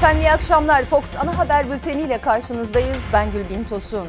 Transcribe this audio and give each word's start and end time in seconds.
Efendim 0.00 0.22
iyi 0.22 0.32
akşamlar. 0.32 0.84
Fox 0.84 1.16
Ana 1.16 1.38
Haber 1.38 1.70
Bülteni 1.70 2.02
ile 2.02 2.20
karşınızdayız. 2.20 2.98
Ben 3.12 3.32
Gülbin 3.32 3.64
Tosun. 3.64 4.08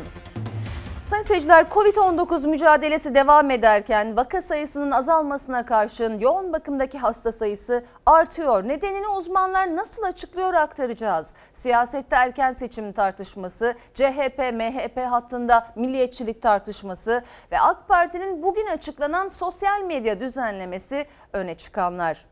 Sayın 1.04 1.24
seyirciler, 1.24 1.66
Covid-19 1.66 2.48
mücadelesi 2.48 3.16
devam 3.16 3.52
ederken 3.52 4.18
vaka 4.18 4.42
sayısının 4.42 4.92
azalmasına 4.92 5.66
karşın 5.66 6.18
yoğun 6.18 6.54
bakımdaki 6.54 6.98
hasta 6.98 7.32
sayısı 7.32 7.86
artıyor. 8.06 8.68
Nedenini 8.68 9.08
uzmanlar 9.08 9.76
nasıl 9.76 10.04
açıklıyor 10.04 10.54
aktaracağız. 10.54 11.34
Siyasette 11.54 12.16
erken 12.16 12.52
seçim 12.52 12.92
tartışması, 12.92 13.76
CHP, 13.94 14.38
MHP 14.54 14.98
hattında 15.10 15.68
milliyetçilik 15.76 16.42
tartışması 16.42 17.24
ve 17.52 17.60
AK 17.60 17.88
Parti'nin 17.88 18.44
bugün 18.44 18.68
açıklanan 18.68 19.28
sosyal 19.28 19.82
medya 19.82 20.20
düzenlemesi 20.20 21.06
öne 21.34 21.56
çıkanlar. 21.56 22.31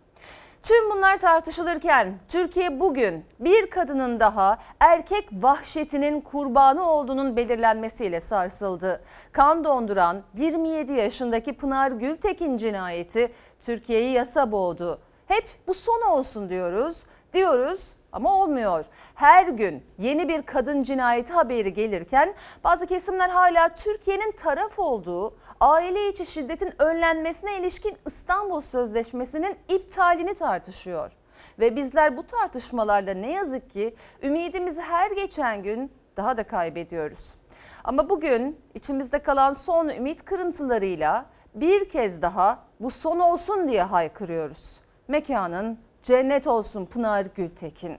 Tüm 0.63 0.91
bunlar 0.91 1.17
tartışılırken 1.17 2.19
Türkiye 2.27 2.79
bugün 2.79 3.25
bir 3.39 3.69
kadının 3.69 4.19
daha 4.19 4.57
erkek 4.79 5.29
vahşetinin 5.31 6.21
kurbanı 6.21 6.89
olduğunun 6.89 7.35
belirlenmesiyle 7.35 8.19
sarsıldı. 8.19 9.01
Kan 9.31 9.63
donduran 9.63 10.21
27 10.37 10.93
yaşındaki 10.93 11.53
Pınar 11.53 11.91
Gültekin 11.91 12.57
cinayeti 12.57 13.31
Türkiye'yi 13.61 14.11
yasa 14.11 14.51
boğdu. 14.51 14.99
Hep 15.27 15.45
bu 15.67 15.73
son 15.73 16.01
olsun 16.01 16.49
diyoruz. 16.49 17.03
Diyoruz 17.33 17.93
ama 18.11 18.37
olmuyor. 18.37 18.85
Her 19.15 19.47
gün 19.47 19.83
yeni 19.99 20.29
bir 20.29 20.41
kadın 20.41 20.83
cinayeti 20.83 21.33
haberi 21.33 21.73
gelirken 21.73 22.35
bazı 22.63 22.85
kesimler 22.85 23.29
hala 23.29 23.69
Türkiye'nin 23.69 24.31
taraf 24.31 24.79
olduğu 24.79 25.33
aile 25.59 26.09
içi 26.09 26.25
şiddetin 26.25 26.73
önlenmesine 26.81 27.59
ilişkin 27.59 27.97
İstanbul 28.05 28.61
Sözleşmesi'nin 28.61 29.57
iptalini 29.69 30.33
tartışıyor. 30.33 31.11
Ve 31.59 31.75
bizler 31.75 32.17
bu 32.17 32.23
tartışmalarla 32.23 33.13
ne 33.13 33.31
yazık 33.31 33.69
ki 33.69 33.95
ümidimizi 34.23 34.81
her 34.81 35.11
geçen 35.11 35.63
gün 35.63 35.91
daha 36.17 36.37
da 36.37 36.43
kaybediyoruz. 36.43 37.35
Ama 37.83 38.09
bugün 38.09 38.59
içimizde 38.73 39.19
kalan 39.19 39.53
son 39.53 39.89
ümit 39.89 40.25
kırıntılarıyla 40.25 41.25
bir 41.55 41.89
kez 41.89 42.21
daha 42.21 42.59
bu 42.79 42.91
son 42.91 43.19
olsun 43.19 43.67
diye 43.67 43.83
haykırıyoruz. 43.83 44.79
Mekanın 45.07 45.79
cennet 46.03 46.47
olsun 46.47 46.85
Pınar 46.85 47.25
Gültekin. 47.35 47.97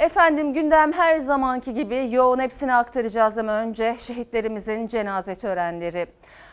Efendim 0.00 0.52
gündem 0.52 0.92
her 0.92 1.18
zamanki 1.18 1.74
gibi 1.74 2.08
yoğun 2.10 2.38
hepsini 2.38 2.74
aktaracağız 2.74 3.38
ama 3.38 3.52
önce 3.52 3.96
şehitlerimizin 3.98 4.86
cenaze 4.86 5.34
törenleri. 5.34 6.06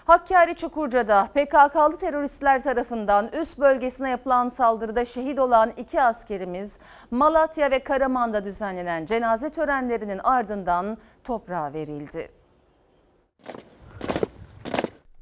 Hakkari 0.05 0.55
Çukurca'da 0.55 1.27
PKK'lı 1.33 1.97
teröristler 1.97 2.63
tarafından 2.63 3.29
üst 3.41 3.59
bölgesine 3.59 4.09
yapılan 4.09 4.47
saldırıda 4.47 5.05
şehit 5.05 5.39
olan 5.39 5.71
iki 5.77 6.01
askerimiz 6.01 6.79
Malatya 7.11 7.71
ve 7.71 7.79
Karaman'da 7.79 8.43
düzenlenen 8.43 9.05
cenaze 9.05 9.49
törenlerinin 9.49 10.19
ardından 10.23 10.97
toprağa 11.23 11.73
verildi. 11.73 12.29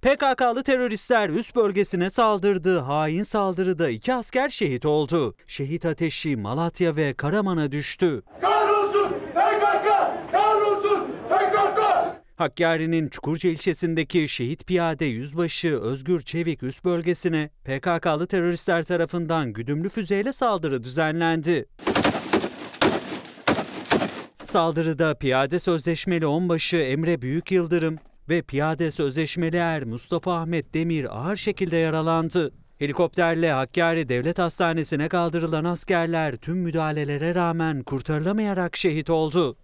PKK'lı 0.05 0.63
teröristler 0.63 1.29
üst 1.29 1.55
bölgesine 1.55 2.09
saldırdı. 2.09 2.79
Hain 2.79 3.23
saldırıda 3.23 3.89
iki 3.89 4.13
asker 4.13 4.49
şehit 4.49 4.85
oldu. 4.85 5.35
Şehit 5.47 5.85
ateşi 5.85 6.35
Malatya 6.35 6.95
ve 6.95 7.13
Karaman'a 7.13 7.71
düştü. 7.71 8.21
Kahrolsun 8.41 9.09
PKK! 9.09 9.87
Kahrolsun 10.31 11.07
PKK! 11.29 11.79
Hakkari'nin 12.35 13.07
Çukurca 13.07 13.49
ilçesindeki 13.49 14.27
şehit 14.27 14.67
piyade 14.67 15.05
yüzbaşı 15.05 15.79
Özgür 15.81 16.21
Çevik 16.21 16.63
üst 16.63 16.85
bölgesine 16.85 17.49
PKK'lı 17.63 18.27
teröristler 18.27 18.83
tarafından 18.83 19.53
güdümlü 19.53 19.89
füzeyle 19.89 20.33
saldırı 20.33 20.83
düzenlendi. 20.83 21.65
Saldırıda 24.43 25.15
piyade 25.15 25.59
sözleşmeli 25.59 26.25
onbaşı 26.25 26.77
Emre 26.77 27.21
Büyük 27.21 27.51
Yıldırım 27.51 27.99
ve 28.29 28.41
piyade 28.41 28.91
sözleşmeli 28.91 29.57
er 29.57 29.83
Mustafa 29.83 30.33
Ahmet 30.33 30.73
Demir 30.73 31.17
ağır 31.17 31.35
şekilde 31.35 31.77
yaralandı. 31.77 32.51
Helikopterle 32.79 33.51
Hakkari 33.51 34.09
Devlet 34.09 34.39
Hastanesi'ne 34.39 35.09
kaldırılan 35.09 35.63
askerler 35.63 36.35
tüm 36.35 36.57
müdahalelere 36.57 37.35
rağmen 37.35 37.83
kurtarılamayarak 37.83 38.77
şehit 38.77 39.09
oldu. 39.09 39.57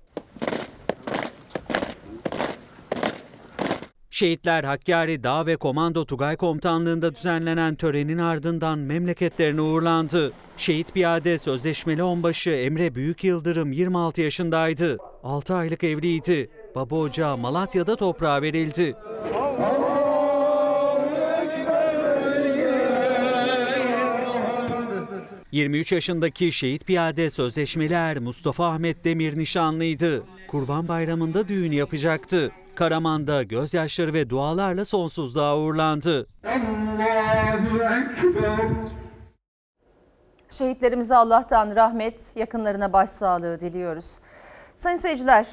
Şehitler 4.10 4.64
Hakkari 4.64 5.24
Dağ 5.24 5.46
ve 5.46 5.56
Komando 5.56 6.06
Tugay 6.06 6.38
Komutanlığı'nda 6.38 7.16
düzenlenen 7.16 7.76
törenin 7.76 8.18
ardından 8.18 8.80
memleketlerine 8.80 9.62
uğurlandı. 9.62 10.34
Şehit 10.58 10.94
piyade 10.94 11.38
sözleşmeli 11.38 12.04
onbaşı 12.04 12.50
Emre 12.50 12.96
Büyük 12.96 13.24
Yıldırım 13.24 13.72
26 13.72 14.22
yaşındaydı. 14.22 14.98
6 15.24 15.56
aylık 15.56 15.84
evliydi. 15.84 16.50
Baba 16.76 16.96
ocağı 16.96 17.38
Malatya'da 17.38 17.96
toprağa 17.96 18.42
verildi. 18.42 18.96
...23 25.54 25.96
yaşındaki 25.96 26.52
şehit 26.52 26.86
piyade 26.86 27.30
sözleşmeli 27.30 27.94
er 27.94 28.18
Mustafa 28.20 28.68
Ahmet 28.68 29.06
Demir 29.06 29.38
nişanlıydı. 29.38 30.24
Kurban 30.48 30.88
Bayramı'nda 30.88 31.48
düğün 31.48 31.72
yapacaktı. 31.72 32.52
Karaman'da 32.76 33.44
gözyaşları 33.44 34.14
ve 34.14 34.30
dualarla 34.30 34.86
sonsuzluğa 34.86 35.58
uğurlandı. 35.58 36.28
Şehitlerimize 40.50 41.16
Allah'tan 41.16 41.76
rahmet, 41.76 42.34
yakınlarına 42.36 42.94
başsağlığı 42.94 43.60
diliyoruz. 43.60 44.20
Sayın 44.76 44.98
seyirciler, 44.98 45.48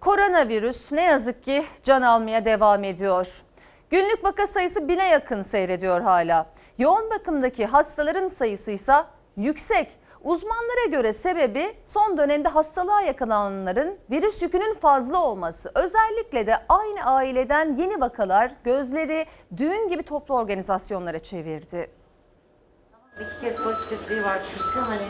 koronavirüs 0.00 0.92
ne 0.92 1.02
yazık 1.02 1.42
ki 1.42 1.64
can 1.84 2.02
almaya 2.02 2.44
devam 2.44 2.84
ediyor. 2.84 3.42
Günlük 3.90 4.24
vaka 4.24 4.46
sayısı 4.46 4.88
bine 4.88 5.08
yakın 5.08 5.42
seyrediyor 5.42 6.00
hala. 6.00 6.46
Yoğun 6.78 7.10
bakımdaki 7.10 7.66
hastaların 7.66 8.26
sayısı 8.26 8.70
ise 8.70 8.94
yüksek. 9.36 9.98
Uzmanlara 10.24 10.86
göre 10.90 11.12
sebebi 11.12 11.76
son 11.84 12.18
dönemde 12.18 12.48
hastalığa 12.48 13.00
yakalananların 13.00 13.98
virüs 14.10 14.42
yükünün 14.42 14.74
fazla 14.74 15.24
olması. 15.24 15.72
Özellikle 15.74 16.46
de 16.46 16.56
aynı 16.68 17.04
aileden 17.04 17.74
yeni 17.74 18.00
vakalar 18.00 18.50
gözleri 18.64 19.26
düğün 19.56 19.88
gibi 19.88 20.02
toplu 20.02 20.34
organizasyonlara 20.34 21.18
çevirdi. 21.18 21.90
İki 23.14 23.40
kez 23.40 23.56
pozitifliği 23.56 24.22
var 24.22 24.38
çünkü 24.52 24.78
hani 24.80 25.08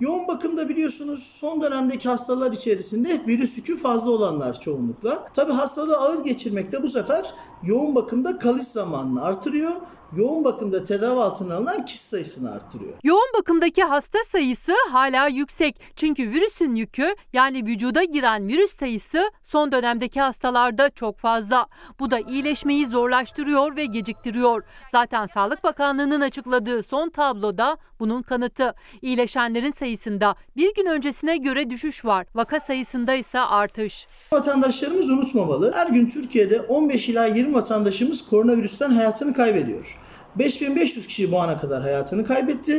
Yoğun 0.00 0.28
bakımda 0.28 0.68
biliyorsunuz 0.68 1.22
son 1.22 1.62
dönemdeki 1.62 2.08
hastalar 2.08 2.52
içerisinde 2.52 3.20
virüs 3.26 3.56
yükü 3.58 3.76
fazla 3.76 4.10
olanlar 4.10 4.60
çoğunlukla. 4.60 5.28
Tabi 5.34 5.52
hastalığı 5.52 5.96
ağır 5.96 6.24
geçirmekte 6.24 6.82
bu 6.82 6.88
sefer 6.88 7.34
yoğun 7.62 7.94
bakımda 7.94 8.38
kalış 8.38 8.64
zamanını 8.64 9.24
artırıyor. 9.24 9.72
Yoğun 10.16 10.44
bakımda 10.44 10.84
tedavi 10.84 11.20
altına 11.20 11.54
alınan 11.54 11.84
kişi 11.84 11.98
sayısını 11.98 12.52
artırıyor. 12.52 12.92
Yoğun 13.04 13.28
bakımdaki 13.38 13.84
hasta 13.84 14.18
sayısı 14.32 14.72
hala 14.90 15.26
yüksek. 15.26 15.80
Çünkü 15.96 16.30
virüsün 16.30 16.74
yükü 16.74 17.14
yani 17.32 17.66
vücuda 17.66 18.04
giren 18.04 18.48
virüs 18.48 18.72
sayısı 18.78 19.30
son 19.42 19.72
dönemdeki 19.72 20.20
hastalarda 20.20 20.90
çok 20.90 21.18
fazla. 21.18 21.66
Bu 22.00 22.10
da 22.10 22.18
iyileşmeyi 22.20 22.86
zorlaştırıyor 22.86 23.76
ve 23.76 23.84
geciktiriyor. 23.84 24.62
Zaten 24.92 25.26
Sağlık 25.26 25.64
Bakanlığı'nın 25.64 26.20
açıkladığı 26.20 26.82
son 26.82 27.10
tabloda 27.10 27.76
bunun 28.00 28.22
kanıtı. 28.22 28.74
İyileşenlerin 29.02 29.72
sayısında 29.72 30.34
bir 30.56 30.74
gün 30.74 30.86
öncesine 30.86 31.36
göre 31.36 31.70
düşüş 31.70 32.04
var. 32.04 32.26
Vaka 32.34 32.60
sayısında 32.60 33.14
ise 33.14 33.40
artış. 33.40 34.06
Vatandaşlarımız 34.32 35.10
unutmamalı. 35.10 35.72
Her 35.74 35.86
gün 35.86 36.08
Türkiye'de 36.08 36.60
15 36.60 37.08
ila 37.08 37.26
20 37.26 37.54
vatandaşımız 37.54 38.28
koronavirüsten 38.28 38.90
hayatını 38.90 39.34
kaybediyor. 39.34 39.98
5500 40.36 41.06
kişi 41.06 41.32
bu 41.32 41.40
ana 41.40 41.56
kadar 41.56 41.82
hayatını 41.82 42.26
kaybetti. 42.26 42.78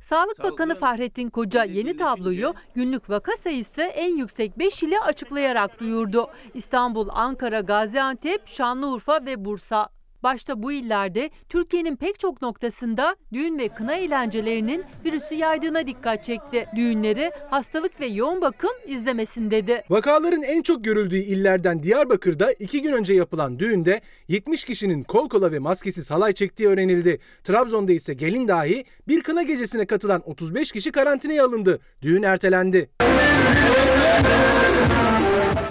Sağlık 0.00 0.44
Bakanı 0.44 0.74
Fahrettin 0.74 1.30
Koca 1.30 1.64
yeni 1.64 1.96
tabloyu 1.96 2.54
günlük 2.74 3.10
vaka 3.10 3.32
sayısı 3.32 3.82
en 3.82 4.16
yüksek 4.16 4.58
5 4.58 4.82
ile 4.82 5.00
açıklayarak 5.00 5.80
duyurdu. 5.80 6.30
İstanbul, 6.54 7.08
Ankara, 7.12 7.60
Gaziantep, 7.60 8.46
Şanlıurfa 8.46 9.26
ve 9.26 9.44
Bursa. 9.44 9.88
Başta 10.22 10.62
bu 10.62 10.72
illerde 10.72 11.30
Türkiye'nin 11.48 11.96
pek 11.96 12.20
çok 12.20 12.42
noktasında 12.42 13.16
düğün 13.32 13.58
ve 13.58 13.68
kına 13.68 13.94
eğlencelerinin 13.94 14.84
virüsü 15.04 15.34
yaydığına 15.34 15.86
dikkat 15.86 16.24
çekti. 16.24 16.66
Düğünleri 16.76 17.32
hastalık 17.50 18.00
ve 18.00 18.06
yoğun 18.06 18.40
bakım 18.40 18.70
izlemesin 18.86 19.50
dedi. 19.50 19.82
Vakaların 19.90 20.42
en 20.42 20.62
çok 20.62 20.84
görüldüğü 20.84 21.16
illerden 21.16 21.82
Diyarbakır'da 21.82 22.52
iki 22.52 22.82
gün 22.82 22.92
önce 22.92 23.14
yapılan 23.14 23.58
düğünde 23.58 24.00
70 24.28 24.64
kişinin 24.64 25.02
kol 25.02 25.28
kola 25.28 25.52
ve 25.52 25.58
maskesiz 25.58 26.10
halay 26.10 26.32
çektiği 26.32 26.68
öğrenildi. 26.68 27.18
Trabzon'da 27.44 27.92
ise 27.92 28.14
gelin 28.14 28.48
dahi 28.48 28.84
bir 29.08 29.22
kına 29.22 29.42
gecesine 29.42 29.86
katılan 29.86 30.22
35 30.26 30.72
kişi 30.72 30.92
karantinaya 30.92 31.44
alındı. 31.44 31.80
Düğün 32.02 32.22
ertelendi. 32.22 32.90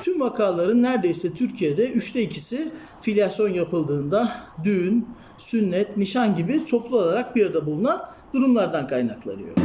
Tüm 0.02 0.20
vakaların 0.20 0.84
neredeyse 0.84 1.34
Türkiye'de 1.34 1.90
üçte 1.92 2.22
ikisi 2.22 2.72
filyasyon 3.02 3.50
yapıldığında 3.50 4.32
düğün, 4.64 5.10
sünnet, 5.38 5.98
nişan 5.98 6.36
gibi 6.36 6.66
toplu 6.66 6.98
olarak 6.98 7.36
bir 7.36 7.46
arada 7.46 7.66
bulunan 7.66 8.02
durumlardan 8.34 8.88
kaynaklanıyor. 8.88 9.56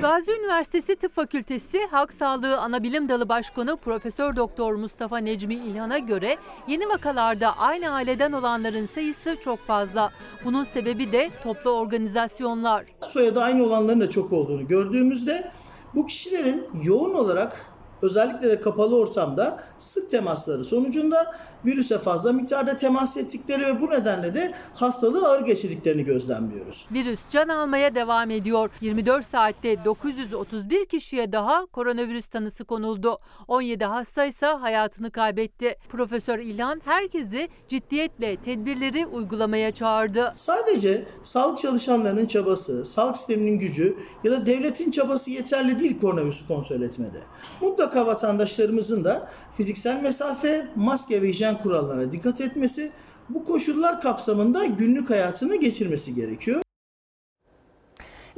Gazi 0.00 0.32
Üniversitesi 0.32 0.96
Tıp 0.96 1.14
Fakültesi 1.14 1.78
Halk 1.90 2.12
Sağlığı 2.12 2.58
Anabilim 2.58 3.08
Dalı 3.08 3.28
Başkanı 3.28 3.76
Profesör 3.76 4.36
Doktor 4.36 4.74
Mustafa 4.74 5.18
Necmi 5.18 5.54
İlhan'a 5.54 5.98
göre 5.98 6.36
yeni 6.68 6.88
vakalarda 6.88 7.58
aynı 7.58 7.90
aileden 7.90 8.32
olanların 8.32 8.86
sayısı 8.86 9.36
çok 9.44 9.58
fazla. 9.58 10.10
Bunun 10.44 10.64
sebebi 10.64 11.12
de 11.12 11.30
toplu 11.42 11.70
organizasyonlar. 11.70 12.84
soyadı 13.00 13.40
aynı 13.40 13.64
olanların 13.64 14.00
da 14.00 14.10
çok 14.10 14.32
olduğunu 14.32 14.66
gördüğümüzde 14.66 15.50
bu 15.94 16.06
kişilerin 16.06 16.66
yoğun 16.82 17.14
olarak 17.14 17.66
özellikle 18.02 18.48
de 18.48 18.60
kapalı 18.60 18.96
ortamda 18.96 19.60
sık 19.78 20.10
temasları 20.10 20.64
sonucunda 20.64 21.34
virüse 21.64 21.98
fazla 21.98 22.32
miktarda 22.32 22.76
temas 22.76 23.16
ettikleri 23.16 23.66
ve 23.66 23.80
bu 23.80 23.90
nedenle 23.90 24.34
de 24.34 24.52
hastalığı 24.74 25.28
ağır 25.28 25.40
geçirdiklerini 25.40 26.04
gözlemliyoruz. 26.04 26.86
Virüs 26.92 27.20
can 27.30 27.48
almaya 27.48 27.94
devam 27.94 28.30
ediyor. 28.30 28.70
24 28.80 29.24
saatte 29.24 29.84
931 29.84 30.86
kişiye 30.86 31.32
daha 31.32 31.66
koronavirüs 31.66 32.28
tanısı 32.28 32.64
konuldu. 32.64 33.18
17 33.48 33.84
hasta 33.84 34.24
ise 34.24 34.46
hayatını 34.46 35.10
kaybetti. 35.10 35.76
Profesör 35.88 36.38
İlhan 36.38 36.80
herkesi 36.84 37.48
ciddiyetle 37.68 38.36
tedbirleri 38.36 39.06
uygulamaya 39.06 39.70
çağırdı. 39.70 40.32
Sadece 40.36 41.04
sağlık 41.22 41.58
çalışanlarının 41.58 42.26
çabası, 42.26 42.84
sağlık 42.84 43.16
sisteminin 43.16 43.58
gücü 43.58 43.96
ya 44.24 44.32
da 44.32 44.46
devletin 44.46 44.90
çabası 44.90 45.30
yeterli 45.30 45.78
değil 45.80 46.00
koronavirüsü 46.00 46.46
kontrol 46.46 46.80
etmede. 46.80 47.20
Mutlaka 47.60 48.06
vatandaşlarımızın 48.06 49.04
da 49.04 49.28
fiziksel 49.56 50.02
mesafe, 50.02 50.66
maske 50.76 51.22
ve 51.22 51.28
hijyen 51.28 51.49
kurallarına 51.58 52.12
dikkat 52.12 52.40
etmesi, 52.40 52.92
bu 53.28 53.44
koşullar 53.44 54.00
kapsamında 54.00 54.64
günlük 54.64 55.10
hayatını 55.10 55.56
geçirmesi 55.56 56.14
gerekiyor. 56.14 56.62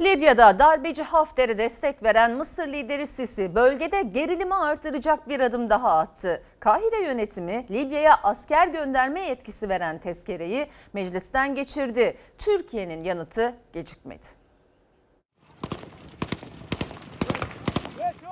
Libya'da 0.01 0.59
darbeci 0.59 1.03
Hafter'e 1.03 1.57
destek 1.57 2.03
veren 2.03 2.31
Mısır 2.31 2.67
lideri 2.67 3.07
Sisi 3.07 3.55
bölgede 3.55 4.01
gerilimi 4.01 4.55
artıracak 4.55 5.29
bir 5.29 5.39
adım 5.39 5.69
daha 5.69 5.97
attı. 5.97 6.43
Kahire 6.59 7.05
yönetimi 7.05 7.65
Libya'ya 7.71 8.19
asker 8.23 8.67
gönderme 8.67 9.27
yetkisi 9.27 9.69
veren 9.69 9.99
tezkereyi 9.99 10.67
meclisten 10.93 11.55
geçirdi. 11.55 12.17
Türkiye'nin 12.37 13.03
yanıtı 13.03 13.53
gecikmedi. 13.73 14.42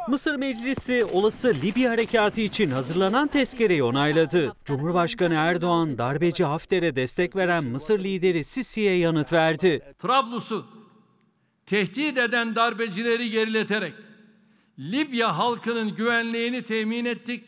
Mısır 0.08 0.36
Meclisi 0.36 1.06
olası 1.06 1.56
Libya 1.64 1.92
harekatı 1.92 2.42
için 2.42 2.72
hazırlanan 2.72 3.28
tezkereyi 3.28 3.84
onayladı. 3.84 4.56
Cumhurbaşkanı 4.66 5.34
Erdoğan 5.34 5.98
darbeci 5.98 6.44
Hafter'e 6.44 6.96
destek 6.96 7.36
veren 7.36 7.64
Mısır 7.64 8.00
lideri 8.00 8.44
Sisi'ye 8.44 8.98
yanıt 8.98 9.34
verdi. 9.34 9.94
Trablus'u 10.00 10.66
tehdit 11.66 12.18
eden 12.18 12.56
darbecileri 12.56 13.30
gerileterek 13.30 13.94
Libya 14.80 15.38
halkının 15.38 15.96
güvenliğini 15.96 16.64
temin 16.64 17.06
ettik 17.06 17.46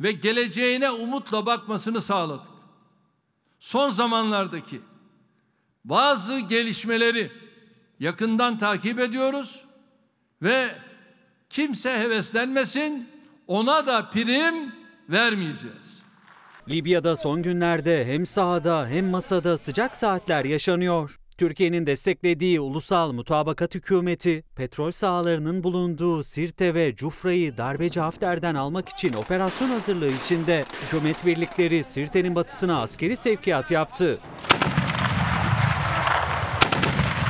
ve 0.00 0.12
geleceğine 0.12 0.90
umutla 0.90 1.46
bakmasını 1.46 2.00
sağladık. 2.00 2.48
Son 3.60 3.90
zamanlardaki 3.90 4.80
bazı 5.84 6.38
gelişmeleri 6.38 7.32
yakından 8.00 8.58
takip 8.58 9.00
ediyoruz 9.00 9.64
ve 10.42 10.74
kimse 11.50 11.98
heveslenmesin 11.98 13.08
ona 13.46 13.86
da 13.86 14.10
prim 14.10 14.72
vermeyeceğiz. 15.08 16.02
Libya'da 16.68 17.16
son 17.16 17.42
günlerde 17.42 18.04
hem 18.06 18.26
sahada 18.26 18.86
hem 18.88 19.06
masada 19.06 19.58
sıcak 19.58 19.96
saatler 19.96 20.44
yaşanıyor. 20.44 21.18
Türkiye'nin 21.38 21.86
desteklediği 21.86 22.60
ulusal 22.60 23.12
mutabakat 23.12 23.74
hükümeti, 23.74 24.44
petrol 24.56 24.90
sahalarının 24.90 25.62
bulunduğu 25.62 26.22
Sirte 26.22 26.74
ve 26.74 26.96
Cufra'yı 26.96 27.56
darbeci 27.56 28.00
Hafter'den 28.00 28.54
almak 28.54 28.88
için 28.88 29.12
operasyon 29.12 29.68
hazırlığı 29.68 30.10
içinde 30.10 30.64
hükümet 30.86 31.26
birlikleri 31.26 31.84
Sirte'nin 31.84 32.34
batısına 32.34 32.82
askeri 32.82 33.16
sevkiyat 33.16 33.70
yaptı. 33.70 34.20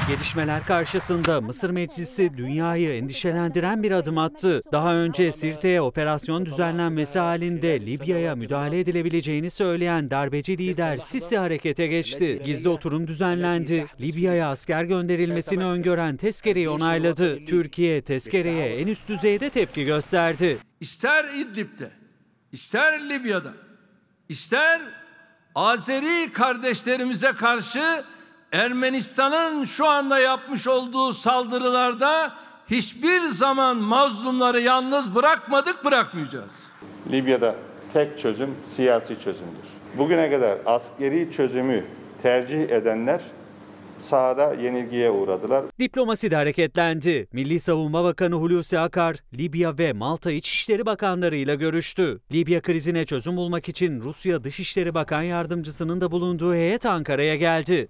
Gelişmeler 0.09 0.67
karşısında 0.67 1.41
Mısır 1.41 1.71
Meclisi 1.71 2.37
dünyayı 2.37 2.93
endişelendiren 2.93 3.83
bir 3.83 3.93
adım 3.93 4.19
attı. 4.19 4.63
Daha 4.73 4.95
önce 4.95 5.33
Sirte'ye 5.33 5.81
operasyon 5.81 6.47
düzenlenmesi 6.47 7.19
halinde 7.19 7.81
Libya'ya 7.81 8.35
müdahale 8.37 8.81
edilebileceğini 8.81 9.51
söyleyen 9.51 10.11
darbeci 10.11 10.59
lider 10.59 10.97
Sisi 10.97 11.39
harekete 11.39 11.87
geçti. 11.87 12.43
Gizli 12.45 12.69
oturum 12.69 13.07
düzenlendi. 13.07 13.87
Libya'ya 14.01 14.51
asker 14.51 14.85
gönderilmesini 14.85 15.65
öngören 15.65 16.17
tezkereyi 16.17 16.69
onayladı. 16.69 17.47
Türkiye 17.47 18.03
tezkereye 18.03 18.81
en 18.81 18.87
üst 18.87 19.09
düzeyde 19.09 19.51
tepki 19.51 19.85
gösterdi. 19.85 20.59
İster 20.81 21.25
İdlib'de, 21.35 21.91
ister 22.53 23.09
Libya'da, 23.09 23.53
ister 24.29 24.81
Azeri 25.55 26.33
kardeşlerimize 26.33 27.33
karşı 27.33 28.05
Ermenistan'ın 28.53 29.65
şu 29.65 29.89
anda 29.89 30.19
yapmış 30.19 30.67
olduğu 30.67 31.13
saldırılarda 31.13 32.33
hiçbir 32.71 33.21
zaman 33.21 33.77
mazlumları 33.77 34.61
yalnız 34.61 35.15
bırakmadık, 35.15 35.85
bırakmayacağız. 35.85 36.65
Libya'da 37.11 37.55
tek 37.93 38.19
çözüm 38.19 38.55
siyasi 38.77 39.15
çözümdür. 39.15 39.69
Bugüne 39.99 40.31
kadar 40.31 40.59
askeri 40.67 41.33
çözümü 41.33 41.85
tercih 42.23 42.61
edenler 42.61 43.21
sahada 43.99 44.55
yenilgiye 44.55 45.11
uğradılar. 45.11 45.65
Diplomasi 45.79 46.31
de 46.31 46.37
hareketlendi. 46.37 47.29
Milli 47.33 47.61
Savunma 47.61 48.05
Bakanı 48.05 48.35
Hulusi 48.35 48.79
Akar, 48.79 49.17
Libya 49.39 49.79
ve 49.79 49.93
Malta 49.93 50.31
İçişleri 50.33 50.87
Bakanlarıyla 50.87 51.55
görüştü. 51.55 52.21
Libya 52.33 52.61
krizine 52.61 53.05
çözüm 53.05 53.37
bulmak 53.37 53.69
için 53.69 54.01
Rusya 54.01 54.45
Dışişleri 54.45 54.95
Bakan 54.95 55.23
Yardımcısının 55.23 56.01
da 56.01 56.11
bulunduğu 56.11 56.55
heyet 56.55 56.87
Ankara'ya 56.87 57.37
geldi. 57.37 57.89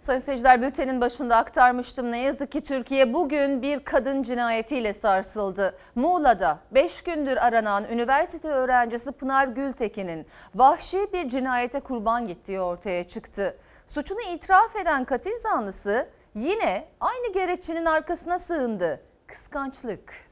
Sayın 0.00 0.20
seyirciler 0.20 0.62
bültenin 0.62 1.00
başında 1.00 1.36
aktarmıştım. 1.36 2.12
Ne 2.12 2.18
yazık 2.18 2.52
ki 2.52 2.60
Türkiye 2.60 3.14
bugün 3.14 3.62
bir 3.62 3.80
kadın 3.80 4.22
cinayetiyle 4.22 4.92
sarsıldı. 4.92 5.76
Muğla'da 5.94 6.58
5 6.70 7.02
gündür 7.02 7.36
aranan 7.36 7.84
üniversite 7.84 8.48
öğrencisi 8.48 9.12
Pınar 9.12 9.48
Gültekin'in 9.48 10.26
vahşi 10.54 11.12
bir 11.12 11.28
cinayete 11.28 11.80
kurban 11.80 12.26
gittiği 12.26 12.60
ortaya 12.60 13.04
çıktı. 13.04 13.56
Suçunu 13.88 14.20
itiraf 14.34 14.76
eden 14.76 15.04
katil 15.04 15.36
zanlısı 15.36 16.08
yine 16.34 16.88
aynı 17.00 17.32
gerekçenin 17.32 17.84
arkasına 17.84 18.38
sığındı. 18.38 19.00
Kıskançlık. 19.26 20.27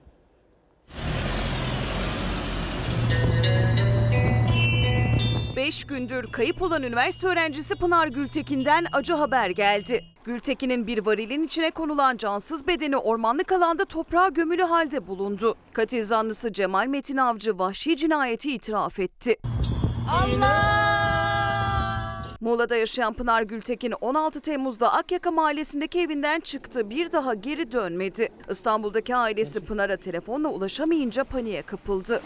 Beş 5.56 5.84
gündür 5.84 6.32
kayıp 6.32 6.62
olan 6.62 6.82
üniversite 6.82 7.26
öğrencisi 7.26 7.74
Pınar 7.74 8.08
Gültekin'den 8.08 8.86
acı 8.92 9.14
haber 9.14 9.50
geldi. 9.50 10.04
Gültekin'in 10.24 10.86
bir 10.86 11.06
varilin 11.06 11.42
içine 11.42 11.70
konulan 11.70 12.16
cansız 12.16 12.66
bedeni 12.66 12.96
ormanlık 12.96 13.52
alanda 13.52 13.84
toprağa 13.84 14.28
gömülü 14.28 14.62
halde 14.62 15.06
bulundu. 15.06 15.54
Katil 15.72 16.04
zanlısı 16.04 16.52
Cemal 16.52 16.86
Metin 16.86 17.16
Avcı 17.16 17.58
vahşi 17.58 17.96
cinayeti 17.96 18.52
itiraf 18.52 18.98
etti. 18.98 19.36
Muğla'da 22.40 22.76
yaşayan 22.76 23.12
Pınar 23.12 23.42
Gültekin 23.42 23.92
16 24.00 24.40
Temmuz'da 24.40 24.92
Akyaka 24.92 25.30
mahallesindeki 25.30 26.00
evinden 26.00 26.40
çıktı. 26.40 26.90
Bir 26.90 27.12
daha 27.12 27.34
geri 27.34 27.72
dönmedi. 27.72 28.28
İstanbul'daki 28.50 29.16
ailesi 29.16 29.60
Pınar'a 29.60 29.96
telefonla 29.96 30.48
ulaşamayınca 30.48 31.24
paniğe 31.24 31.62
kapıldı. 31.62 32.22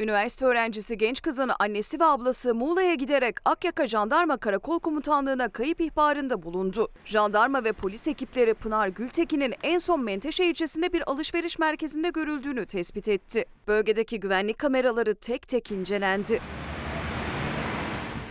Üniversite 0.00 0.44
öğrencisi 0.44 0.98
genç 0.98 1.22
kızın 1.22 1.50
annesi 1.58 2.00
ve 2.00 2.04
ablası 2.04 2.54
Muğla'ya 2.54 2.94
giderek 2.94 3.36
Akyaka 3.44 3.86
Jandarma 3.86 4.36
Karakol 4.36 4.80
Komutanlığı'na 4.80 5.48
kayıp 5.48 5.80
ihbarında 5.80 6.42
bulundu. 6.42 6.88
Jandarma 7.04 7.64
ve 7.64 7.72
polis 7.72 8.08
ekipleri 8.08 8.54
Pınar 8.54 8.88
Gültekin'in 8.88 9.54
en 9.62 9.78
son 9.78 10.04
Menteşe 10.04 10.44
ilçesinde 10.44 10.92
bir 10.92 11.10
alışveriş 11.10 11.58
merkezinde 11.58 12.08
görüldüğünü 12.08 12.66
tespit 12.66 13.08
etti. 13.08 13.44
Bölgedeki 13.68 14.20
güvenlik 14.20 14.58
kameraları 14.58 15.14
tek 15.14 15.48
tek 15.48 15.70
incelendi. 15.70 16.40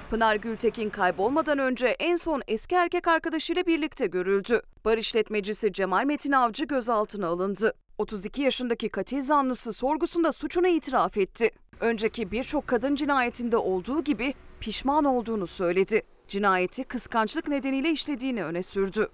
Pınar 0.10 0.36
Gültekin 0.36 0.90
kaybolmadan 0.90 1.60
önce 1.60 1.88
en 1.88 2.16
son 2.16 2.42
eski 2.48 2.76
erkek 2.76 3.08
arkadaşıyla 3.08 3.66
birlikte 3.66 4.08
görüldü. 4.08 4.62
Bar 4.86 4.98
işletmecisi 4.98 5.74
Cemal 5.74 6.06
Metin 6.06 6.32
Avcı 6.32 6.66
gözaltına 6.66 7.28
alındı. 7.28 7.74
32 7.98 8.42
yaşındaki 8.42 8.90
katil 8.90 9.22
zanlısı 9.22 9.74
sorgusunda 9.74 10.32
suçunu 10.32 10.68
itiraf 10.68 11.18
etti. 11.18 11.52
Önceki 11.80 12.32
birçok 12.32 12.68
kadın 12.68 12.96
cinayetinde 12.96 13.58
olduğu 13.58 14.04
gibi 14.04 14.34
pişman 14.60 15.06
olduğunu 15.06 15.48
söyledi. 15.48 16.02
Cinayeti 16.28 16.84
kıskançlık 16.84 17.48
nedeniyle 17.48 17.90
işlediğini 17.90 18.44
öne 18.44 18.64
sürdü. 18.64 19.10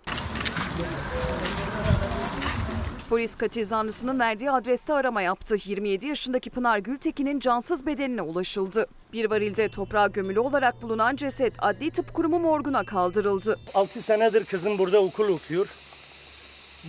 Polis 3.09 3.35
katil 3.35 3.65
zanlısının 3.65 4.19
verdiği 4.19 4.51
adreste 4.51 4.93
arama 4.93 5.21
yaptı. 5.21 5.55
27 5.65 6.07
yaşındaki 6.07 6.49
Pınar 6.49 6.77
Gültekin'in 6.77 7.39
cansız 7.39 7.85
bedenine 7.85 8.21
ulaşıldı. 8.21 8.87
Bir 9.13 9.29
varilde 9.29 9.69
toprağa 9.69 10.07
gömülü 10.07 10.39
olarak 10.39 10.81
bulunan 10.81 11.15
ceset 11.15 11.53
Adli 11.59 11.91
Tıp 11.91 12.13
Kurumu 12.13 12.39
morguna 12.39 12.83
kaldırıldı. 12.85 13.59
6 13.73 14.01
senedir 14.01 14.45
kızım 14.45 14.77
burada 14.77 14.99
okul 15.03 15.27
okuyor. 15.29 15.67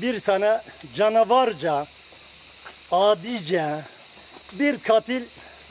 Bir 0.02 0.20
tane 0.20 0.60
canavarca, 0.94 1.86
adice 2.92 3.80
bir 4.58 4.78
katil 4.78 5.22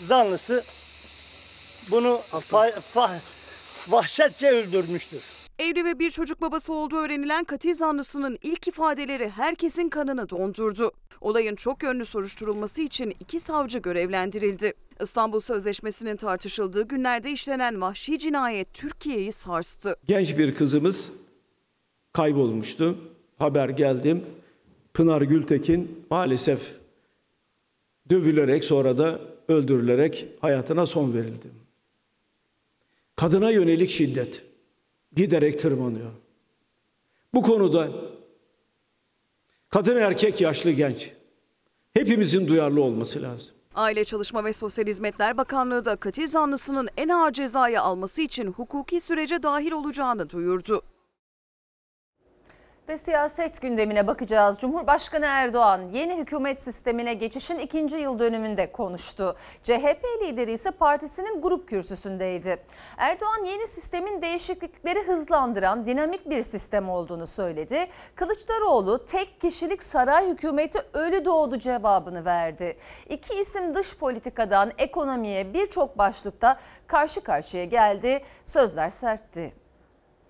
zanlısı 0.05 0.63
bunu 1.91 2.21
fa- 2.51 2.79
fa- 2.95 3.17
vahşetçe 3.88 4.50
öldürmüştür. 4.51 5.21
Evli 5.63 5.86
ve 5.86 6.00
bir 6.00 6.12
çocuk 6.12 6.41
babası 6.41 6.74
olduğu 6.74 6.96
öğrenilen 6.98 7.43
katil 7.43 7.74
zanlısının 7.74 8.38
ilk 8.41 8.67
ifadeleri 8.67 9.29
herkesin 9.29 9.89
kanını 9.89 10.29
dondurdu. 10.29 10.91
Olayın 11.22 11.55
çok 11.55 11.84
yönlü 11.84 12.05
soruşturulması 12.05 12.82
için 12.82 13.15
iki 13.20 13.39
savcı 13.39 13.79
görevlendirildi. 13.79 14.74
İstanbul 15.01 15.39
Sözleşmesi'nin 15.39 16.17
tartışıldığı 16.17 16.88
günlerde 16.88 17.32
işlenen 17.32 17.82
vahşi 17.82 18.20
cinayet 18.20 18.74
Türkiye'yi 18.74 19.32
sarstı. 19.32 19.96
Genç 20.08 20.38
bir 20.38 20.55
kızımız 20.55 21.12
kaybolmuştu. 22.13 22.98
Haber 23.38 23.70
geldim. 23.70 24.25
Pınar 24.93 25.22
Gültekin 25.22 26.05
maalesef 26.10 26.60
dövülerek 28.10 28.65
sonra 28.65 28.98
da 28.98 29.20
öldürülerek 29.48 30.27
hayatına 30.41 30.86
son 30.86 31.13
verildi. 31.13 31.48
Kadına 33.15 33.51
yönelik 33.51 33.89
şiddet 33.89 34.52
giderek 35.15 35.60
tırmanıyor. 35.60 36.12
Bu 37.34 37.41
konuda 37.41 37.91
kadın 39.70 39.98
erkek 39.98 40.41
yaşlı 40.41 40.72
genç 40.72 41.12
hepimizin 41.93 42.48
duyarlı 42.48 42.82
olması 42.84 43.22
lazım. 43.22 43.55
Aile 43.75 44.05
Çalışma 44.05 44.46
ve 44.46 44.53
Sosyal 44.53 44.86
Hizmetler 44.88 45.38
Bakanlığı 45.38 45.86
da 45.86 45.96
katil 45.96 46.27
zanlısının 46.27 46.89
en 46.98 47.10
ağır 47.10 47.32
cezayı 47.32 47.82
alması 47.82 48.22
için 48.22 48.48
hukuki 48.51 49.01
sürece 49.01 49.43
dahil 49.43 49.72
olacağını 49.72 50.29
duyurdu. 50.29 50.82
Ve 52.89 52.97
siyaset 52.97 53.61
gündemine 53.61 54.07
bakacağız. 54.07 54.57
Cumhurbaşkanı 54.57 55.25
Erdoğan 55.25 55.87
yeni 55.93 56.17
hükümet 56.17 56.61
sistemine 56.61 57.13
geçişin 57.13 57.59
ikinci 57.59 57.95
yıl 57.97 58.19
dönümünde 58.19 58.71
konuştu. 58.71 59.35
CHP 59.63 60.05
lideri 60.23 60.51
ise 60.51 60.71
partisinin 60.71 61.41
grup 61.41 61.67
kürsüsündeydi. 61.67 62.63
Erdoğan 62.97 63.45
yeni 63.45 63.67
sistemin 63.67 64.21
değişiklikleri 64.21 65.03
hızlandıran 65.03 65.85
dinamik 65.85 66.29
bir 66.29 66.43
sistem 66.43 66.89
olduğunu 66.89 67.27
söyledi. 67.27 67.87
Kılıçdaroğlu 68.15 69.05
tek 69.05 69.41
kişilik 69.41 69.83
saray 69.83 70.27
hükümeti 70.27 70.79
ölü 70.93 71.25
doğdu 71.25 71.59
cevabını 71.59 72.25
verdi. 72.25 72.77
İki 73.09 73.33
isim 73.33 73.75
dış 73.75 73.97
politikadan 73.97 74.71
ekonomiye 74.77 75.53
birçok 75.53 75.97
başlıkta 75.97 76.59
karşı 76.87 77.21
karşıya 77.21 77.65
geldi. 77.65 78.23
Sözler 78.45 78.89
sertti. 78.89 79.62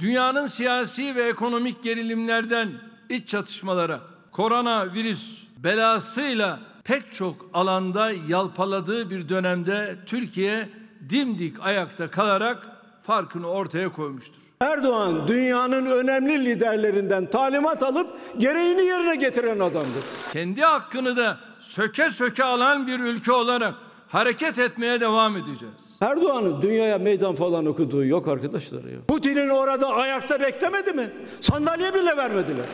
Dünyanın 0.03 0.45
siyasi 0.45 1.15
ve 1.15 1.23
ekonomik 1.23 1.83
gerilimlerden 1.83 2.69
iç 3.09 3.29
çatışmalara, 3.29 3.99
koronavirüs 4.31 5.43
belasıyla 5.57 6.59
pek 6.83 7.13
çok 7.13 7.49
alanda 7.53 8.11
yalpaladığı 8.27 9.09
bir 9.09 9.29
dönemde 9.29 9.95
Türkiye 10.05 10.69
dimdik 11.09 11.65
ayakta 11.65 12.11
kalarak 12.11 12.67
farkını 13.03 13.47
ortaya 13.47 13.91
koymuştur. 13.91 14.41
Erdoğan 14.59 15.27
dünyanın 15.27 15.85
önemli 15.85 16.45
liderlerinden 16.45 17.25
talimat 17.25 17.83
alıp 17.83 18.07
gereğini 18.37 18.85
yerine 18.85 19.15
getiren 19.15 19.59
adamdır. 19.59 20.03
Kendi 20.33 20.61
hakkını 20.61 21.17
da 21.17 21.37
söke 21.59 22.09
söke 22.09 22.43
alan 22.43 22.87
bir 22.87 22.99
ülke 22.99 23.31
olarak 23.31 23.73
hareket 24.13 24.59
etmeye 24.59 25.01
devam 25.01 25.37
edeceğiz. 25.37 25.97
Erdoğan'ın 26.01 26.61
dünyaya 26.61 26.97
meydan 26.97 27.35
falan 27.35 27.65
okuduğu 27.65 28.05
yok 28.05 28.27
arkadaşlar 28.27 28.83
ya. 28.83 28.99
Putin'in 29.07 29.49
orada 29.49 29.87
ayakta 29.87 30.39
beklemedi 30.39 30.93
mi? 30.93 31.09
Sandalye 31.41 31.93
bile 31.93 32.17
vermediler. 32.17 32.65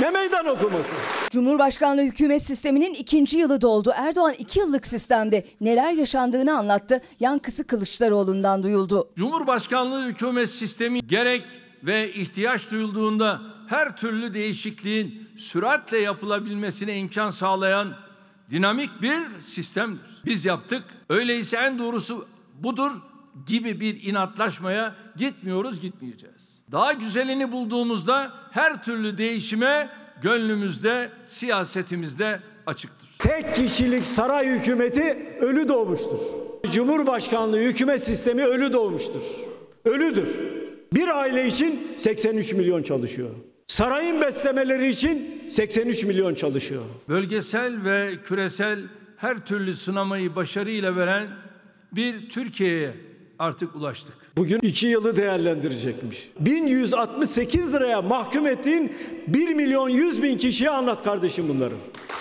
Ne 0.00 0.10
meydan 0.10 0.46
okuması? 0.46 0.92
Cumhurbaşkanlığı 1.30 2.02
hükümet 2.02 2.42
sisteminin 2.42 2.94
ikinci 2.94 3.38
yılı 3.38 3.60
doldu. 3.60 3.92
Erdoğan 3.96 4.34
iki 4.38 4.60
yıllık 4.60 4.86
sistemde 4.86 5.44
neler 5.60 5.92
yaşandığını 5.92 6.58
anlattı. 6.58 7.00
Yankısı 7.20 7.66
Kılıçdaroğlu'ndan 7.66 8.62
duyuldu. 8.62 9.10
Cumhurbaşkanlığı 9.16 10.06
hükümet 10.06 10.50
sistemi 10.50 11.00
gerek 11.06 11.42
ve 11.82 12.12
ihtiyaç 12.12 12.70
duyulduğunda 12.70 13.40
her 13.66 13.96
türlü 13.96 14.34
değişikliğin 14.34 15.28
süratle 15.36 16.00
yapılabilmesine 16.00 16.96
imkan 16.96 17.30
sağlayan 17.30 17.94
dinamik 18.50 19.02
bir 19.02 19.20
sistemdir. 19.46 20.22
Biz 20.26 20.44
yaptık. 20.44 20.82
Öyleyse 21.08 21.56
en 21.56 21.78
doğrusu 21.78 22.26
budur 22.54 22.90
gibi 23.46 23.80
bir 23.80 24.02
inatlaşmaya 24.02 24.94
gitmiyoruz, 25.16 25.80
gitmeyeceğiz. 25.80 26.50
Daha 26.72 26.92
güzelini 26.92 27.52
bulduğumuzda 27.52 28.32
her 28.50 28.82
türlü 28.82 29.18
değişime 29.18 29.90
gönlümüzde, 30.22 31.10
siyasetimizde 31.26 32.40
açıktır. 32.66 33.08
Tek 33.18 33.54
kişilik 33.54 34.06
saray 34.06 34.48
hükümeti 34.48 35.36
ölü 35.40 35.68
doğmuştur. 35.68 36.18
Cumhurbaşkanlığı 36.72 37.58
hükümet 37.58 38.04
sistemi 38.04 38.44
ölü 38.44 38.72
doğmuştur. 38.72 39.22
Ölüdür. 39.84 40.28
Bir 40.92 41.08
aile 41.08 41.46
için 41.46 41.80
83 41.98 42.52
milyon 42.52 42.82
çalışıyor. 42.82 43.30
Sarayın 43.70 44.20
beslemeleri 44.20 44.88
için 44.88 45.42
83 45.50 46.04
milyon 46.04 46.34
çalışıyor. 46.34 46.82
Bölgesel 47.08 47.84
ve 47.84 48.14
küresel 48.24 48.80
her 49.16 49.46
türlü 49.46 49.76
sınamayı 49.76 50.36
başarıyla 50.36 50.96
veren 50.96 51.28
bir 51.92 52.28
Türkiye'ye 52.30 52.94
artık 53.38 53.76
ulaştık. 53.76 54.14
Bugün 54.36 54.60
iki 54.62 54.86
yılı 54.86 55.16
değerlendirecekmiş. 55.16 56.30
1168 56.40 57.74
liraya 57.74 58.02
mahkum 58.02 58.46
ettiğin 58.46 58.92
1 59.26 59.54
milyon 59.54 59.88
100 59.88 60.22
bin 60.22 60.38
kişiye 60.38 60.70
anlat 60.70 61.04
kardeşim 61.04 61.48
bunları. 61.48 61.74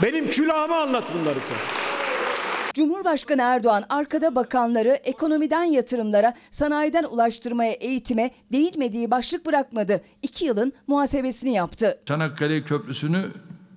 Benim 0.03 0.29
külahıma 0.29 0.82
anlat 0.82 1.03
bunları 1.20 1.39
sen. 1.39 1.88
Cumhurbaşkanı 2.79 3.41
Erdoğan 3.41 3.83
arkada 3.89 4.36
bakanları 4.36 4.89
ekonomiden 4.89 5.63
yatırımlara, 5.63 6.33
sanayiden 6.51 7.03
ulaştırmaya, 7.03 7.71
eğitime 7.71 8.31
değinmediği 8.51 9.12
başlık 9.12 9.45
bırakmadı. 9.45 10.01
İki 10.21 10.45
yılın 10.45 10.74
muhasebesini 10.88 11.53
yaptı. 11.53 12.00
Çanakkale 12.05 12.63
Köprüsü'nü 12.63 13.25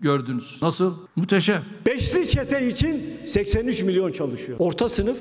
gördünüz. 0.01 0.63
Nasıl? 0.63 0.95
Muhteşem. 1.17 1.63
Beşli 1.87 2.29
çete 2.29 2.69
için 2.69 3.17
83 3.27 3.83
milyon 3.83 4.13
çalışıyor. 4.13 4.59
Orta 4.61 4.89
sınıf 4.89 5.19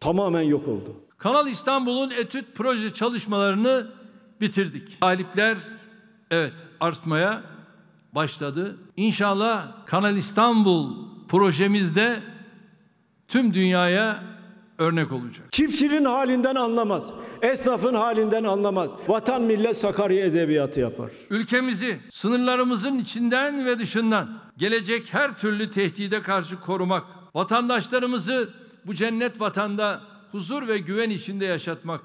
tamamen 0.00 0.42
yok 0.42 0.68
oldu. 0.68 0.96
Kanal 1.18 1.46
İstanbul'un 1.46 2.10
etüt 2.10 2.44
proje 2.54 2.92
çalışmalarını 2.92 3.86
bitirdik. 4.40 5.00
Talipler 5.00 5.58
evet 6.30 6.52
artmaya 6.80 7.42
başladı. 8.12 8.76
İnşallah 8.96 9.86
Kanal 9.86 10.16
İstanbul 10.16 10.94
projemizde 11.28 12.33
tüm 13.28 13.54
dünyaya 13.54 14.22
örnek 14.78 15.12
olacak. 15.12 15.52
Çiftçinin 15.52 16.04
halinden 16.04 16.54
anlamaz. 16.54 17.10
Esnafın 17.42 17.94
halinden 17.94 18.44
anlamaz. 18.44 18.90
Vatan 19.08 19.42
millet 19.42 19.76
Sakarya 19.76 20.24
edebiyatı 20.24 20.80
yapar. 20.80 21.10
Ülkemizi 21.30 21.98
sınırlarımızın 22.10 22.98
içinden 22.98 23.66
ve 23.66 23.78
dışından 23.78 24.38
gelecek 24.56 25.14
her 25.14 25.38
türlü 25.38 25.70
tehdide 25.70 26.22
karşı 26.22 26.60
korumak, 26.60 27.04
vatandaşlarımızı 27.34 28.48
bu 28.86 28.94
cennet 28.94 29.40
vatanda 29.40 30.00
huzur 30.32 30.68
ve 30.68 30.78
güven 30.78 31.10
içinde 31.10 31.44
yaşatmak, 31.44 32.00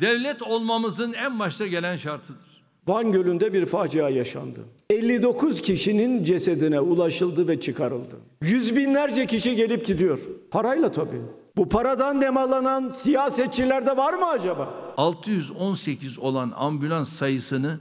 devlet 0.00 0.42
olmamızın 0.42 1.12
en 1.12 1.38
başta 1.38 1.66
gelen 1.66 1.96
şartıdır. 1.96 2.62
Van 2.88 3.12
Gölü'nde 3.12 3.52
bir 3.52 3.66
facia 3.66 4.08
yaşandı. 4.08 4.60
59 4.90 5.62
kişinin 5.62 6.24
cesedine 6.24 6.80
ulaşıldı 6.80 7.48
ve 7.48 7.60
çıkarıldı. 7.60 8.16
Yüz 8.42 8.76
binlerce 8.76 9.26
kişi 9.26 9.56
gelip 9.56 9.86
gidiyor. 9.86 10.20
Parayla 10.50 10.92
tabii. 10.92 11.20
Bu 11.56 11.68
paradan 11.68 12.20
nemalanan 12.20 12.90
siyasetçilerde 12.90 13.96
var 13.96 14.14
mı 14.14 14.26
acaba? 14.26 14.74
618 14.96 16.18
olan 16.18 16.52
ambulans 16.56 17.08
sayısını 17.08 17.78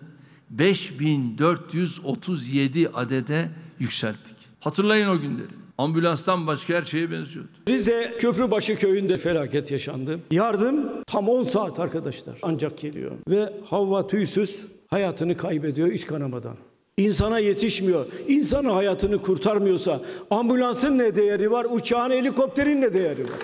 5437 0.49 2.89
adede 2.89 3.49
yükselttik. 3.79 4.35
Hatırlayın 4.59 5.07
o 5.07 5.19
günleri. 5.19 5.59
Ambulanstan 5.77 6.47
başka 6.47 6.73
her 6.73 6.83
şeye 6.83 7.11
benziyordu. 7.11 7.49
Rize 7.67 8.13
Köprübaşı 8.19 8.75
köyünde 8.75 9.17
felaket 9.17 9.71
yaşandı. 9.71 10.19
Yardım 10.31 10.89
tam 11.07 11.29
10 11.29 11.43
saat 11.43 11.79
arkadaşlar 11.79 12.35
ancak 12.41 12.77
geliyor. 12.77 13.11
Ve 13.29 13.53
Havva 13.65 14.07
tüysüz 14.07 14.65
hayatını 14.87 15.37
kaybediyor 15.37 15.87
iç 15.87 16.07
kanamadan. 16.07 16.55
İnsana 16.99 17.39
yetişmiyor. 17.39 18.05
İnsanın 18.27 18.69
hayatını 18.69 19.21
kurtarmıyorsa 19.21 20.01
ambulansın 20.29 20.97
ne 20.97 21.15
değeri 21.15 21.51
var, 21.51 21.67
uçağın, 21.69 22.11
helikopterin 22.11 22.81
ne 22.81 22.93
değeri 22.93 23.23
var? 23.23 23.39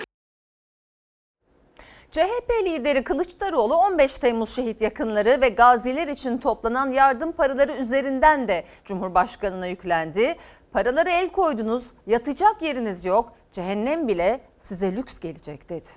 CHP 2.12 2.50
lideri 2.64 3.04
Kılıçdaroğlu 3.04 3.74
15 3.74 4.14
Temmuz 4.14 4.50
şehit 4.50 4.80
yakınları 4.80 5.40
ve 5.40 5.48
gaziler 5.48 6.08
için 6.08 6.38
toplanan 6.38 6.90
yardım 6.90 7.32
paraları 7.32 7.72
üzerinden 7.72 8.48
de 8.48 8.64
Cumhurbaşkanı'na 8.84 9.66
yüklendi. 9.66 10.36
Paraları 10.72 11.10
el 11.10 11.28
koydunuz, 11.28 11.90
yatacak 12.06 12.62
yeriniz 12.62 13.04
yok, 13.04 13.32
cehennem 13.52 14.08
bile 14.08 14.40
size 14.60 14.96
lüks 14.96 15.18
gelecek 15.18 15.68
dedi. 15.68 15.88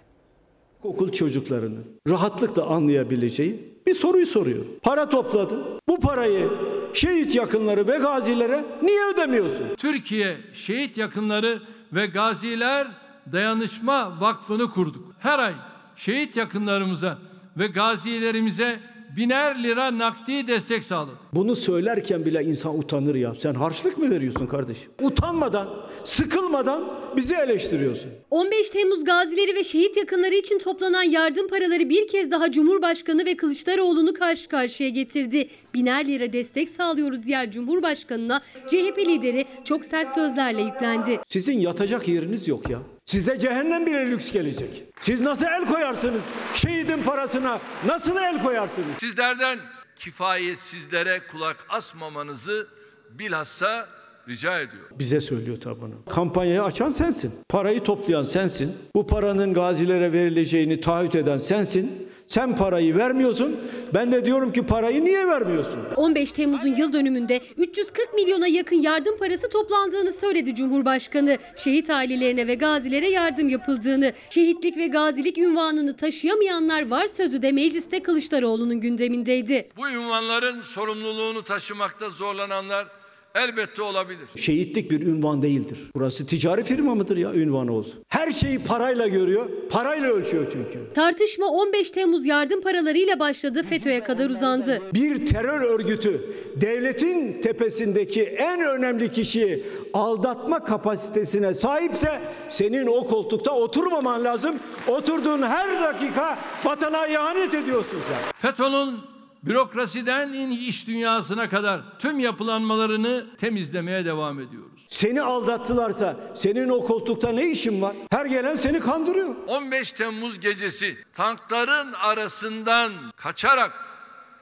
Okul 0.83 1.11
çocuklarının 1.11 1.83
rahatlıkla 2.09 2.65
anlayabileceği 2.65 3.59
bir 3.87 3.93
soruyu 3.93 4.25
soruyor. 4.25 4.65
Para 4.81 5.09
topladın. 5.09 5.63
Bu 5.87 5.99
parayı 5.99 6.47
şehit 6.93 7.35
yakınları 7.35 7.87
ve 7.87 7.97
gazilere 7.97 8.63
niye 8.83 8.99
ödemiyorsun? 9.13 9.75
Türkiye 9.77 10.37
Şehit 10.53 10.97
Yakınları 10.97 11.61
ve 11.93 12.05
Gaziler 12.05 12.87
Dayanışma 13.31 14.21
Vakfı'nı 14.21 14.71
kurduk. 14.71 15.03
Her 15.19 15.39
ay 15.39 15.53
şehit 15.95 16.37
yakınlarımıza 16.37 17.17
ve 17.57 17.67
gazilerimize 17.67 18.79
biner 19.17 19.63
lira 19.63 19.97
nakdi 19.97 20.47
destek 20.47 20.83
sağladık. 20.83 21.15
Bunu 21.33 21.55
söylerken 21.55 22.25
bile 22.25 22.43
insan 22.43 22.79
utanır 22.79 23.15
ya. 23.15 23.35
Sen 23.35 23.53
harçlık 23.53 23.97
mı 23.97 24.09
veriyorsun 24.11 24.47
kardeşim? 24.47 24.91
Utanmadan, 25.01 25.67
sıkılmadan 26.03 26.83
bizi 27.15 27.35
eleştiriyorsun. 27.35 28.11
15 28.29 28.69
Temmuz 28.69 29.05
gazileri 29.05 29.55
ve 29.55 29.63
şehit 29.63 29.97
yakınları 29.97 30.35
için 30.35 30.59
toplanan 30.59 31.03
yardım 31.03 31.47
paraları 31.47 31.89
bir 31.89 32.07
kez 32.07 32.31
daha 32.31 32.51
Cumhurbaşkanı 32.51 33.25
ve 33.25 33.37
Kılıçdaroğlu'nu 33.37 34.13
karşı 34.13 34.49
karşıya 34.49 34.89
getirdi. 34.89 35.49
Biner 35.73 36.07
lira 36.07 36.33
destek 36.33 36.69
sağlıyoruz 36.69 37.23
diğer 37.23 37.51
Cumhurbaşkanı'na 37.51 38.41
CHP 38.67 38.97
lideri 39.07 39.45
çok 39.65 39.85
sert 39.85 40.07
sözlerle 40.13 40.61
yüklendi. 40.61 41.19
Sizin 41.27 41.59
yatacak 41.59 42.07
yeriniz 42.07 42.47
yok 42.47 42.69
ya. 42.69 42.79
Size 43.05 43.39
cehennem 43.39 43.85
bile 43.85 44.11
lüks 44.11 44.31
gelecek. 44.31 44.83
Siz 45.01 45.21
nasıl 45.21 45.45
el 45.45 45.65
koyarsınız? 45.65 46.21
Şehidin 46.55 47.03
parasına 47.03 47.59
nasıl 47.85 48.17
el 48.17 48.43
koyarsınız? 48.43 48.87
Sizlerden 48.97 49.59
kifayetsizlere 49.95 51.21
kulak 51.31 51.65
asmamanızı 51.69 52.67
bilhassa 53.09 53.87
rica 54.27 54.59
ediyorum. 54.59 54.97
Bize 54.99 55.21
söylüyor 55.21 55.57
tabii 55.63 55.81
bunu. 55.81 55.93
Kampanyayı 56.09 56.63
açan 56.63 56.91
sensin. 56.91 57.31
Parayı 57.49 57.83
toplayan 57.83 58.23
sensin. 58.23 58.75
Bu 58.95 59.07
paranın 59.07 59.53
gazilere 59.53 60.13
verileceğini 60.13 60.81
taahhüt 60.81 61.15
eden 61.15 61.37
sensin. 61.37 62.09
Sen 62.27 62.55
parayı 62.57 62.97
vermiyorsun. 62.97 63.59
Ben 63.93 64.11
de 64.11 64.25
diyorum 64.25 64.51
ki 64.53 64.65
parayı 64.65 65.05
niye 65.05 65.27
vermiyorsun? 65.27 65.79
15 65.95 66.31
Temmuz'un 66.31 66.75
yıl 66.75 66.93
dönümünde 66.93 67.41
340 67.57 68.13
milyona 68.13 68.47
yakın 68.47 68.75
yardım 68.75 69.17
parası 69.17 69.49
toplandığını 69.49 70.13
söyledi 70.13 70.55
Cumhurbaşkanı. 70.55 71.37
Şehit 71.55 71.89
ailelerine 71.89 72.47
ve 72.47 72.55
gazilere 72.55 73.09
yardım 73.09 73.49
yapıldığını, 73.49 74.13
şehitlik 74.29 74.77
ve 74.77 74.87
gazilik 74.87 75.37
ünvanını 75.37 75.97
taşıyamayanlar 75.97 76.89
var 76.89 77.07
sözü 77.07 77.41
de 77.41 77.51
mecliste 77.51 78.03
Kılıçdaroğlu'nun 78.03 78.81
gündemindeydi. 78.81 79.67
Bu 79.77 79.89
ünvanların 79.89 80.61
sorumluluğunu 80.61 81.43
taşımakta 81.43 82.09
zorlananlar 82.09 82.87
elbette 83.35 83.81
olabilir. 83.81 84.25
Şehitlik 84.35 84.91
bir 84.91 85.01
ünvan 85.01 85.41
değildir. 85.41 85.79
Burası 85.95 86.25
ticari 86.27 86.63
firma 86.63 86.95
mıdır 86.95 87.17
ya 87.17 87.33
ünvanı 87.33 87.73
olsun? 87.73 88.03
Her 88.07 88.31
şeyi 88.31 88.59
parayla 88.59 89.07
görüyor. 89.07 89.49
Parayla 89.69 90.09
ölçüyor 90.09 90.45
çünkü. 90.53 90.93
Tartışma 90.93 91.47
15 91.47 91.91
Temmuz 91.91 92.25
yardım 92.25 92.61
paralarıyla 92.61 93.19
başladı, 93.19 93.63
FETÖ'ye 93.63 94.03
kadar 94.03 94.29
uzandı. 94.29 94.81
Bir 94.93 95.25
terör 95.27 95.61
örgütü 95.61 96.21
devletin 96.55 97.41
tepesindeki 97.41 98.23
en 98.23 98.61
önemli 98.61 99.11
kişiyi 99.11 99.63
aldatma 99.93 100.63
kapasitesine 100.63 101.53
sahipse 101.53 102.21
senin 102.49 102.87
o 102.87 103.07
koltukta 103.07 103.51
oturmaman 103.55 104.23
lazım. 104.23 104.55
Oturduğun 104.87 105.41
her 105.41 105.83
dakika 105.83 106.37
vatana 106.63 107.07
ihanet 107.07 107.53
ediyorsun 107.53 107.99
sen. 108.09 108.51
FETÖ'nün 108.51 109.18
bürokrasiden 109.43 110.33
iş 110.51 110.87
dünyasına 110.87 111.49
kadar 111.49 111.81
tüm 111.99 112.19
yapılanmalarını 112.19 113.25
temizlemeye 113.37 114.05
devam 114.05 114.39
ediyoruz. 114.39 114.85
Seni 114.89 115.21
aldattılarsa 115.21 116.15
senin 116.35 116.69
o 116.69 116.85
koltukta 116.85 117.31
ne 117.31 117.51
işin 117.51 117.81
var? 117.81 117.95
Her 118.11 118.25
gelen 118.25 118.55
seni 118.55 118.79
kandırıyor. 118.79 119.35
15 119.47 119.91
Temmuz 119.91 120.39
gecesi 120.39 120.97
tankların 121.13 121.93
arasından 121.93 122.93
kaçarak 123.15 123.71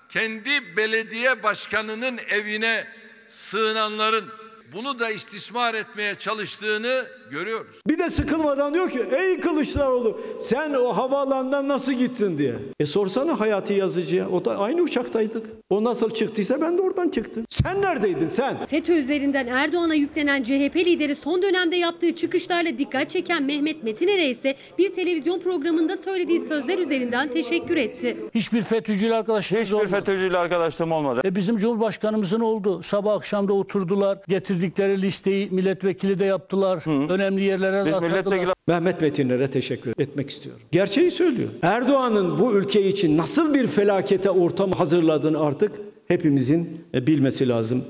kendi 0.10 0.77
belediye 0.77 1.44
başkanının 1.44 2.20
evine 2.30 2.88
sığınanların 3.30 4.25
bunu 4.74 5.00
da 5.00 5.10
istismar 5.10 5.74
etmeye 5.74 6.15
çalıştığını 6.15 7.08
görüyoruz. 7.32 7.82
Bir 7.88 8.00
de 8.00 8.10
sıkılmadan 8.10 8.74
diyor 8.74 8.90
ki 8.90 9.06
ey 9.12 9.40
Kılıçdaroğlu 9.40 10.22
sen 10.40 10.74
o 10.74 10.98
havaalanından 10.98 11.68
nasıl 11.68 11.94
gittin 11.94 12.38
diye. 12.38 12.56
E 12.80 12.86
sorsana 12.86 13.40
Hayati 13.40 13.74
Yazıcı'ya 13.74 14.30
o 14.30 14.46
da 14.46 14.58
aynı 14.58 14.82
uçaktaydık. 14.82 15.46
O 15.70 15.84
nasıl 15.84 16.10
çıktıysa 16.10 16.62
ben 16.62 16.78
de 16.78 16.82
oradan 16.82 17.10
çıktım. 17.10 17.46
Sen 17.50 17.82
neredeydin 17.82 18.30
sen? 18.30 18.66
FETÖ 18.66 18.94
üzerinden 18.94 19.48
Erdoğan'a 19.48 19.96
yüklenen 19.96 20.44
CHP 20.44 20.76
lideri 20.76 21.16
son 21.16 21.42
dönemde 21.42 21.76
yaptığı 21.76 22.16
çıkışlarla 22.16 22.78
dikkat 22.78 23.10
çeken 23.10 23.44
Mehmet 23.44 23.84
Metiner'e 23.84 24.30
ise 24.30 24.56
bir 24.78 24.94
televizyon 24.94 25.40
programında 25.40 25.98
söylediği 25.98 26.40
sözler 26.40 26.78
üzerinden 26.80 27.32
teşekkür 27.32 27.78
etti. 27.78 28.18
Hiçbir 28.36 28.62
FETÖ'cüyle 28.62 29.16
arkadaşlığımız 29.16 29.68
Hiçbir 29.68 29.88
FETÖ'cüyle 29.88 30.38
arkadaşlığım 30.38 30.92
olmadı. 30.92 31.22
E 31.26 31.36
bizim 31.36 31.58
Cumhurbaşkanımızın 31.58 32.40
oldu. 32.40 32.84
Sabah 32.84 33.13
akşam 33.16 33.48
da 33.48 33.54
oturdular. 33.54 34.18
Getirdikleri 34.28 35.02
listeyi 35.02 35.50
milletvekili 35.52 36.20
de 36.20 36.26
yaptılar. 36.26 36.84
Önemli 37.17 37.43
yerlere 37.43 37.86
de 37.86 37.95
atadılar. 37.95 38.53
Mehmet 38.67 39.01
Metinler'e 39.01 39.51
teşekkür 39.51 39.93
etmek 39.97 40.30
istiyorum. 40.30 40.62
Gerçeği 40.71 41.12
söylüyor. 41.12 41.49
Erdoğan'ın 41.62 42.39
bu 42.39 42.53
ülke 42.53 42.88
için 42.89 43.17
nasıl 43.17 43.53
bir 43.53 43.67
felakete 43.67 44.30
ortam 44.30 44.71
hazırladığını 44.71 45.39
artık 45.39 45.71
hepimizin 46.08 46.69
e, 46.93 47.08
bilmesi 47.08 47.49
lazım. 47.49 47.84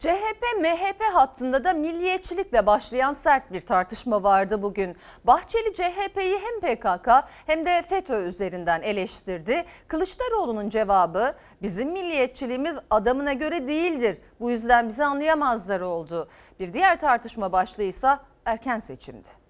CHP-MHP 0.00 1.04
hattında 1.12 1.64
da 1.64 1.72
milliyetçilikle 1.72 2.66
başlayan 2.66 3.12
sert 3.12 3.52
bir 3.52 3.60
tartışma 3.60 4.22
vardı 4.22 4.62
bugün. 4.62 4.96
Bahçeli 5.24 5.74
CHP'yi 5.74 6.38
hem 6.38 6.60
PKK 6.60 7.08
hem 7.46 7.64
de 7.64 7.82
FETÖ 7.82 8.26
üzerinden 8.26 8.82
eleştirdi. 8.82 9.64
Kılıçdaroğlu'nun 9.88 10.68
cevabı 10.68 11.34
bizim 11.62 11.90
milliyetçiliğimiz 11.90 12.78
adamına 12.90 13.32
göre 13.32 13.68
değildir. 13.68 14.18
Bu 14.40 14.50
yüzden 14.50 14.88
bizi 14.88 15.04
anlayamazlar 15.04 15.80
oldu. 15.80 16.28
Bir 16.60 16.72
diğer 16.72 17.00
tartışma 17.00 17.52
başlığıysa 17.52 18.20
erken 18.44 18.78
seçimdi. 18.78 19.45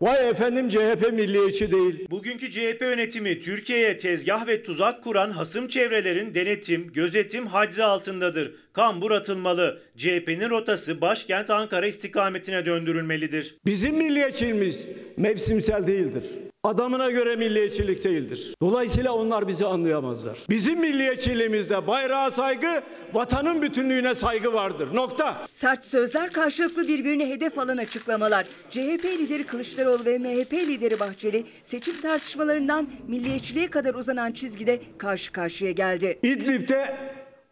Vay 0.00 0.28
efendim 0.30 0.68
CHP 0.68 1.12
milliyetçi 1.12 1.72
değil. 1.72 2.06
Bugünkü 2.10 2.50
CHP 2.50 2.80
yönetimi 2.80 3.40
Türkiye'ye 3.40 3.96
tezgah 3.96 4.46
ve 4.46 4.62
tuzak 4.62 5.04
kuran 5.04 5.30
hasım 5.30 5.68
çevrelerin 5.68 6.34
denetim, 6.34 6.92
gözetim 6.92 7.46
haczi 7.46 7.84
altındadır. 7.84 8.52
Kambur 8.72 9.10
atılmalı. 9.10 9.82
CHP'nin 9.96 10.50
rotası 10.50 11.00
başkent 11.00 11.50
Ankara 11.50 11.86
istikametine 11.86 12.66
döndürülmelidir. 12.66 13.56
Bizim 13.66 13.96
milliyetçiliğimiz 13.96 14.86
mevsimsel 15.16 15.86
değildir. 15.86 16.24
Adamına 16.66 17.10
göre 17.10 17.36
milliyetçilik 17.36 18.04
değildir. 18.04 18.54
Dolayısıyla 18.62 19.12
onlar 19.12 19.48
bizi 19.48 19.66
anlayamazlar. 19.66 20.38
Bizim 20.50 20.80
milliyetçiliğimizde 20.80 21.86
bayrağa 21.86 22.30
saygı, 22.30 22.82
vatanın 23.12 23.62
bütünlüğüne 23.62 24.14
saygı 24.14 24.52
vardır. 24.52 24.88
Nokta. 24.94 25.36
Sert 25.50 25.84
sözler 25.84 26.32
karşılıklı 26.32 26.88
birbirine 26.88 27.28
hedef 27.28 27.58
alan 27.58 27.76
açıklamalar. 27.76 28.46
CHP 28.70 29.04
lideri 29.04 29.46
Kılıçdaroğlu 29.46 30.04
ve 30.04 30.18
MHP 30.18 30.52
lideri 30.52 31.00
Bahçeli 31.00 31.44
seçim 31.64 32.00
tartışmalarından 32.00 32.88
milliyetçiliğe 33.08 33.70
kadar 33.70 33.94
uzanan 33.94 34.32
çizgide 34.32 34.80
karşı 34.98 35.32
karşıya 35.32 35.70
geldi. 35.70 36.18
İdlib'de 36.22 36.96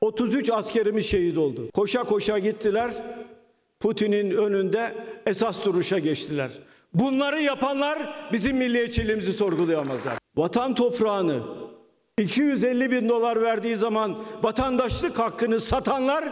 33 0.01 0.51
askerimiz 0.51 1.07
şehit 1.07 1.39
oldu. 1.39 1.71
Koşa 1.75 2.05
koşa 2.05 2.39
gittiler. 2.39 2.91
Putin'in 3.81 4.31
önünde 4.31 4.95
esas 5.27 5.65
duruşa 5.65 5.99
geçtiler. 5.99 6.51
Bunları 6.95 7.41
yapanlar 7.41 7.99
bizim 8.33 8.57
milliyetçiliğimizi 8.57 9.33
sorgulayamazlar. 9.33 10.15
Vatan 10.37 10.75
toprağını 10.75 11.43
250 12.19 12.91
bin 12.91 13.09
dolar 13.09 13.43
verdiği 13.43 13.77
zaman 13.77 14.17
vatandaşlık 14.43 15.19
hakkını 15.19 15.61
satanlar 15.61 16.25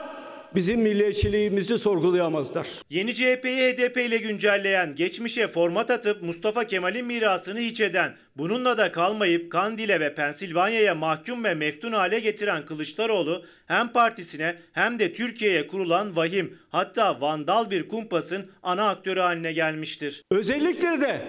bizim 0.55 0.81
milliyetçiliğimizi 0.81 1.79
sorgulayamazlar. 1.79 2.69
Yeni 2.91 3.15
CHP'yi 3.15 3.73
HDP 3.73 3.97
ile 3.97 4.17
güncelleyen, 4.17 4.95
geçmişe 4.95 5.49
format 5.49 5.91
atıp 5.91 6.23
Mustafa 6.23 6.65
Kemal'in 6.65 7.07
mirasını 7.07 7.59
hiç 7.59 7.81
eden, 7.81 8.17
bununla 8.37 8.79
da 8.79 8.93
kalmayıp 8.93 9.53
Kandil'e 9.53 10.01
ve 10.01 10.15
Pensilvanya'ya 10.15 10.95
mahkum 10.95 11.45
ve 11.45 11.55
meftun 11.55 11.93
hale 11.93 12.21
getiren 12.21 12.67
Kılıçdaroğlu 12.67 13.45
hem 13.67 13.89
partisine 13.89 14.57
hem 14.73 14.99
de 14.99 15.13
Türkiye'ye 15.13 15.67
kurulan 15.67 16.17
vahim 16.17 16.59
hatta 16.71 17.21
vandal 17.21 17.71
bir 17.71 17.89
kumpasın 17.89 18.51
ana 18.63 18.89
aktörü 18.89 19.21
haline 19.21 19.53
gelmiştir. 19.53 20.23
Özellikle 20.31 21.01
de 21.01 21.21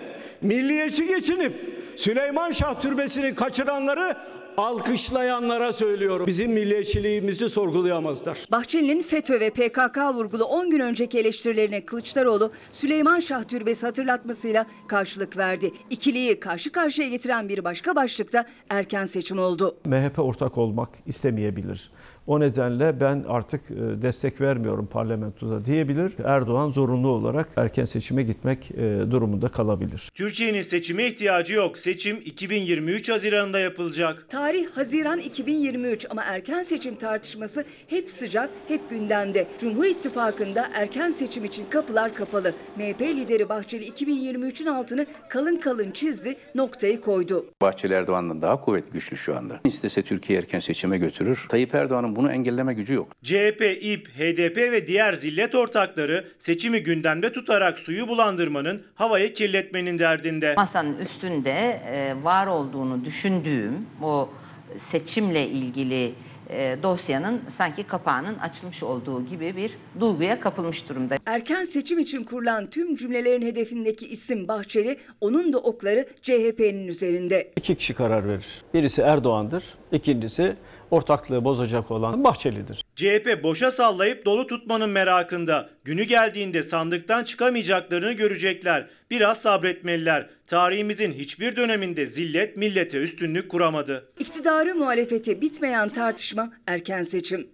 milliyetçi 0.42 1.08
geçinip 1.08 1.54
Süleyman 1.96 2.52
Şah 2.52 2.82
Türbesi'ni 2.82 3.36
kaçıranları 3.36 4.16
alkışlayanlara 4.58 5.74
söylüyorum. 5.74 6.28
Bizim 6.28 6.52
milliyetçiliğimizi 6.52 7.50
sorgulayamazlar. 7.50 8.38
Bahçeli'nin 8.52 9.02
FETÖ 9.02 9.40
ve 9.40 9.50
PKK 9.50 9.98
vurgulu 10.14 10.44
10 10.44 10.70
gün 10.70 10.80
önceki 10.80 11.20
eleştirilerine 11.20 11.86
Kılıçdaroğlu 11.86 12.52
Süleyman 12.72 13.20
Şah 13.20 13.44
Türbesi 13.44 13.86
hatırlatmasıyla 13.86 14.66
karşılık 14.88 15.38
verdi. 15.38 15.72
İkiliyi 15.90 16.40
karşı 16.40 16.72
karşıya 16.72 17.08
getiren 17.10 17.50
bir 17.50 17.64
başka 17.64 17.96
başlıkta 17.96 18.46
erken 18.70 19.06
seçim 19.06 19.40
oldu. 19.40 19.78
MHP 19.86 20.20
ortak 20.20 20.58
olmak 20.58 20.90
istemeyebilir. 21.06 21.92
O 22.28 22.40
nedenle 22.40 23.00
ben 23.00 23.26
artık 23.28 23.62
e, 23.72 24.02
destek 24.02 24.42
vermiyorum 24.42 24.86
parlamentoda 24.86 25.66
diyebilir. 25.66 26.14
Erdoğan 26.24 26.72
zorunlu 26.72 27.08
olarak 27.08 27.50
erken 27.56 27.86
seçime 27.86 28.24
gitmek 28.24 28.72
e, 28.72 29.12
durumunda 29.12 29.48
kalabilir. 29.50 30.10
Türkiye'nin 30.14 30.62
seçime 30.62 31.08
ihtiyacı 31.08 31.54
yok. 31.54 31.80
Seçim 31.80 32.18
2023 32.26 33.10
Haziran'da 33.10 33.60
yapılacak. 33.60 34.26
Tarih 34.30 34.68
Haziran 34.74 35.20
2023 35.20 36.06
ama 36.10 36.24
erken 36.24 36.64
seçim 36.64 36.96
tartışması 36.96 37.66
hep 37.88 38.10
sıcak, 38.10 38.50
hep 38.68 38.90
gündemde. 38.90 39.48
Cumhur 39.60 39.86
İttifakı'nda 39.86 40.70
erken 40.74 41.10
seçim 41.10 41.46
için 41.46 41.66
kapılar 41.70 42.14
kapalı. 42.14 42.54
MHP 42.78 43.02
lideri 43.02 43.50
Bahçeli 43.50 43.90
2023'ün 43.90 44.68
altını 44.68 45.06
kalın 45.30 45.56
kalın 45.56 45.92
çizdi, 45.92 46.36
noktayı 46.56 47.02
koydu. 47.02 47.46
Bahçeli 47.62 47.94
Erdoğan'dan 47.94 48.42
daha 48.42 48.62
kuvvetli 48.62 48.92
güçlü 48.92 49.18
şu 49.18 49.38
anda. 49.38 49.60
İstese 49.66 50.02
Türkiye 50.02 50.40
erken 50.40 50.60
seçime 50.60 50.98
götürür. 50.98 51.46
Tayyip 51.50 51.76
Erdoğan'ın 51.76 52.13
bunu 52.16 52.32
engelleme 52.32 52.74
gücü 52.74 52.94
yok. 52.94 53.08
CHP, 53.24 53.78
İP, 53.82 54.08
HDP 54.08 54.58
ve 54.58 54.88
diğer 54.88 55.14
zillet 55.14 55.56
ortakları 55.56 56.28
seçimi 56.40 56.84
gündemde 56.84 57.34
tutarak 57.34 57.80
suyu 57.80 58.08
bulandırmanın, 58.08 58.84
havayı 58.96 59.34
kirletmenin 59.34 60.00
derdinde. 60.00 60.54
Masanın 60.58 60.98
üstünde 60.98 61.52
e, 61.52 62.24
var 62.24 62.48
olduğunu 62.48 63.06
düşündüğüm 63.06 63.86
o 64.02 64.30
seçimle 64.78 65.48
ilgili 65.48 66.14
e, 66.50 66.78
dosyanın 66.84 67.42
sanki 67.50 67.84
kapağının 67.84 68.40
açılmış 68.40 68.84
olduğu 68.84 69.26
gibi 69.26 69.56
bir 69.56 69.72
duyguya 70.00 70.40
kapılmış 70.40 70.90
durumda. 70.90 71.16
Erken 71.26 71.64
seçim 71.64 72.00
için 72.00 72.24
kurulan 72.24 72.66
tüm 72.70 72.96
cümlelerin 72.96 73.46
hedefindeki 73.46 74.08
isim 74.08 74.48
Bahçeli, 74.48 74.98
onun 75.22 75.54
da 75.54 75.58
okları 75.58 76.06
CHP'nin 76.22 76.88
üzerinde. 76.88 77.52
İki 77.58 77.76
kişi 77.76 77.94
karar 77.94 78.28
verir. 78.28 78.46
Birisi 78.74 79.02
Erdoğan'dır, 79.02 79.64
ikincisi 79.92 80.56
ortaklığı 80.94 81.46
bozacak 81.46 81.92
olan 81.92 82.24
Bahçeli'dir. 82.24 82.86
CHP 82.96 83.44
boşa 83.44 83.72
sallayıp 83.72 84.26
dolu 84.26 84.48
tutmanın 84.48 84.90
merakında. 84.90 85.70
Günü 85.84 86.04
geldiğinde 86.04 86.64
sandıktan 86.64 87.24
çıkamayacaklarını 87.24 88.14
görecekler. 88.14 88.88
Biraz 89.12 89.42
sabretmeliler. 89.42 90.30
Tarihimizin 90.48 91.12
hiçbir 91.12 91.56
döneminde 91.56 92.06
zillet 92.06 92.58
millete 92.58 92.98
üstünlük 92.98 93.52
kuramadı. 93.52 94.12
İktidarı 94.20 94.76
muhalefeti 94.76 95.42
bitmeyen 95.42 95.90
tartışma 95.90 96.54
erken 96.68 97.04
seçim. 97.04 97.48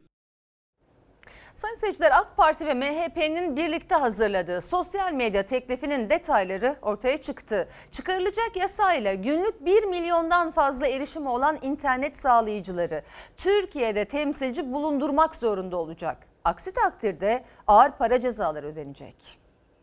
Sayın 1.60 1.76
seyirciler 1.76 2.12
AK 2.12 2.38
Parti 2.38 2.66
ve 2.66 2.74
MHP'nin 2.74 3.56
birlikte 3.56 3.96
hazırladığı 3.96 4.62
sosyal 4.62 5.14
medya 5.14 5.46
teklifinin 5.46 6.10
detayları 6.10 6.76
ortaya 6.82 7.18
çıktı. 7.18 7.70
Çıkarılacak 7.92 8.56
yasayla 8.56 9.14
günlük 9.14 9.66
1 9.66 9.84
milyondan 9.84 10.52
fazla 10.52 10.88
erişimi 10.88 11.30
olan 11.30 11.58
internet 11.62 12.18
sağlayıcıları 12.18 13.04
Türkiye'de 13.38 14.06
temsilci 14.06 14.74
bulundurmak 14.74 15.36
zorunda 15.36 15.78
olacak. 15.78 16.18
Aksi 16.44 16.74
takdirde 16.74 17.44
ağır 17.68 17.92
para 17.92 18.20
cezaları 18.20 18.68
ödenecek. 18.68 19.16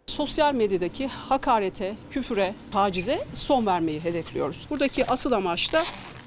Sosyal 0.06 0.54
medyadaki 0.54 1.08
hakarete, 1.08 1.94
küfüre, 2.10 2.54
tacize 2.72 3.18
son 3.32 3.66
vermeyi 3.66 4.04
hedefliyoruz. 4.04 4.66
Buradaki 4.70 5.06
asıl 5.06 5.32
amaç 5.32 5.72
da 5.72 5.82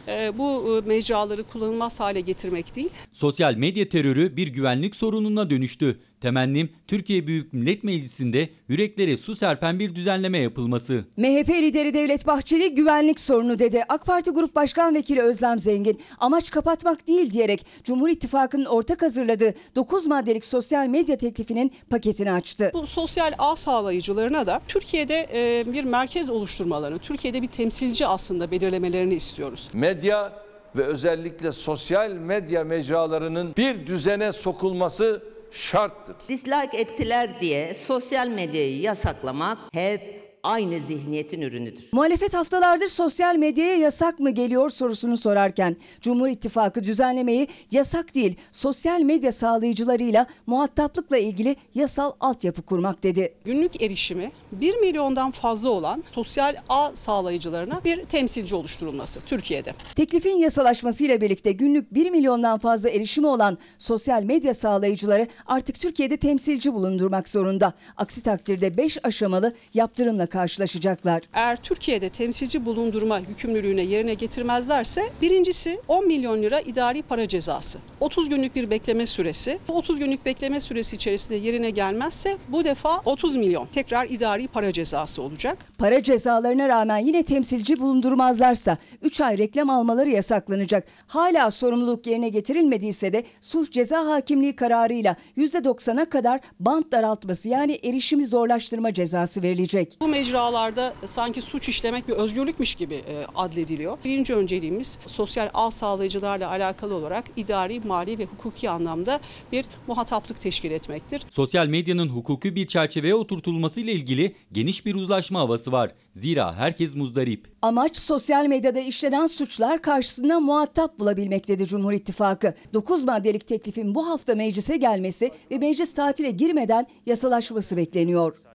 bu 0.07 0.77
e, 0.77 0.87
mecraları 0.87 1.43
kullanılmaz 1.43 1.99
hale 1.99 2.21
getirmek 2.21 2.75
değil. 2.75 2.89
Sosyal 3.11 3.55
medya 3.55 3.89
terörü 3.89 4.37
bir 4.37 4.47
güvenlik 4.47 4.95
sorununa 4.95 5.49
dönüştü. 5.49 5.99
Temennim 6.21 6.69
Türkiye 6.87 7.27
Büyük 7.27 7.53
Millet 7.53 7.83
Meclisi'nde 7.83 8.49
yüreklere 8.67 9.17
su 9.17 9.35
serpen 9.35 9.79
bir 9.79 9.95
düzenleme 9.95 10.37
yapılması. 10.37 11.05
MHP 11.17 11.49
lideri 11.49 11.93
Devlet 11.93 12.27
Bahçeli 12.27 12.75
güvenlik 12.75 13.19
sorunu 13.19 13.59
dedi. 13.59 13.83
AK 13.89 14.05
Parti 14.05 14.31
Grup 14.31 14.55
Başkan 14.55 14.95
Vekili 14.95 15.21
Özlem 15.21 15.59
Zengin 15.59 16.01
amaç 16.19 16.51
kapatmak 16.51 17.07
değil 17.07 17.31
diyerek 17.31 17.65
Cumhur 17.83 18.09
İttifakı'nın 18.09 18.65
ortak 18.65 19.01
hazırladığı 19.01 19.53
9 19.75 20.07
maddelik 20.07 20.45
sosyal 20.45 20.87
medya 20.87 21.17
teklifinin 21.17 21.71
paketini 21.89 22.31
açtı. 22.31 22.71
Bu 22.73 22.87
sosyal 22.87 23.33
ağ 23.37 23.55
sağlayıcılarına 23.55 24.47
da 24.47 24.61
Türkiye'de 24.67 25.27
e, 25.33 25.73
bir 25.73 25.83
merkez 25.83 26.29
oluşturmalarını, 26.29 26.99
Türkiye'de 26.99 27.41
bir 27.41 27.47
temsilci 27.47 28.07
aslında 28.07 28.51
belirlemelerini 28.51 29.13
istiyoruz. 29.13 29.69
Medya 29.73 30.33
ve 30.75 30.83
özellikle 30.83 31.51
sosyal 31.51 32.11
medya 32.11 32.63
mecralarının 32.63 33.53
bir 33.57 33.87
düzene 33.87 34.31
sokulması 34.31 35.23
şarttır. 35.51 36.15
Dislike 36.29 36.77
ettiler 36.77 37.41
diye 37.41 37.75
sosyal 37.75 38.27
medyayı 38.27 38.81
yasaklamak 38.81 39.57
hep 39.71 40.18
aynı 40.43 40.79
zihniyetin 40.79 41.41
ürünüdür. 41.41 41.89
Muhalefet 41.91 42.33
haftalardır 42.33 42.87
sosyal 42.87 43.35
medyaya 43.35 43.75
yasak 43.75 44.19
mı 44.19 44.29
geliyor 44.29 44.69
sorusunu 44.69 45.17
sorarken 45.17 45.77
Cumhur 46.01 46.27
İttifakı 46.27 46.83
düzenlemeyi 46.83 47.47
yasak 47.71 48.15
değil 48.15 48.35
sosyal 48.51 49.01
medya 49.01 49.31
sağlayıcılarıyla 49.31 50.25
muhataplıkla 50.47 51.17
ilgili 51.17 51.55
yasal 51.75 52.11
altyapı 52.19 52.61
kurmak 52.61 53.03
dedi. 53.03 53.33
Günlük 53.45 53.81
erişimi 53.81 54.31
1 54.51 54.75
milyondan 54.75 55.31
fazla 55.31 55.69
olan 55.69 56.03
sosyal 56.11 56.55
ağ 56.69 56.91
sağlayıcılarına 56.95 57.81
bir 57.85 58.05
temsilci 58.05 58.55
oluşturulması 58.55 59.21
Türkiye'de. 59.21 59.73
Teklifin 59.95 60.37
yasalaşmasıyla 60.37 61.21
birlikte 61.21 61.51
günlük 61.51 61.93
1 61.93 62.09
milyondan 62.09 62.59
fazla 62.59 62.89
erişimi 62.89 63.27
olan 63.27 63.57
sosyal 63.79 64.23
medya 64.23 64.53
sağlayıcıları 64.53 65.27
artık 65.47 65.79
Türkiye'de 65.79 66.17
temsilci 66.17 66.73
bulundurmak 66.73 67.29
zorunda. 67.29 67.73
Aksi 67.97 68.23
takdirde 68.23 68.77
5 68.77 68.97
aşamalı 69.05 69.55
yaptırımla 69.73 70.25
karşılaşacaklar. 70.29 71.21
Eğer 71.33 71.55
Türkiye'de 71.63 72.09
temsilci 72.09 72.65
bulundurma 72.65 73.19
yükümlülüğüne 73.19 73.81
yerine 73.81 74.13
getirmezlerse 74.13 75.01
birincisi 75.21 75.81
10 75.87 76.07
milyon 76.07 76.41
lira 76.41 76.59
idari 76.59 77.01
para 77.01 77.27
cezası. 77.27 77.79
30 77.99 78.29
günlük 78.29 78.55
bir 78.55 78.69
bekleme 78.69 79.05
süresi. 79.05 79.59
Bu 79.67 79.73
30 79.73 79.99
günlük 79.99 80.25
bekleme 80.25 80.59
süresi 80.59 80.95
içerisinde 80.95 81.35
yerine 81.35 81.69
gelmezse 81.69 82.37
bu 82.47 82.65
defa 82.65 83.01
30 83.05 83.35
milyon 83.35 83.65
tekrar 83.65 84.09
idari 84.09 84.47
para 84.47 84.71
cezası 84.71 85.21
olacak. 85.21 85.57
Para 85.77 86.03
cezalarına 86.03 86.69
rağmen 86.69 86.97
yine 86.97 87.23
temsilci 87.23 87.79
bulundurmazlarsa 87.79 88.77
3 89.01 89.21
ay 89.21 89.37
reklam 89.37 89.69
almaları 89.69 90.09
yasaklanacak. 90.09 90.87
Hala 91.07 91.51
sorumluluk 91.51 92.07
yerine 92.07 92.29
getirilmediyse 92.29 93.13
de 93.13 93.23
suç 93.41 93.71
ceza 93.71 94.05
hakimliği 94.05 94.55
kararıyla 94.55 95.15
%90'a 95.37 96.05
kadar 96.05 96.39
bant 96.59 96.91
daraltması 96.91 97.49
yani 97.49 97.79
erişimi 97.83 98.27
zorlaştırma 98.27 98.93
cezası 98.93 99.43
verilecek. 99.43 99.97
Bu 100.01 100.07
mecralarda 100.19 100.93
sanki 101.05 101.41
suç 101.41 101.69
işlemek 101.69 102.07
bir 102.07 102.13
özgürlükmüş 102.13 102.75
gibi 102.75 102.95
e, 102.95 103.25
adlediliyor. 103.35 103.97
Birinci 104.05 104.35
önceliğimiz 104.35 104.99
sosyal 105.07 105.49
ağ 105.53 105.71
sağlayıcılarla 105.71 106.49
alakalı 106.49 106.95
olarak 106.95 107.25
idari, 107.37 107.79
mali 107.79 108.19
ve 108.19 108.25
hukuki 108.25 108.69
anlamda 108.69 109.19
bir 109.51 109.65
muhataplık 109.87 110.41
teşkil 110.41 110.71
etmektir. 110.71 111.21
Sosyal 111.31 111.67
medyanın 111.67 112.09
hukuki 112.09 112.55
bir 112.55 112.67
çerçeveye 112.67 113.15
oturtulması 113.15 113.81
ile 113.81 113.91
ilgili 113.91 114.35
geniş 114.51 114.85
bir 114.85 114.95
uzlaşma 114.95 115.39
havası 115.39 115.71
var. 115.71 115.91
Zira 116.15 116.55
herkes 116.55 116.95
muzdarip. 116.95 117.47
Amaç 117.61 117.97
sosyal 117.97 118.45
medyada 118.45 118.79
işlenen 118.79 119.27
suçlar 119.27 119.81
karşısında 119.81 120.39
muhatap 120.39 120.99
bulabilmek 120.99 121.47
dedi 121.47 121.65
Cumhur 121.65 121.93
İttifakı. 121.93 122.53
9 122.73 123.03
maddelik 123.03 123.47
teklifin 123.47 123.95
bu 123.95 124.09
hafta 124.09 124.35
meclise 124.35 124.77
gelmesi 124.77 125.31
ve 125.51 125.57
meclis 125.57 125.93
tatile 125.93 126.31
girmeden 126.31 126.87
yasalaşması 127.05 127.77
bekleniyor. 127.77 128.48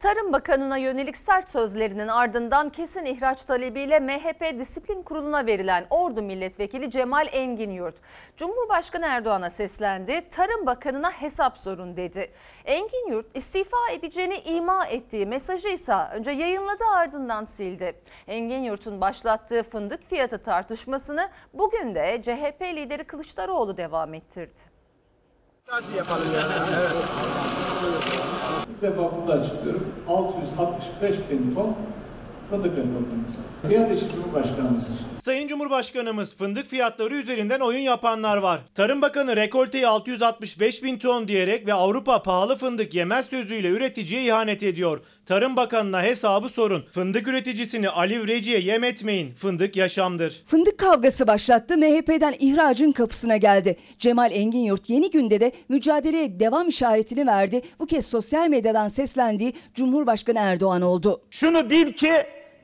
Tarım 0.00 0.32
Bakanı'na 0.32 0.76
yönelik 0.76 1.16
sert 1.16 1.50
sözlerinin 1.50 2.08
ardından 2.08 2.68
kesin 2.68 3.04
ihraç 3.04 3.44
talebiyle 3.44 4.00
MHP 4.00 4.58
Disiplin 4.58 5.02
Kurulu'na 5.02 5.46
verilen 5.46 5.86
Ordu 5.90 6.22
Milletvekili 6.22 6.90
Cemal 6.90 7.28
Engin 7.32 7.70
Yurt, 7.70 7.94
Cumhurbaşkanı 8.36 9.06
Erdoğan'a 9.06 9.50
seslendi, 9.50 10.28
Tarım 10.30 10.66
Bakanı'na 10.66 11.10
hesap 11.10 11.58
sorun 11.58 11.96
dedi. 11.96 12.32
Engin 12.64 13.10
Yurt 13.10 13.36
istifa 13.36 13.76
edeceğini 13.92 14.38
ima 14.38 14.86
ettiği 14.86 15.26
mesajı 15.26 15.68
ise 15.68 15.94
önce 16.14 16.30
yayınladı 16.30 16.84
ardından 16.94 17.44
sildi. 17.44 17.94
Engin 18.26 18.62
Yurt'un 18.62 19.00
başlattığı 19.00 19.62
fındık 19.62 20.04
fiyatı 20.04 20.42
tartışmasını 20.42 21.28
bugün 21.54 21.94
de 21.94 22.20
CHP 22.22 22.62
lideri 22.62 23.04
Kılıçdaroğlu 23.04 23.76
devam 23.76 24.14
ettirdi. 24.14 24.69
Hadi 25.70 25.96
yapalım 25.96 26.32
ya. 26.34 26.40
Evet. 26.80 27.04
Bir 28.68 28.82
defa 28.88 29.02
burada 29.16 29.32
açıklıyorum. 29.40 29.92
665 30.08 31.16
bin 31.30 31.54
ton 31.54 31.76
fındık 32.50 32.70
rekoltemiz 32.70 33.38
var. 33.38 33.68
Fiyat 33.70 33.96
işi 33.96 34.12
Cumhurbaşkanımızın. 34.12 34.96
Sayın 35.24 35.48
Cumhurbaşkanımız 35.48 36.36
fındık 36.36 36.66
fiyatları 36.66 37.14
üzerinden 37.14 37.60
oyun 37.60 37.80
yapanlar 37.80 38.36
var. 38.36 38.60
Tarım 38.74 39.02
Bakanı 39.02 39.36
rekolteyi 39.36 39.86
665 39.88 40.82
bin 40.82 40.98
ton 40.98 41.28
diyerek 41.28 41.66
ve 41.66 41.74
Avrupa 41.74 42.22
pahalı 42.22 42.56
fındık 42.56 42.94
yemez 42.94 43.26
sözüyle 43.26 43.68
üreticiye 43.68 44.24
ihanet 44.24 44.62
ediyor. 44.62 45.00
Tarım 45.26 45.56
Bakanı'na 45.56 46.02
hesabı 46.02 46.48
sorun. 46.48 46.84
Fındık 46.92 47.28
üreticisini 47.28 47.88
Aliv 47.88 48.26
Reci'ye 48.26 48.60
yem 48.60 48.84
etmeyin. 48.84 49.34
Fındık 49.34 49.76
yaşamdır. 49.76 50.42
Fındık 50.46 50.78
kavgası 50.78 51.26
başlattı. 51.26 51.78
MHP'den 51.78 52.34
ihracın 52.38 52.92
kapısına 52.92 53.36
geldi. 53.36 53.76
Cemal 53.98 54.32
Engin 54.32 54.58
Yurt 54.58 54.90
yeni 54.90 55.10
günde 55.10 55.40
de 55.40 55.52
mücadeleye 55.68 56.40
devam 56.40 56.68
işaretini 56.68 57.26
verdi. 57.26 57.62
Bu 57.78 57.86
kez 57.86 58.06
sosyal 58.06 58.48
medyadan 58.48 58.88
seslendiği 58.88 59.52
Cumhurbaşkanı 59.74 60.38
Erdoğan 60.38 60.82
oldu. 60.82 61.22
Şunu 61.30 61.70
bil 61.70 61.92
ki 61.92 62.12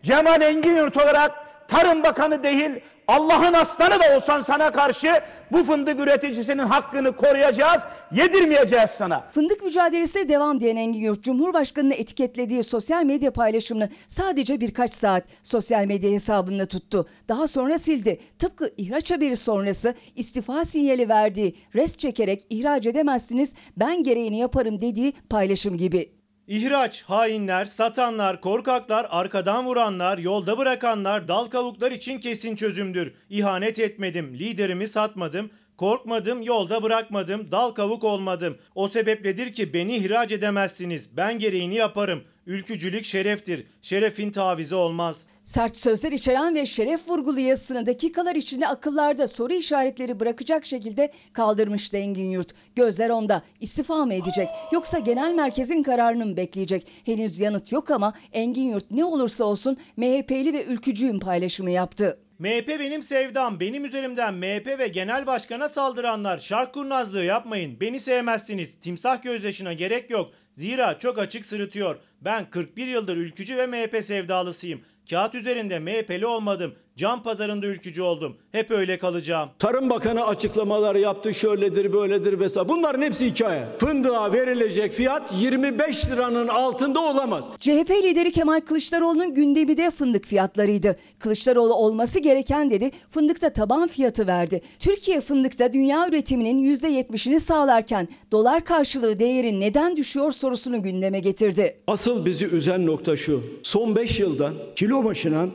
Cemal 0.06 0.42
Engin 0.42 0.76
Yurt 0.76 0.96
olarak 0.96 1.32
Tarım 1.68 2.02
Bakanı 2.02 2.42
değil 2.42 2.70
Allah'ın 3.08 3.52
aslanı 3.52 4.00
da 4.00 4.16
olsan 4.16 4.40
sana 4.40 4.70
karşı 4.72 5.20
bu 5.52 5.64
fındık 5.64 6.00
üreticisinin 6.00 6.66
hakkını 6.66 7.16
koruyacağız, 7.16 7.82
yedirmeyeceğiz 8.12 8.90
sana. 8.90 9.28
Fındık 9.30 9.64
mücadelesine 9.64 10.28
devam 10.28 10.60
diyen 10.60 10.76
Engin 10.76 11.00
Yurt, 11.00 11.24
Cumhurbaşkanı'nı 11.24 11.94
etiketlediği 11.94 12.64
sosyal 12.64 13.04
medya 13.04 13.32
paylaşımını 13.32 13.90
sadece 14.08 14.60
birkaç 14.60 14.94
saat 14.94 15.24
sosyal 15.42 15.84
medya 15.84 16.10
hesabında 16.10 16.66
tuttu. 16.66 17.06
Daha 17.28 17.48
sonra 17.48 17.78
sildi. 17.78 18.20
Tıpkı 18.38 18.70
ihraç 18.76 19.10
haberi 19.10 19.36
sonrası 19.36 19.94
istifa 20.16 20.64
sinyali 20.64 21.08
verdiği, 21.08 21.56
res 21.74 21.96
çekerek 21.96 22.46
ihraç 22.50 22.86
edemezsiniz 22.86 23.54
ben 23.76 24.02
gereğini 24.02 24.38
yaparım 24.38 24.80
dediği 24.80 25.12
paylaşım 25.30 25.76
gibi. 25.76 26.16
İhraç, 26.48 27.02
hainler, 27.02 27.64
satanlar, 27.64 28.40
korkaklar, 28.40 29.06
arkadan 29.10 29.66
vuranlar, 29.66 30.18
yolda 30.18 30.58
bırakanlar, 30.58 31.28
dal 31.28 31.46
kavuklar 31.46 31.92
için 31.92 32.18
kesin 32.18 32.56
çözümdür. 32.56 33.14
İhanet 33.30 33.78
etmedim, 33.78 34.34
liderimi 34.34 34.88
satmadım, 34.88 35.50
korkmadım, 35.76 36.42
yolda 36.42 36.82
bırakmadım, 36.82 37.50
dal 37.50 37.70
kavuk 37.70 38.04
olmadım. 38.04 38.58
O 38.74 38.88
sebepledir 38.88 39.52
ki 39.52 39.74
beni 39.74 39.96
ihraç 39.96 40.32
edemezsiniz. 40.32 41.16
Ben 41.16 41.38
gereğini 41.38 41.74
yaparım. 41.74 42.24
Ülkücülük 42.46 43.04
şereftir. 43.04 43.66
Şerefin 43.82 44.30
tavizi 44.30 44.74
olmaz. 44.74 45.26
Sert 45.46 45.76
sözler 45.76 46.12
içeren 46.12 46.54
ve 46.54 46.66
şeref 46.66 47.08
vurgulu 47.08 47.40
yazısını 47.40 47.86
dakikalar 47.86 48.34
içinde 48.34 48.68
akıllarda 48.68 49.26
soru 49.26 49.52
işaretleri 49.52 50.20
bırakacak 50.20 50.66
şekilde 50.66 51.12
kaldırmıştı 51.32 51.96
Engin 51.96 52.30
Yurt. 52.30 52.54
Gözler 52.76 53.10
onda. 53.10 53.42
İstifa 53.60 54.04
mı 54.04 54.14
edecek 54.14 54.48
yoksa 54.72 54.98
genel 54.98 55.34
merkezin 55.34 55.82
kararını 55.82 56.26
mı 56.26 56.36
bekleyecek? 56.36 56.86
Henüz 57.04 57.40
yanıt 57.40 57.72
yok 57.72 57.90
ama 57.90 58.14
Engin 58.32 58.70
Yurt 58.70 58.90
ne 58.90 59.04
olursa 59.04 59.44
olsun 59.44 59.76
MHP'li 59.96 60.52
ve 60.52 60.64
ülkücüyüm 60.64 61.20
paylaşımı 61.20 61.70
yaptı. 61.70 62.18
MHP 62.38 62.68
benim 62.68 63.02
sevdam. 63.02 63.60
Benim 63.60 63.84
üzerimden 63.84 64.34
MHP 64.34 64.78
ve 64.78 64.88
genel 64.88 65.26
başkana 65.26 65.68
saldıranlar 65.68 66.38
şark 66.38 66.74
kurnazlığı 66.74 67.24
yapmayın. 67.24 67.80
Beni 67.80 68.00
sevmezsiniz. 68.00 68.74
Timsah 68.74 69.22
gözyaşına 69.22 69.72
gerek 69.72 70.10
yok. 70.10 70.30
Zira 70.56 70.98
çok 70.98 71.18
açık 71.18 71.46
sırıtıyor. 71.46 71.96
Ben 72.20 72.50
41 72.50 72.86
yıldır 72.86 73.16
ülkücü 73.16 73.56
ve 73.56 73.66
MHP 73.66 74.04
sevdalısıyım. 74.04 74.80
Kağıt 75.10 75.34
üzerinde 75.34 75.78
MHP'li 75.78 76.26
olmadım. 76.26 76.74
Can 76.96 77.22
pazarında 77.22 77.66
ülkücü 77.66 78.02
oldum. 78.02 78.36
Hep 78.52 78.70
öyle 78.70 78.98
kalacağım. 78.98 79.48
Tarım 79.58 79.90
Bakanı 79.90 80.26
açıklamalar 80.26 80.94
yaptı 80.94 81.34
şöyledir 81.34 81.92
böyledir 81.92 82.40
vesaire. 82.40 82.68
Bunların 82.68 83.02
hepsi 83.02 83.26
hikaye. 83.26 83.64
Fındığa 83.78 84.32
verilecek 84.32 84.92
fiyat 84.92 85.22
25 85.40 86.10
liranın 86.10 86.48
altında 86.48 87.00
olamaz. 87.00 87.48
CHP 87.60 87.90
lideri 87.90 88.32
Kemal 88.32 88.60
Kılıçdaroğlu'nun 88.60 89.34
gündemi 89.34 89.76
de 89.76 89.90
fındık 89.90 90.24
fiyatlarıydı. 90.26 90.96
Kılıçdaroğlu 91.18 91.74
olması 91.74 92.18
gereken 92.18 92.70
dedi, 92.70 92.90
fındıkta 93.10 93.52
taban 93.52 93.86
fiyatı 93.88 94.26
verdi. 94.26 94.60
Türkiye 94.78 95.20
fındıkta 95.20 95.72
dünya 95.72 96.08
üretiminin 96.08 96.74
%70'ini 96.74 97.40
sağlarken 97.40 98.08
dolar 98.32 98.64
karşılığı 98.64 99.18
değeri 99.18 99.60
neden 99.60 99.96
düşüyor 99.96 100.30
sorusunu 100.30 100.82
gündeme 100.82 101.20
getirdi. 101.20 101.76
Asıl 101.86 102.26
bizi 102.26 102.44
üzen 102.46 102.86
nokta 102.86 103.16
şu. 103.16 103.42
Son 103.62 103.96
5 103.96 104.20
yılda 104.20 104.52
kilo 104.76 105.04
başına 105.04 105.46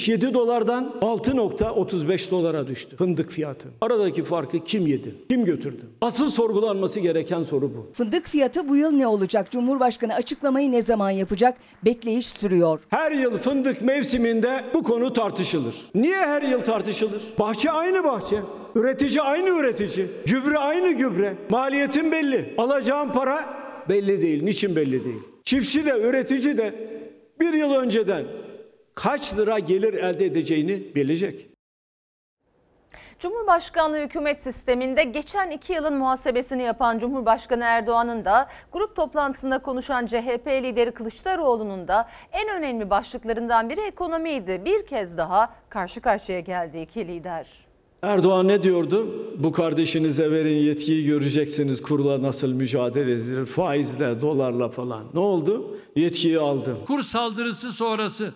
11.77 0.00 0.34
dolardan 0.34 0.92
6.35 1.02 2.30
dolara 2.30 2.66
düştü 2.66 2.96
fındık 2.96 3.30
fiyatı. 3.30 3.68
Aradaki 3.80 4.24
farkı 4.24 4.64
kim 4.64 4.86
yedi? 4.86 5.14
Kim 5.28 5.44
götürdü? 5.44 5.86
Asıl 6.00 6.30
sorgulanması 6.30 7.00
gereken 7.00 7.42
soru 7.42 7.74
bu. 7.74 7.90
Fındık 7.92 8.26
fiyatı 8.26 8.68
bu 8.68 8.76
yıl 8.76 8.90
ne 8.90 9.06
olacak? 9.06 9.50
Cumhurbaşkanı 9.50 10.14
açıklamayı 10.14 10.72
ne 10.72 10.82
zaman 10.82 11.10
yapacak? 11.10 11.56
Bekleyiş 11.84 12.26
sürüyor. 12.26 12.80
Her 12.88 13.12
yıl 13.12 13.38
fındık 13.38 13.82
mevsiminde 13.82 14.64
bu 14.74 14.82
konu 14.82 15.12
tartışılır. 15.12 15.74
Niye 15.94 16.16
her 16.16 16.42
yıl 16.42 16.60
tartışılır? 16.60 17.22
Bahçe 17.38 17.70
aynı 17.70 18.04
bahçe. 18.04 18.36
Üretici 18.74 19.22
aynı 19.22 19.48
üretici. 19.48 20.06
Gübre 20.26 20.58
aynı 20.58 20.92
gübre. 20.92 21.34
Maliyetin 21.50 22.12
belli. 22.12 22.54
Alacağım 22.58 23.12
para 23.12 23.44
belli 23.88 24.22
değil. 24.22 24.42
Niçin 24.42 24.76
belli 24.76 25.04
değil? 25.04 25.20
Çiftçi 25.44 25.86
de 25.86 26.00
üretici 26.00 26.56
de 26.56 26.74
bir 27.40 27.52
yıl 27.52 27.74
önceden 27.74 28.24
kaç 29.02 29.36
lira 29.36 29.58
gelir 29.58 29.94
elde 29.94 30.26
edeceğini 30.26 30.94
bilecek. 30.94 31.46
Cumhurbaşkanlığı 33.18 33.98
hükümet 33.98 34.42
sisteminde 34.42 35.04
geçen 35.04 35.50
iki 35.50 35.72
yılın 35.72 35.94
muhasebesini 35.94 36.62
yapan 36.62 36.98
Cumhurbaşkanı 36.98 37.64
Erdoğan'ın 37.64 38.24
da 38.24 38.48
grup 38.72 38.96
toplantısında 38.96 39.58
konuşan 39.58 40.06
CHP 40.06 40.46
lideri 40.46 40.90
Kılıçdaroğlu'nun 40.90 41.88
da 41.88 42.08
en 42.32 42.48
önemli 42.48 42.90
başlıklarından 42.90 43.70
biri 43.70 43.80
ekonomiydi. 43.80 44.62
Bir 44.64 44.86
kez 44.86 45.18
daha 45.18 45.54
karşı 45.68 46.00
karşıya 46.00 46.40
geldi 46.40 46.78
iki 46.78 47.08
lider. 47.08 47.46
Erdoğan 48.02 48.48
ne 48.48 48.62
diyordu? 48.62 49.26
Bu 49.38 49.52
kardeşinize 49.52 50.30
verin 50.30 50.56
yetkiyi 50.56 51.06
göreceksiniz 51.06 51.82
kurla 51.82 52.22
nasıl 52.22 52.54
mücadele 52.54 53.12
edilir. 53.12 53.46
Faizle, 53.46 54.20
dolarla 54.20 54.68
falan. 54.68 55.04
Ne 55.14 55.20
oldu? 55.20 55.78
Yetkiyi 55.96 56.38
aldı. 56.38 56.76
Kur 56.86 57.02
saldırısı 57.02 57.72
sonrası 57.72 58.32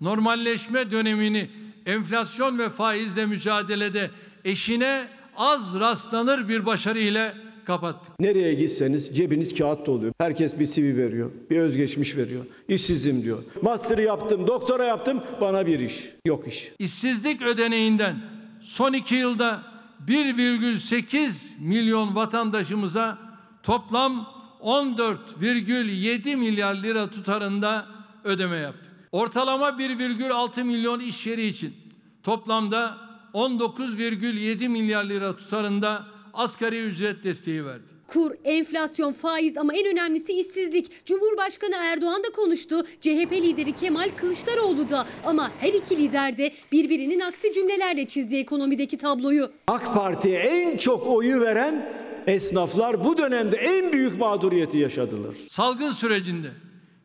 normalleşme 0.00 0.90
dönemini 0.90 1.50
enflasyon 1.86 2.58
ve 2.58 2.68
faizle 2.68 3.26
mücadelede 3.26 4.10
eşine 4.44 5.08
az 5.36 5.80
rastlanır 5.80 6.48
bir 6.48 6.66
başarı 6.66 6.98
ile 6.98 7.34
kapattık. 7.64 8.20
Nereye 8.20 8.54
gitseniz 8.54 9.16
cebiniz 9.16 9.54
kağıt 9.54 9.86
doluyor. 9.86 10.12
Herkes 10.18 10.58
bir 10.58 10.66
CV 10.66 10.96
veriyor, 10.96 11.30
bir 11.50 11.58
özgeçmiş 11.58 12.16
veriyor. 12.16 12.44
İşsizim 12.68 13.22
diyor. 13.22 13.42
Master 13.62 13.98
yaptım, 13.98 14.46
doktora 14.46 14.84
yaptım, 14.84 15.22
bana 15.40 15.66
bir 15.66 15.80
iş. 15.80 16.08
Yok 16.26 16.46
iş. 16.46 16.72
İşsizlik 16.78 17.42
ödeneğinden 17.42 18.16
son 18.60 18.92
iki 18.92 19.14
yılda 19.14 19.62
1,8 20.08 21.30
milyon 21.60 22.14
vatandaşımıza 22.14 23.18
toplam 23.62 24.26
14,7 24.62 26.36
milyar 26.36 26.74
lira 26.74 27.10
tutarında 27.10 27.86
ödeme 28.24 28.56
yaptık. 28.56 28.87
Ortalama 29.12 29.68
1,6 29.68 30.64
milyon 30.64 31.00
iş 31.00 31.26
yeri 31.26 31.46
için 31.46 31.74
toplamda 32.22 32.96
19,7 33.34 34.68
milyar 34.68 35.04
lira 35.04 35.36
tutarında 35.36 36.06
asgari 36.34 36.82
ücret 36.82 37.24
desteği 37.24 37.64
verdik. 37.64 37.88
Kur, 38.08 38.32
enflasyon, 38.44 39.12
faiz 39.12 39.56
ama 39.56 39.74
en 39.74 39.86
önemlisi 39.86 40.32
işsizlik. 40.32 41.06
Cumhurbaşkanı 41.06 41.74
Erdoğan 41.76 42.22
da 42.22 42.30
konuştu. 42.30 42.86
CHP 43.00 43.32
lideri 43.32 43.72
Kemal 43.72 44.10
Kılıçdaroğlu 44.16 44.90
da 44.90 45.06
ama 45.26 45.50
her 45.60 45.72
iki 45.72 45.96
lider 45.96 46.38
de 46.38 46.52
birbirinin 46.72 47.20
aksi 47.20 47.52
cümlelerle 47.52 48.08
çizdi 48.08 48.36
ekonomideki 48.36 48.98
tabloyu. 48.98 49.50
AK 49.66 49.94
Parti'ye 49.94 50.38
en 50.38 50.76
çok 50.76 51.06
oyu 51.06 51.40
veren 51.40 51.88
esnaflar 52.26 53.04
bu 53.04 53.18
dönemde 53.18 53.56
en 53.56 53.92
büyük 53.92 54.18
mağduriyeti 54.20 54.78
yaşadılar. 54.78 55.34
Salgın 55.48 55.92
sürecinde 55.92 56.48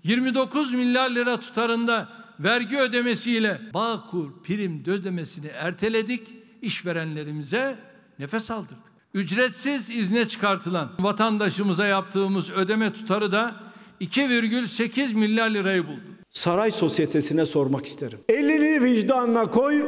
29 0.04 0.74
milyar 0.74 1.10
lira 1.10 1.40
tutarında 1.40 2.10
vergi 2.40 2.78
ödemesiyle 2.78 3.62
Bağkur 3.74 4.32
prim 4.44 4.84
ödemesini 4.88 5.48
erteledik. 5.48 6.28
işverenlerimize 6.62 7.76
nefes 8.20 8.52
aldırdık. 8.52 8.94
Ücretsiz 9.14 9.90
izne 9.90 10.28
çıkartılan 10.28 10.92
vatandaşımıza 11.00 11.86
yaptığımız 11.86 12.50
ödeme 12.50 12.94
tutarı 12.94 13.32
da 13.32 13.56
2,8 14.02 15.14
milyar 15.14 15.50
lirayı 15.50 15.88
buldu. 15.88 16.02
Saray 16.30 16.72
sosyetesine 16.72 17.46
sormak 17.46 17.86
isterim. 17.86 18.20
Elini 18.30 18.84
vicdanına 18.84 19.52
koy 19.52 19.86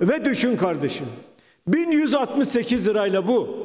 ve 0.00 0.24
düşün 0.24 0.56
kardeşim. 0.56 1.06
1168 1.66 2.88
lirayla 2.88 3.28
bu 3.28 3.56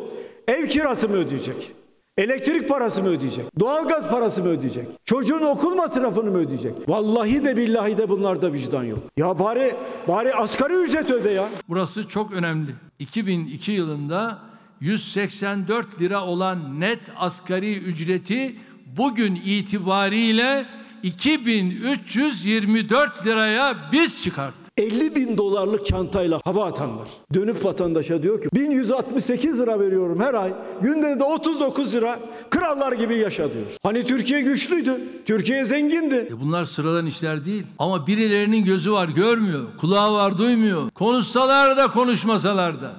ev 0.48 0.68
kirası 0.68 1.10
mı 1.10 1.16
ödeyecek? 1.16 1.72
Elektrik 2.18 2.70
parası 2.70 3.02
mı 3.02 3.08
ödeyecek? 3.10 3.46
Doğalgaz 3.60 4.10
parası 4.10 4.44
mı 4.44 4.50
ödeyecek? 4.50 4.88
Çocuğun 5.06 5.42
okul 5.42 5.76
masrafını 5.76 6.32
mı 6.32 6.38
ödeyecek? 6.38 6.74
Vallahi 6.88 7.46
de 7.46 7.58
billahi 7.58 7.98
de 7.98 8.10
bunlarda 8.10 8.54
vicdan 8.54 8.84
yok. 8.84 9.00
Ya 9.18 9.40
bari 9.40 9.76
bari 10.08 10.36
asgari 10.36 10.74
ücret 10.74 11.12
öde 11.12 11.30
ya. 11.30 11.50
Burası 11.70 12.08
çok 12.08 12.32
önemli. 12.32 12.72
2002 13.00 13.72
yılında 13.72 14.40
184 14.82 16.02
lira 16.02 16.26
olan 16.26 16.80
net 16.80 17.00
asgari 17.18 17.78
ücreti 17.78 18.56
bugün 18.98 19.36
itibariyle 19.36 20.66
2324 21.04 23.26
liraya 23.26 23.76
biz 23.92 24.24
çıkarttık. 24.24 24.67
50 24.78 25.16
bin 25.16 25.38
dolarlık 25.38 25.86
çantayla 25.86 26.40
hava 26.44 26.66
atanlar. 26.66 27.08
Dönüp 27.34 27.66
vatandaşa 27.66 28.24
diyor 28.24 28.42
ki 28.42 28.50
1168 28.54 29.60
lira 29.60 29.80
veriyorum 29.80 30.20
her 30.22 30.34
ay. 30.34 30.54
Günde 30.82 31.20
de 31.20 31.24
39 31.24 31.94
lira 31.94 32.20
krallar 32.50 32.92
gibi 32.92 33.18
yaşa 33.18 33.54
diyor. 33.54 33.66
Hani 33.84 34.06
Türkiye 34.06 34.42
güçlüydü. 34.42 35.02
Türkiye 35.26 35.66
zengindi. 35.66 36.28
E 36.32 36.40
bunlar 36.40 36.66
sıradan 36.66 37.06
işler 37.06 37.46
değil. 37.46 37.64
Ama 37.80 38.08
birilerinin 38.08 38.64
gözü 38.64 38.92
var 38.92 39.08
görmüyor. 39.08 39.64
Kulağı 39.78 40.14
var 40.14 40.38
duymuyor. 40.38 40.90
Konuşsalar 40.90 41.78
da 41.78 41.88
konuşmasalar 41.88 42.82
da. 42.82 42.92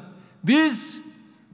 Biz 0.45 1.01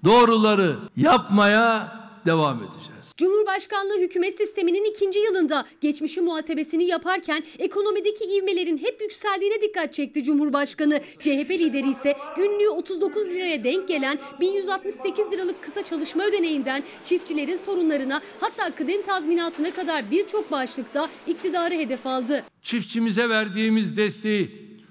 doğruları 0.04 0.76
yapmaya 0.96 1.92
devam 2.26 2.56
edeceğiz. 2.56 2.93
Cumhurbaşkanlığı 3.16 4.00
hükümet 4.00 4.36
sisteminin 4.36 4.90
ikinci 4.90 5.18
yılında 5.18 5.66
geçmişi 5.80 6.20
muhasebesini 6.20 6.84
yaparken 6.84 7.42
ekonomideki 7.58 8.24
ivmelerin 8.24 8.78
hep 8.78 9.02
yükseldiğine 9.02 9.62
dikkat 9.62 9.94
çekti 9.94 10.24
Cumhurbaşkanı. 10.24 11.00
CHP 11.20 11.50
lideri 11.50 11.90
ise 11.90 12.16
günlüğü 12.36 12.68
39 12.68 13.28
liraya 13.28 13.64
denk 13.64 13.88
gelen 13.88 14.18
1168 14.40 15.32
liralık 15.32 15.62
kısa 15.62 15.84
çalışma 15.84 16.24
ödeneğinden 16.24 16.82
çiftçilerin 17.04 17.56
sorunlarına 17.56 18.20
hatta 18.40 18.70
kıdem 18.70 19.02
tazminatına 19.02 19.70
kadar 19.70 20.10
birçok 20.10 20.50
başlıkta 20.50 21.10
iktidarı 21.26 21.74
hedef 21.74 22.06
aldı. 22.06 22.44
Çiftçimize 22.62 23.28
verdiğimiz 23.28 23.96
desteği 23.96 24.50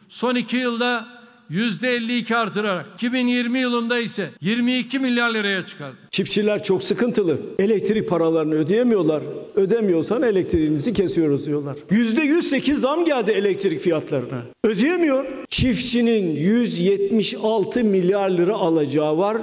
son 0.10 0.36
iki 0.36 0.58
yılda 0.58 1.23
%52 1.52 2.36
artırarak 2.36 2.86
2020 2.96 3.60
yılında 3.60 4.00
ise 4.00 4.30
22 4.42 5.00
milyar 5.00 5.34
liraya 5.34 5.66
çıkardı. 5.66 5.98
Çiftçiler 6.12 6.64
çok 6.64 6.84
sıkıntılı. 6.84 7.38
Elektrik 7.60 8.10
paralarını 8.10 8.54
ödeyemiyorlar. 8.54 9.24
Ödemiyorsan 9.56 10.24
elektriğinizi 10.24 10.94
kesiyoruz 10.94 11.46
diyorlar. 11.48 11.78
%108 11.92 12.74
zam 12.74 13.06
geldi 13.06 13.32
elektrik 13.32 13.82
fiyatlarına. 13.82 14.42
Ödeyemiyor. 14.64 15.26
Çiftçinin 15.50 16.36
176 16.36 17.84
milyar 17.84 18.30
lira 18.30 18.54
alacağı 18.54 19.18
var 19.18 19.38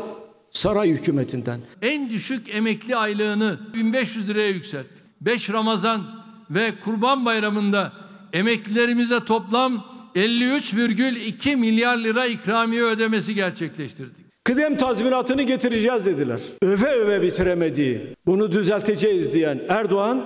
saray 0.53 0.91
hükümetinden. 0.91 1.61
En 1.83 2.11
düşük 2.11 2.55
emekli 2.55 2.97
aylığını 2.97 3.59
1500 3.75 4.29
liraya 4.29 4.49
yükselttik. 4.49 5.05
5 5.21 5.51
Ramazan 5.51 6.03
ve 6.51 6.73
Kurban 6.85 7.25
Bayramı'nda 7.25 7.93
emeklilerimize 8.33 9.25
toplam 9.25 9.90
53,2 10.15 11.57
milyar 11.57 11.97
lira 11.97 12.27
ikramiye 12.27 12.83
ödemesi 12.83 13.35
gerçekleştirdik. 13.35 14.31
Kıdem 14.45 14.77
tazminatını 14.77 15.43
getireceğiz 15.43 16.07
dediler. 16.07 16.41
Öve 16.63 16.89
öve 16.89 17.23
bitiremediği, 17.23 18.01
bunu 18.27 18.53
düzelteceğiz 18.53 19.35
diyen 19.35 19.61
Erdoğan 19.69 20.25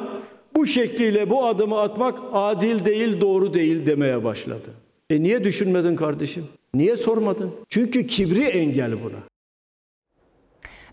bu 0.56 0.66
şekliyle 0.66 1.30
bu 1.30 1.46
adımı 1.46 1.80
atmak 1.80 2.18
adil 2.32 2.84
değil, 2.84 3.20
doğru 3.20 3.54
değil 3.54 3.86
demeye 3.86 4.24
başladı. 4.24 4.70
E 5.10 5.22
niye 5.22 5.44
düşünmedin 5.44 5.96
kardeşim? 5.96 6.44
Niye 6.74 6.96
sormadın? 6.96 7.50
Çünkü 7.68 8.06
kibri 8.06 8.42
engel 8.42 8.92
buna. 9.04 9.18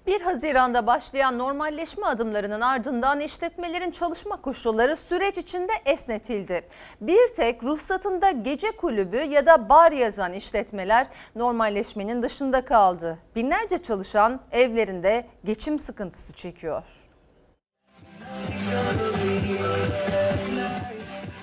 1 0.08 0.22
Haziran'da 0.22 0.88
başlayan 0.88 1.38
normalleşme 1.38 2.06
adımlarının 2.06 2.62
ardından 2.62 3.20
işletmelerin 3.20 3.92
çalışma 3.92 4.36
koşulları 4.36 4.96
süreç 4.96 5.38
içinde 5.38 5.72
esnetildi. 5.86 6.68
Bir 7.02 7.34
tek 7.36 7.64
ruhsatında 7.64 8.32
gece 8.32 8.72
kulübü 8.72 9.18
ya 9.18 9.46
da 9.46 9.70
bar 9.70 9.92
yazan 9.92 10.34
işletmeler 10.34 11.08
normalleşmenin 11.36 12.22
dışında 12.22 12.66
kaldı. 12.66 13.18
Binlerce 13.36 13.78
çalışan 13.78 14.40
evlerinde 14.52 15.28
geçim 15.46 15.80
sıkıntısı 15.80 16.34
çekiyor. 16.34 16.84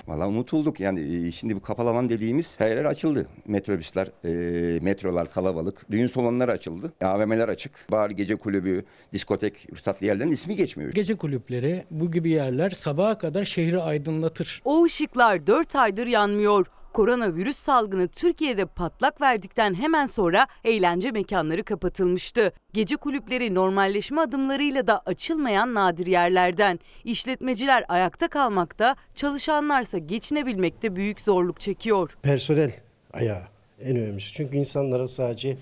Valla 0.09 0.27
unutulduk 0.27 0.79
yani 0.79 1.27
e, 1.27 1.31
şimdi 1.31 1.55
bu 1.55 1.61
kapalı 1.61 1.89
alan 1.89 2.09
dediğimiz 2.09 2.59
her 2.59 2.69
yer 2.77 2.85
açıldı. 2.85 3.27
Metrobüsler, 3.47 4.07
e, 4.25 4.79
metrolar 4.79 5.31
kalabalık, 5.31 5.91
düğün 5.91 6.07
salonları 6.07 6.51
açıldı, 6.51 6.93
AVM'ler 7.01 7.49
açık. 7.49 7.85
Bar, 7.91 8.09
gece 8.09 8.35
kulübü, 8.35 8.85
diskotek, 9.13 9.67
ruhsatlı 9.71 10.05
yerlerin 10.05 10.31
ismi 10.31 10.55
geçmiyor. 10.55 10.93
Gece 10.93 11.15
kulüpleri 11.15 11.83
bu 11.91 12.11
gibi 12.11 12.29
yerler 12.29 12.69
sabaha 12.69 13.17
kadar 13.17 13.45
şehri 13.45 13.81
aydınlatır. 13.81 14.61
O 14.65 14.83
ışıklar 14.83 15.47
4 15.47 15.75
aydır 15.75 16.07
yanmıyor. 16.07 16.65
Koronavirüs 16.93 17.57
salgını 17.57 18.07
Türkiye'de 18.07 18.65
patlak 18.65 19.21
verdikten 19.21 19.73
hemen 19.73 20.05
sonra 20.05 20.47
eğlence 20.63 21.11
mekanları 21.11 21.63
kapatılmıştı. 21.63 22.53
Gece 22.73 22.95
kulüpleri 22.95 23.55
normalleşme 23.55 24.21
adımlarıyla 24.21 24.87
da 24.87 25.01
açılmayan 25.05 25.73
nadir 25.73 26.07
yerlerden. 26.07 26.79
İşletmeciler 27.03 27.85
ayakta 27.87 28.27
kalmakta, 28.27 28.95
çalışanlarsa 29.15 29.97
geçinebilmekte 29.97 30.95
büyük 30.95 31.21
zorluk 31.21 31.59
çekiyor. 31.59 32.17
Personel 32.21 32.71
ayağı 33.13 33.43
en 33.81 33.95
önemlisi. 33.95 34.33
Çünkü 34.33 34.57
insanlara 34.57 35.07
sadece 35.07 35.57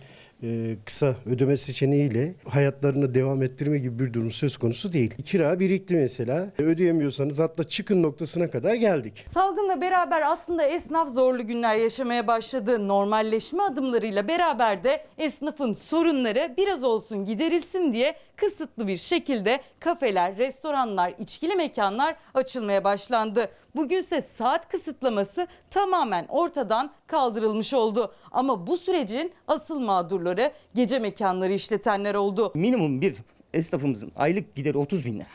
kısa 0.86 1.16
ödeme 1.26 1.58
seçeneğiyle 1.58 2.34
hayatlarını 2.48 3.16
devam 3.16 3.44
ettirme 3.44 3.78
gibi 3.78 4.00
bir 4.06 4.14
durum 4.14 4.32
söz 4.32 4.58
konusu 4.58 4.94
değil. 4.94 5.12
Kira 5.26 5.60
birikti 5.60 5.96
mesela. 5.96 6.50
Ödeyemiyorsanız 6.60 7.40
hatta 7.40 7.64
çıkın 7.64 8.04
noktasına 8.04 8.48
kadar 8.48 8.74
geldik. 8.76 9.26
Salgınla 9.28 9.82
beraber 9.82 10.22
aslında 10.26 10.64
esnaf 10.64 11.10
zorlu 11.10 11.48
günler 11.48 11.76
yaşamaya 11.76 12.28
başladı. 12.28 12.88
Normalleşme 12.88 13.64
adımlarıyla 13.64 14.28
beraber 14.28 14.84
de 14.84 15.06
esnafın 15.18 15.74
sorunları 15.74 16.54
biraz 16.58 16.84
olsun 16.84 17.26
giderilsin 17.26 17.94
diye 17.94 18.16
kısıtlı 18.36 18.88
bir 18.88 18.98
şekilde 18.98 19.62
kafeler, 19.80 20.38
restoranlar, 20.38 21.14
içkili 21.20 21.56
mekanlar 21.56 22.16
açılmaya 22.34 22.84
başlandı. 22.84 23.50
Bugünse 23.78 24.22
saat 24.22 24.70
kısıtlaması 24.70 25.48
tamamen 25.70 26.26
ortadan 26.30 26.92
kaldırılmış 27.08 27.74
oldu. 27.74 28.14
Ama 28.32 28.68
bu 28.68 28.78
sürecin 28.78 29.32
asıl 29.48 29.80
mağdurları 29.80 30.52
gece 30.76 31.00
mekanları 31.00 31.54
işletenler 31.54 32.16
oldu. 32.16 32.52
Minimum 32.56 33.02
bir 33.02 33.18
esnafımızın 33.54 34.12
aylık 34.16 34.56
gideri 34.56 34.78
30 34.78 35.06
bin 35.06 35.16
lira. 35.16 35.26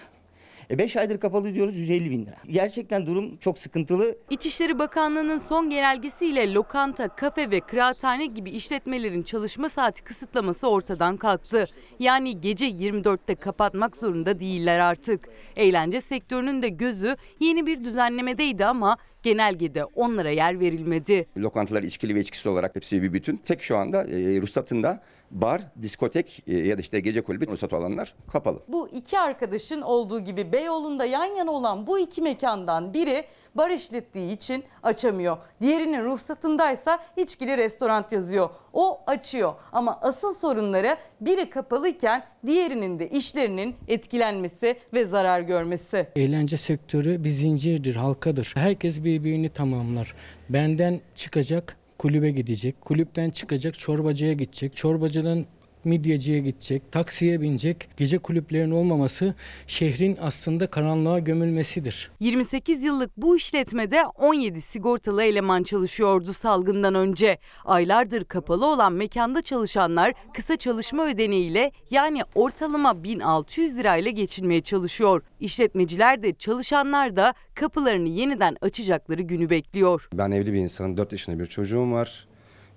5 0.78 0.96
aydır 0.96 1.20
kapalı 1.20 1.54
diyoruz 1.54 1.76
150 1.76 2.10
bin 2.10 2.26
lira. 2.26 2.36
Gerçekten 2.50 3.06
durum 3.06 3.36
çok 3.36 3.58
sıkıntılı. 3.58 4.16
İçişleri 4.30 4.78
Bakanlığı'nın 4.78 5.38
son 5.38 5.70
genelgesiyle 5.70 6.52
lokanta, 6.52 7.08
kafe 7.08 7.50
ve 7.50 7.60
kıraathane 7.60 8.26
gibi 8.26 8.50
işletmelerin 8.50 9.22
çalışma 9.22 9.68
saati 9.68 10.04
kısıtlaması 10.04 10.68
ortadan 10.68 11.16
kalktı. 11.16 11.66
Yani 11.98 12.40
gece 12.40 12.68
24'te 12.68 13.34
kapatmak 13.34 13.96
zorunda 13.96 14.40
değiller 14.40 14.78
artık. 14.78 15.28
Eğlence 15.56 16.00
sektörünün 16.00 16.62
de 16.62 16.68
gözü 16.68 17.16
yeni 17.40 17.66
bir 17.66 17.84
düzenlemedeydi 17.84 18.66
ama 18.66 18.96
genelgede 19.22 19.84
onlara 19.84 20.30
yer 20.30 20.60
verilmedi. 20.60 21.26
Lokantalar 21.36 21.82
içkili 21.82 22.14
ve 22.14 22.20
içkisiz 22.20 22.46
olarak 22.46 22.76
hepsi 22.76 23.02
bir 23.02 23.12
bütün. 23.12 23.36
Tek 23.36 23.62
şu 23.62 23.76
anda 23.76 24.02
e, 24.02 24.40
ruhsatında 24.40 25.02
bar, 25.30 25.62
diskotek 25.82 26.42
e, 26.46 26.58
ya 26.58 26.78
da 26.78 26.80
işte 26.80 27.00
gece 27.00 27.22
kulübü 27.22 27.46
ruhsatı 27.46 27.76
olanlar 27.76 28.14
kapalı. 28.32 28.58
Bu 28.68 28.88
iki 28.88 29.18
arkadaşın 29.18 29.80
olduğu 29.80 30.20
gibi 30.20 30.52
Beyoğlu'nda 30.52 31.04
yan 31.04 31.24
yana 31.24 31.50
olan 31.50 31.86
bu 31.86 31.98
iki 31.98 32.22
mekandan 32.22 32.94
biri 32.94 33.24
bar 33.54 33.70
işlettiği 33.70 34.32
için 34.32 34.64
açamıyor. 34.82 35.36
Diğerinin 35.60 36.04
ruhsatındaysa 36.04 36.98
içkili 37.16 37.56
restoran 37.56 38.04
yazıyor. 38.10 38.50
O 38.72 39.00
açıyor 39.06 39.54
ama 39.72 39.98
asıl 40.02 40.34
sorunları 40.34 40.96
biri 41.20 41.50
kapalıyken 41.50 42.24
diğerinin 42.46 42.98
de 42.98 43.08
işlerinin 43.08 43.76
etkilenmesi 43.88 44.76
ve 44.94 45.04
zarar 45.04 45.40
görmesi. 45.40 46.08
Eğlence 46.16 46.56
sektörü 46.56 47.24
bir 47.24 47.30
zincirdir, 47.30 47.94
halkadır. 47.94 48.52
Herkes 48.56 49.04
birbirini 49.04 49.48
tamamlar. 49.48 50.14
Benden 50.48 51.00
çıkacak 51.14 51.76
kulübe 51.98 52.30
gidecek, 52.30 52.80
kulüpten 52.80 53.30
çıkacak 53.30 53.78
çorbacıya 53.78 54.32
gidecek, 54.32 54.76
çorbacıdan 54.76 55.46
midyeciye 55.84 56.38
gidecek, 56.40 56.92
taksiye 56.92 57.40
binecek. 57.40 57.88
Gece 57.96 58.18
kulüplerinin 58.18 58.70
olmaması 58.70 59.34
şehrin 59.66 60.18
aslında 60.20 60.66
karanlığa 60.66 61.18
gömülmesidir. 61.18 62.10
28 62.20 62.82
yıllık 62.82 63.16
bu 63.16 63.36
işletmede 63.36 64.04
17 64.06 64.60
sigortalı 64.60 65.22
eleman 65.22 65.62
çalışıyordu 65.62 66.32
salgından 66.32 66.94
önce. 66.94 67.38
Aylardır 67.64 68.24
kapalı 68.24 68.66
olan 68.66 68.92
mekanda 68.92 69.42
çalışanlar 69.42 70.12
kısa 70.34 70.56
çalışma 70.56 71.06
ödeneğiyle 71.06 71.72
yani 71.90 72.22
ortalama 72.34 73.04
1600 73.04 73.76
lirayla 73.76 74.10
geçinmeye 74.10 74.60
çalışıyor. 74.60 75.22
İşletmeciler 75.40 76.22
de 76.22 76.34
çalışanlar 76.34 77.16
da 77.16 77.34
kapılarını 77.54 78.08
yeniden 78.08 78.56
açacakları 78.60 79.22
günü 79.22 79.50
bekliyor. 79.50 80.08
Ben 80.14 80.30
evli 80.30 80.52
bir 80.52 80.58
insanım. 80.58 80.96
4 80.96 81.12
yaşında 81.12 81.38
bir 81.38 81.46
çocuğum 81.46 81.92
var. 81.92 82.26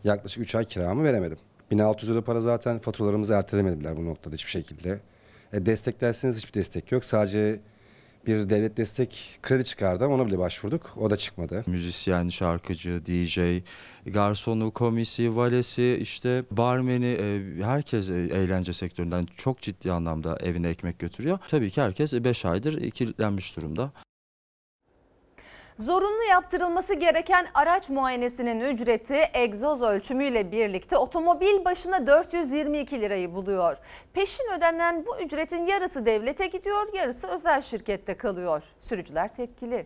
Yaklaşık 0.04 0.44
3 0.44 0.56
ay 0.56 0.66
kiramı 0.66 1.04
veremedim. 1.04 1.38
1600 1.72 2.12
lira 2.12 2.22
para 2.22 2.42
zaten 2.42 2.80
faturalarımızı 2.80 3.34
ertelemediler 3.34 3.98
bu 3.98 4.06
noktada 4.06 4.36
hiçbir 4.36 4.52
şekilde. 4.52 5.00
E, 5.54 5.66
destek 5.66 5.96
hiçbir 6.02 6.54
destek 6.54 6.92
yok. 6.92 7.06
Sadece 7.06 7.60
bir 8.28 8.50
devlet 8.50 8.78
destek 8.78 9.40
kredi 9.42 9.64
çıkardı 9.64 10.06
ona 10.06 10.26
bile 10.26 10.40
başvurduk. 10.40 10.98
O 10.98 11.10
da 11.10 11.18
çıkmadı. 11.18 11.64
Müzisyen, 11.68 12.30
şarkıcı, 12.30 13.06
DJ, 13.06 13.40
garsonu, 14.06 14.72
komisi, 14.72 15.36
valesi, 15.36 15.98
işte 16.02 16.44
barmeni, 16.52 17.18
e, 17.22 17.64
herkes 17.64 18.10
e, 18.10 18.14
eğlence 18.14 18.74
sektöründen 18.74 19.28
çok 19.38 19.62
ciddi 19.62 19.92
anlamda 19.92 20.38
evine 20.42 20.70
ekmek 20.70 21.00
götürüyor. 21.00 21.40
Tabii 21.50 21.72
ki 21.72 21.82
herkes 21.82 22.14
5 22.14 22.46
aydır 22.46 22.92
kilitlenmiş 22.92 23.58
durumda. 23.58 23.92
Zorunlu 25.80 26.24
yaptırılması 26.24 26.94
gereken 26.94 27.48
araç 27.54 27.90
muayenesinin 27.90 28.60
ücreti 28.60 29.30
egzoz 29.34 29.82
ölçümüyle 29.82 30.52
birlikte 30.52 30.98
otomobil 30.98 31.66
başına 31.66 32.08
422 32.08 33.02
lirayı 33.02 33.36
buluyor. 33.36 33.78
Peşin 34.14 34.52
ödenen 34.58 35.06
bu 35.06 35.20
ücretin 35.20 35.66
yarısı 35.66 36.06
devlete 36.06 36.48
gidiyor, 36.48 36.94
yarısı 36.94 37.28
özel 37.28 37.62
şirkette 37.62 38.18
kalıyor. 38.18 38.64
Sürücüler 38.80 39.34
tepkili. 39.34 39.86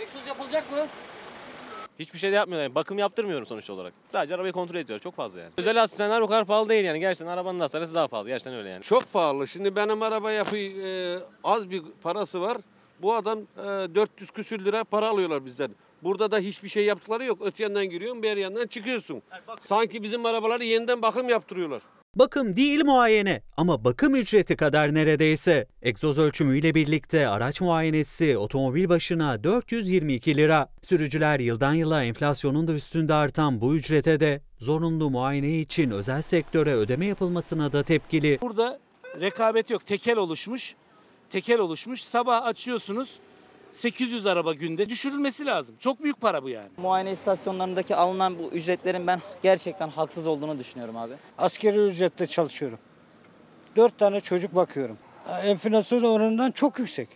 Egzoz 0.00 0.26
yapılacak 0.28 0.72
mı? 0.72 0.78
Hiçbir 1.98 2.18
şey 2.18 2.32
de 2.32 2.36
yapmıyorlar. 2.36 2.62
Yani 2.62 2.74
bakım 2.74 2.98
yaptırmıyorum 2.98 3.46
sonuç 3.46 3.70
olarak. 3.70 3.92
Sadece 4.08 4.34
arabayı 4.34 4.52
kontrol 4.52 4.76
ediyor. 4.76 4.98
Çok 4.98 5.14
fazla 5.14 5.40
yani. 5.40 5.52
Özel 5.56 5.76
hastaneler 5.78 6.20
o 6.20 6.26
kadar 6.26 6.44
pahalı 6.44 6.68
değil 6.68 6.84
yani. 6.84 7.00
Gerçekten 7.00 7.26
arabanın 7.32 7.60
hastanesi 7.60 7.94
daha 7.94 8.08
pahalı. 8.08 8.28
Gerçekten 8.28 8.54
öyle 8.54 8.68
yani. 8.68 8.82
Çok 8.82 9.12
pahalı. 9.12 9.48
Şimdi 9.48 9.76
benim 9.76 10.02
araba 10.02 10.32
yapı 10.32 10.56
e, 10.56 11.18
az 11.44 11.70
bir 11.70 11.82
parası 12.02 12.40
var. 12.40 12.58
Bu 13.02 13.14
adam 13.14 13.38
e, 13.38 13.94
400 13.94 14.30
küsür 14.30 14.64
lira 14.64 14.84
para 14.84 15.08
alıyorlar 15.08 15.44
bizden. 15.44 15.70
Burada 16.02 16.30
da 16.30 16.38
hiçbir 16.38 16.68
şey 16.68 16.84
yaptıkları 16.84 17.24
yok. 17.24 17.38
Öte 17.44 17.62
yandan 17.62 17.90
giriyorsun, 17.90 18.22
bir 18.22 18.36
yandan 18.36 18.66
çıkıyorsun. 18.66 19.22
Sanki 19.60 20.02
bizim 20.02 20.26
arabaları 20.26 20.64
yeniden 20.64 21.02
bakım 21.02 21.28
yaptırıyorlar. 21.28 21.82
Bakım 22.14 22.56
değil 22.56 22.84
muayene 22.84 23.42
ama 23.56 23.84
bakım 23.84 24.14
ücreti 24.14 24.56
kadar 24.56 24.94
neredeyse. 24.94 25.66
Egzoz 25.82 26.18
ölçümüyle 26.18 26.74
birlikte 26.74 27.28
araç 27.28 27.60
muayenesi 27.60 28.38
otomobil 28.38 28.88
başına 28.88 29.44
422 29.44 30.36
lira. 30.36 30.68
Sürücüler 30.82 31.40
yıldan 31.40 31.74
yıla 31.74 32.04
enflasyonun 32.04 32.68
da 32.68 32.72
üstünde 32.72 33.14
artan 33.14 33.60
bu 33.60 33.74
ücrete 33.74 34.20
de 34.20 34.40
zorunlu 34.58 35.10
muayene 35.10 35.58
için 35.58 35.90
özel 35.90 36.22
sektöre 36.22 36.74
ödeme 36.74 37.06
yapılmasına 37.06 37.72
da 37.72 37.82
tepkili. 37.82 38.38
Burada 38.42 38.80
rekabet 39.20 39.70
yok. 39.70 39.86
Tekel 39.86 40.16
oluşmuş. 40.16 40.74
Tekel 41.30 41.58
oluşmuş. 41.58 42.02
Sabah 42.02 42.44
açıyorsunuz. 42.44 43.18
800 43.72 44.26
araba 44.26 44.52
günde 44.52 44.88
düşürülmesi 44.88 45.46
lazım. 45.46 45.76
Çok 45.78 46.02
büyük 46.02 46.20
para 46.20 46.42
bu 46.42 46.48
yani. 46.48 46.68
Muayene 46.76 47.12
istasyonlarındaki 47.12 47.96
alınan 47.96 48.38
bu 48.38 48.50
ücretlerin 48.52 49.06
ben 49.06 49.20
gerçekten 49.42 49.88
haksız 49.88 50.26
olduğunu 50.26 50.58
düşünüyorum 50.58 50.96
abi. 50.96 51.14
Askeri 51.38 51.78
ücretle 51.78 52.26
çalışıyorum. 52.26 52.78
Dört 53.76 53.98
tane 53.98 54.20
çocuk 54.20 54.54
bakıyorum. 54.54 54.98
Enflasyon 55.42 56.02
oranından 56.02 56.50
çok 56.50 56.78
yüksek. 56.78 57.08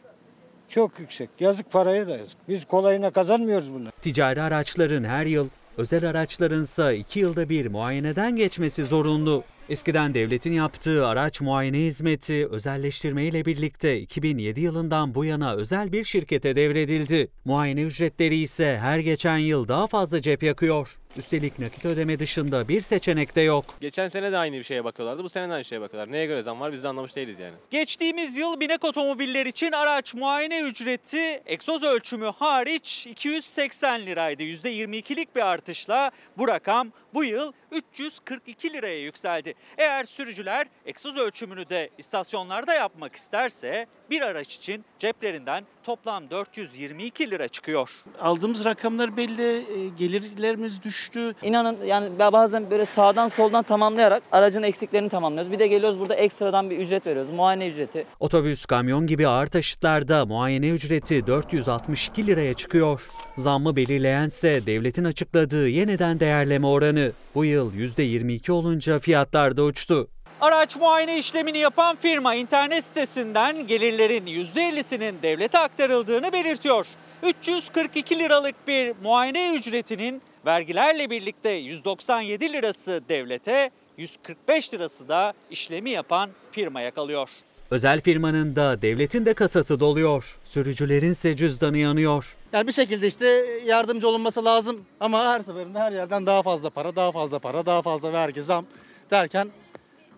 Çok 0.68 0.98
yüksek. 0.98 1.30
Yazık 1.40 1.72
paraya 1.72 2.06
da 2.06 2.16
yazık. 2.16 2.36
Biz 2.48 2.64
kolayına 2.64 3.10
kazanmıyoruz 3.10 3.74
bunu. 3.74 3.88
Ticari 4.02 4.42
araçların 4.42 5.04
her 5.04 5.26
yıl, 5.26 5.48
özel 5.76 6.10
araçlarınsa 6.10 6.92
2 6.92 7.20
yılda 7.20 7.48
bir 7.48 7.66
muayeneden 7.66 8.36
geçmesi 8.36 8.84
zorunlu. 8.84 9.44
Eskiden 9.68 10.14
devletin 10.14 10.52
yaptığı 10.52 11.06
araç 11.06 11.40
muayene 11.40 11.78
hizmeti 11.78 12.48
özelleştirmeyle 12.48 13.44
birlikte 13.44 14.00
2007 14.00 14.60
yılından 14.60 15.14
bu 15.14 15.24
yana 15.24 15.54
özel 15.54 15.92
bir 15.92 16.04
şirkete 16.04 16.56
devredildi. 16.56 17.28
Muayene 17.44 17.82
ücretleri 17.82 18.36
ise 18.36 18.78
her 18.80 18.98
geçen 18.98 19.38
yıl 19.38 19.68
daha 19.68 19.86
fazla 19.86 20.22
cep 20.22 20.42
yakıyor. 20.42 20.98
Üstelik 21.16 21.58
nakit 21.58 21.84
ödeme 21.84 22.18
dışında 22.18 22.68
bir 22.68 22.80
seçenek 22.80 23.36
de 23.36 23.40
yok. 23.40 23.64
Geçen 23.80 24.08
sene 24.08 24.32
de 24.32 24.36
aynı 24.36 24.56
bir 24.56 24.62
şeye 24.62 24.84
bakıyorlardı. 24.84 25.24
Bu 25.24 25.28
sene 25.28 25.48
de 25.48 25.52
aynı 25.52 25.64
şeye 25.64 25.80
bakıyorlar. 25.80 26.12
Neye 26.12 26.26
göre 26.26 26.42
zam 26.42 26.60
var 26.60 26.72
biz 26.72 26.82
de 26.82 26.88
anlamış 26.88 27.16
değiliz 27.16 27.38
yani. 27.38 27.54
Geçtiğimiz 27.70 28.36
yıl 28.36 28.60
binek 28.60 28.84
otomobiller 28.84 29.46
için 29.46 29.72
araç 29.72 30.14
muayene 30.14 30.60
ücreti 30.60 31.42
egzoz 31.46 31.82
ölçümü 31.82 32.26
hariç 32.26 33.06
280 33.06 34.06
liraydı. 34.06 34.42
%22'lik 34.42 35.36
bir 35.36 35.46
artışla 35.46 36.10
bu 36.38 36.48
rakam 36.48 36.92
bu 37.14 37.24
yıl 37.24 37.52
342 37.72 38.72
liraya 38.72 39.00
yükseldi. 39.00 39.54
Eğer 39.78 40.04
sürücüler 40.04 40.66
egzoz 40.86 41.16
ölçümünü 41.16 41.70
de 41.70 41.90
istasyonlarda 41.98 42.74
yapmak 42.74 43.16
isterse 43.16 43.86
bir 44.10 44.22
araç 44.22 44.56
için 44.56 44.84
ceplerinden 44.98 45.64
toplam 45.84 46.30
422 46.30 47.30
lira 47.30 47.48
çıkıyor. 47.48 47.90
Aldığımız 48.20 48.64
rakamlar 48.64 49.16
belli, 49.16 49.42
e, 49.42 49.88
gelirlerimiz 49.98 50.82
düştü. 50.82 51.34
İnanın 51.42 51.76
yani 51.86 52.18
bazen 52.18 52.70
böyle 52.70 52.86
sağdan 52.86 53.28
soldan 53.28 53.62
tamamlayarak 53.62 54.22
aracın 54.32 54.62
eksiklerini 54.62 55.08
tamamlıyoruz. 55.08 55.52
Bir 55.52 55.58
de 55.58 55.66
geliyoruz 55.66 56.00
burada 56.00 56.14
ekstradan 56.14 56.70
bir 56.70 56.78
ücret 56.78 57.06
veriyoruz. 57.06 57.30
Muayene 57.30 57.68
ücreti. 57.68 58.04
Otobüs, 58.20 58.66
kamyon 58.66 59.06
gibi 59.06 59.28
ağır 59.28 59.46
taşıtlarda 59.46 60.26
muayene 60.26 60.68
ücreti 60.68 61.26
462 61.26 62.26
liraya 62.26 62.54
çıkıyor. 62.54 63.00
Zammı 63.38 63.76
belirleyense 63.76 64.66
devletin 64.66 65.04
açıkladığı 65.04 65.68
yeniden 65.68 66.20
değerleme 66.20 66.66
oranı. 66.66 67.12
Bu 67.34 67.44
yıl 67.44 67.74
%22 67.74 68.52
olunca 68.52 68.98
fiyatlar 68.98 69.56
da 69.56 69.62
uçtu. 69.62 70.08
Araç 70.40 70.76
muayene 70.76 71.18
işlemini 71.18 71.58
yapan 71.58 71.96
firma 71.96 72.34
internet 72.34 72.84
sitesinden 72.84 73.66
gelirlerin 73.66 74.26
%50'sinin 74.26 75.22
devlete 75.22 75.58
aktarıldığını 75.58 76.32
belirtiyor. 76.32 76.86
342 77.22 78.18
liralık 78.18 78.68
bir 78.68 78.94
muayene 79.02 79.54
ücretinin 79.54 80.22
vergilerle 80.46 81.10
birlikte 81.10 81.50
197 81.50 82.52
lirası 82.52 83.02
devlete, 83.08 83.70
145 83.98 84.74
lirası 84.74 85.08
da 85.08 85.32
işlemi 85.50 85.90
yapan 85.90 86.30
firmaya 86.52 86.90
kalıyor. 86.90 87.28
Özel 87.70 88.00
firmanın 88.00 88.56
da 88.56 88.82
devletin 88.82 89.26
de 89.26 89.34
kasası 89.34 89.80
doluyor. 89.80 90.38
Sürücülerin 90.44 91.12
ise 91.12 91.36
cüzdanı 91.36 91.78
yanıyor. 91.78 92.36
Yani 92.52 92.66
bir 92.66 92.72
şekilde 92.72 93.06
işte 93.06 93.26
yardımcı 93.66 94.08
olunması 94.08 94.44
lazım 94.44 94.84
ama 95.00 95.24
her 95.24 95.40
seferinde 95.40 95.78
her 95.78 95.92
yerden 95.92 96.26
daha 96.26 96.42
fazla 96.42 96.70
para, 96.70 96.96
daha 96.96 97.12
fazla 97.12 97.38
para, 97.38 97.66
daha 97.66 97.82
fazla 97.82 98.12
vergi, 98.12 98.42
zam 98.42 98.66
derken 99.10 99.50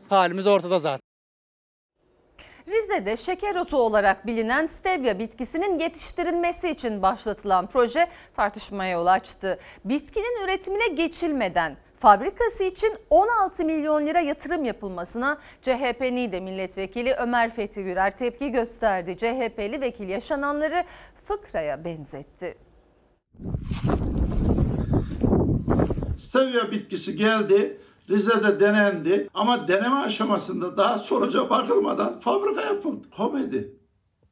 halimiz 0.09 0.47
ortada 0.47 0.81
zaten. 0.81 1.07
Rize'de 2.69 3.17
şeker 3.17 3.57
otu 3.57 3.77
olarak 3.77 4.27
bilinen 4.27 4.67
stevia 4.67 5.19
bitkisinin 5.19 5.79
yetiştirilmesi 5.79 6.71
için 6.71 7.03
başlatılan 7.03 7.67
proje 7.67 8.09
tartışmaya 8.37 8.91
yol 8.91 9.07
açtı. 9.07 9.59
Bitkinin 9.85 10.45
üretimine 10.45 10.89
geçilmeden 10.89 11.77
fabrikası 11.99 12.65
için 12.65 12.95
16 13.11 13.65
milyon 13.65 14.07
lira 14.07 14.21
yatırım 14.21 14.65
yapılmasına 14.65 15.39
CHP 15.63 16.01
Niğde 16.01 16.41
Milletvekili 16.41 17.15
Ömer 17.15 17.55
Fethi 17.55 17.85
Gürer 17.85 18.17
tepki 18.17 18.53
gösterdi. 18.53 19.17
CHP'li 19.19 19.81
vekil 19.81 20.09
yaşananları 20.09 20.85
fıkraya 21.25 21.85
benzetti. 21.85 22.59
Stevia 26.19 26.71
bitkisi 26.71 27.17
geldi. 27.17 27.81
Rize'de 28.11 28.61
denendi 28.61 29.29
ama 29.35 29.69
deneme 29.69 29.97
aşamasında 29.97 30.77
daha 30.77 30.99
sonuca 30.99 31.51
bakılmadan 31.51 32.19
fabrika 32.19 32.61
yapıldı. 32.61 33.11
Komedi, 33.17 33.77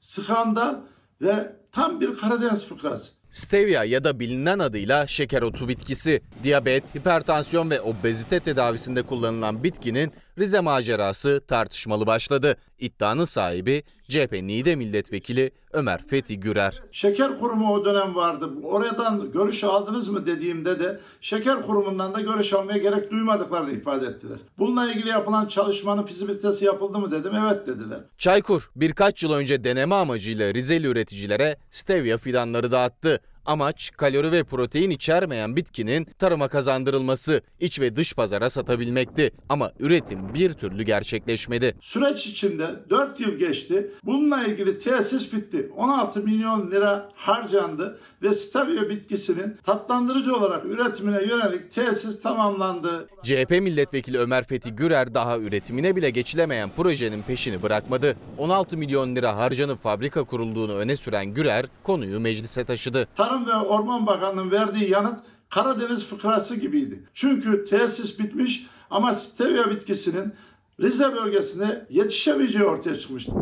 skandal 0.01 0.77
ve 1.20 1.57
tam 1.72 2.01
bir 2.01 2.16
Karadeniz 2.16 2.66
fıkrası. 2.66 3.12
Stevia 3.31 3.85
ya 3.85 4.05
da 4.05 4.20
bilinen 4.20 4.59
adıyla 4.59 5.07
şeker 5.07 5.43
otu 5.43 5.68
bitkisi. 5.68 6.22
Diyabet, 6.43 6.95
hipertansiyon 6.95 7.70
ve 7.70 7.81
obezite 7.81 8.41
tedavisinde 8.41 9.03
kullanılan 9.03 9.64
bitkinin 9.64 10.12
Rize 10.39 10.61
macerası 10.61 11.45
tartışmalı 11.49 12.07
başladı. 12.07 12.57
İddianın 12.78 13.24
sahibi 13.24 13.82
CHP 14.09 14.32
Niğde 14.32 14.76
Milletvekili 14.76 15.51
Ömer 15.72 16.07
Fethi 16.07 16.41
Gürer. 16.41 16.82
Şeker 16.93 17.39
kurumu 17.39 17.72
o 17.72 17.85
dönem 17.85 18.14
vardı. 18.14 18.49
Oradan 18.62 19.32
görüş 19.32 19.64
aldınız 19.64 20.09
mı 20.09 20.26
dediğimde 20.26 20.80
de 20.80 21.01
şeker 21.20 21.62
kurumundan 21.62 22.14
da 22.14 22.20
görüş 22.20 22.53
almaya 22.53 22.78
gerek 22.78 23.11
duymadıklarını 23.11 23.72
ifade 23.72 24.07
ettiler. 24.07 24.39
Bununla 24.59 24.93
ilgili 24.93 25.09
yapılan 25.09 25.47
çalışmanın 25.47 26.03
fizibilitesi 26.07 26.64
yapıldı 26.64 26.99
mı 26.99 27.11
dedim. 27.11 27.32
Evet 27.45 27.66
dediler. 27.66 28.01
Çaykur 28.18 28.70
birkaç 28.76 29.22
yıl 29.22 29.32
önce 29.32 29.64
deneme 29.64 29.95
amacıyla 29.95 30.55
Rizeli 30.55 30.87
üreticilere 30.87 31.57
stevia 31.70 32.18
fidanları 32.18 32.72
dağıttı. 32.72 33.20
Amaç 33.47 33.90
kalori 33.97 34.32
ve 34.32 34.45
protein 34.45 34.90
içermeyen 34.90 35.57
bitkinin 35.57 36.07
tarıma 36.18 36.49
kazandırılması, 36.49 37.40
iç 37.61 37.80
ve 37.80 37.97
dış 37.97 38.14
pazara 38.14 38.51
satabilmekti. 38.51 39.30
Ama 39.49 39.72
üretim 39.80 40.34
bir 40.34 40.53
türlü 40.53 40.82
gerçekleşmedi. 40.82 41.74
Süreç 41.80 42.26
içinde 42.26 42.70
4 42.90 43.20
yıl 43.20 43.38
geçti. 43.38 43.90
Bununla 44.05 44.45
ilgili 44.45 44.78
tesis 44.78 45.32
bitti. 45.32 45.70
16 45.76 46.20
milyon 46.20 46.70
lira 46.70 47.11
harcandı 47.14 47.99
ve 48.22 48.32
stevia 48.32 48.88
bitkisinin 48.88 49.57
tatlandırıcı 49.66 50.36
olarak 50.36 50.64
üretimine 50.64 51.22
yönelik 51.22 51.70
tesis 51.70 52.22
tamamlandı. 52.22 53.09
CHP 53.22 53.51
milletvekili 53.51 54.18
Ömer 54.18 54.45
Fethi 54.45 54.70
Gürer 54.70 55.14
daha 55.14 55.38
üretimine 55.38 55.97
bile 55.97 56.11
geçilemeyen 56.11 56.70
projenin 56.76 57.22
peşini 57.22 57.62
bırakmadı. 57.62 58.16
16 58.38 58.76
milyon 58.76 59.16
lira 59.16 59.36
harcanıp 59.36 59.82
fabrika 59.82 60.24
kurulduğunu 60.24 60.74
öne 60.74 60.97
süren 60.97 61.26
Gürer 61.26 61.66
konuyu 61.82 62.20
meclise 62.20 62.64
taşıdı. 62.64 63.09
Tarım 63.16 63.34
ve 63.47 63.55
Orman 63.55 64.07
Bakanlığı'nın 64.07 64.51
verdiği 64.51 64.91
yanıt 64.91 65.20
Karadeniz 65.51 66.07
fıkrası 66.07 66.57
gibiydi. 66.57 67.05
Çünkü 67.14 67.64
tesis 67.64 68.18
bitmiş 68.18 68.66
ama 68.91 69.12
stevia 69.12 69.70
bitkisinin 69.70 70.32
Rize 70.80 71.16
bölgesine 71.16 71.87
yetişemeyeceği 71.91 72.64
ortaya 72.64 72.97
çıkmıştı. 72.97 73.32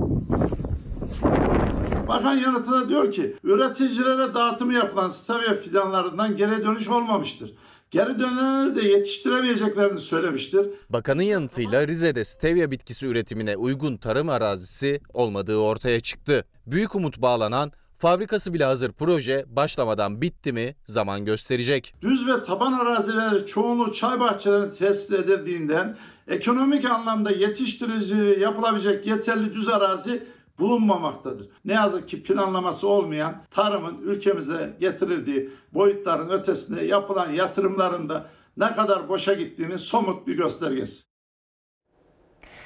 Bakan 2.09 2.35
yanıtında 2.35 2.89
diyor 2.89 3.13
ki 3.13 3.37
üreticilere 3.45 4.35
dağıtımı 4.35 4.75
yapılan 4.75 5.09
stevia 5.09 5.55
fidanlarından 5.55 6.37
geri 6.37 6.67
dönüş 6.67 6.89
olmamıştır. 6.89 7.55
Geri 7.91 8.19
dönenleri 8.19 8.77
de 8.77 8.89
yetiştiremeyeceklerini 8.89 10.01
söylemiştir. 10.01 10.67
Bakanın 10.91 11.23
yanıtıyla 11.23 11.87
Rize'de 11.87 12.25
stevia 12.25 12.71
bitkisi 12.71 13.07
üretimine 13.07 13.57
uygun 13.57 13.97
tarım 13.97 14.29
arazisi 14.29 15.01
olmadığı 15.15 15.57
ortaya 15.57 16.01
çıktı. 16.01 16.45
Büyük 16.67 16.95
umut 16.95 17.23
bağlanan 17.23 17.73
Fabrikası 18.03 18.55
bile 18.55 18.65
hazır 18.65 18.93
proje 18.93 19.45
başlamadan 19.49 20.23
bitti 20.23 20.53
mi 20.53 20.75
zaman 20.85 21.25
gösterecek. 21.25 21.95
Düz 22.01 22.29
ve 22.29 22.45
taban 22.45 22.73
arazileri 22.73 23.47
çoğunluğu 23.47 23.93
çay 23.93 24.21
bahçelerine 24.21 24.71
tesis 24.71 25.11
edildiğinden 25.11 25.97
ekonomik 26.29 26.85
anlamda 26.85 27.31
yetiştirici 27.31 28.37
yapılabilecek 28.41 29.07
yeterli 29.07 29.53
düz 29.53 29.69
arazi 29.69 30.23
bulunmamaktadır. 30.59 31.49
Ne 31.65 31.73
yazık 31.73 32.09
ki 32.09 32.23
planlaması 32.23 32.89
olmayan 32.89 33.43
tarımın 33.51 33.99
ülkemize 34.03 34.77
getirildiği 34.81 35.51
boyutların 35.75 36.29
ötesinde 36.29 36.85
yapılan 36.85 37.31
yatırımlarında 37.31 38.27
ne 38.57 38.73
kadar 38.73 39.09
boşa 39.09 39.33
gittiğinin 39.33 39.77
somut 39.77 40.27
bir 40.27 40.37
göstergesi. 40.37 41.12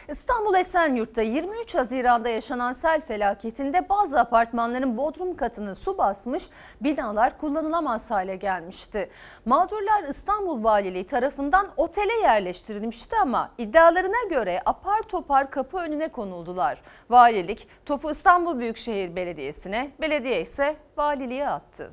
İstanbul 0.09 0.55
Esenyurt'ta 0.55 1.23
23 1.23 1.75
Haziran'da 1.75 2.29
yaşanan 2.29 2.73
sel 2.73 3.01
felaketinde 3.01 3.89
bazı 3.89 4.21
apartmanların 4.21 4.97
bodrum 4.97 5.37
katını 5.37 5.75
su 5.75 5.99
basmış, 5.99 6.49
binalar 6.81 7.39
kullanılamaz 7.39 8.11
hale 8.11 8.37
gelmişti. 8.37 9.11
Mağdurlar 9.45 10.09
İstanbul 10.09 10.65
Valiliği 10.65 11.07
tarafından 11.07 11.69
otele 11.77 12.13
yerleştirilmişti 12.23 13.17
ama 13.23 13.51
iddialarına 13.59 14.29
göre 14.31 14.63
apar 14.65 15.03
topar 15.03 15.51
kapı 15.51 15.79
önüne 15.79 16.09
konuldular. 16.09 16.83
Valilik 17.11 17.69
topu 17.87 18.11
İstanbul 18.11 18.59
Büyükşehir 18.59 19.17
Belediyesi'ne, 19.17 19.91
belediye 20.01 20.41
ise 20.41 20.77
valiliğe 20.97 21.49
attı. 21.49 21.91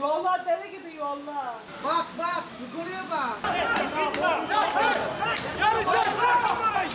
Yolla 0.00 0.44
deli 0.46 0.70
gibi 0.70 0.96
yolla. 0.98 1.54
Bak 1.84 2.06
bak 2.18 2.44
yukarıya 2.60 3.04
bak. 3.10 3.38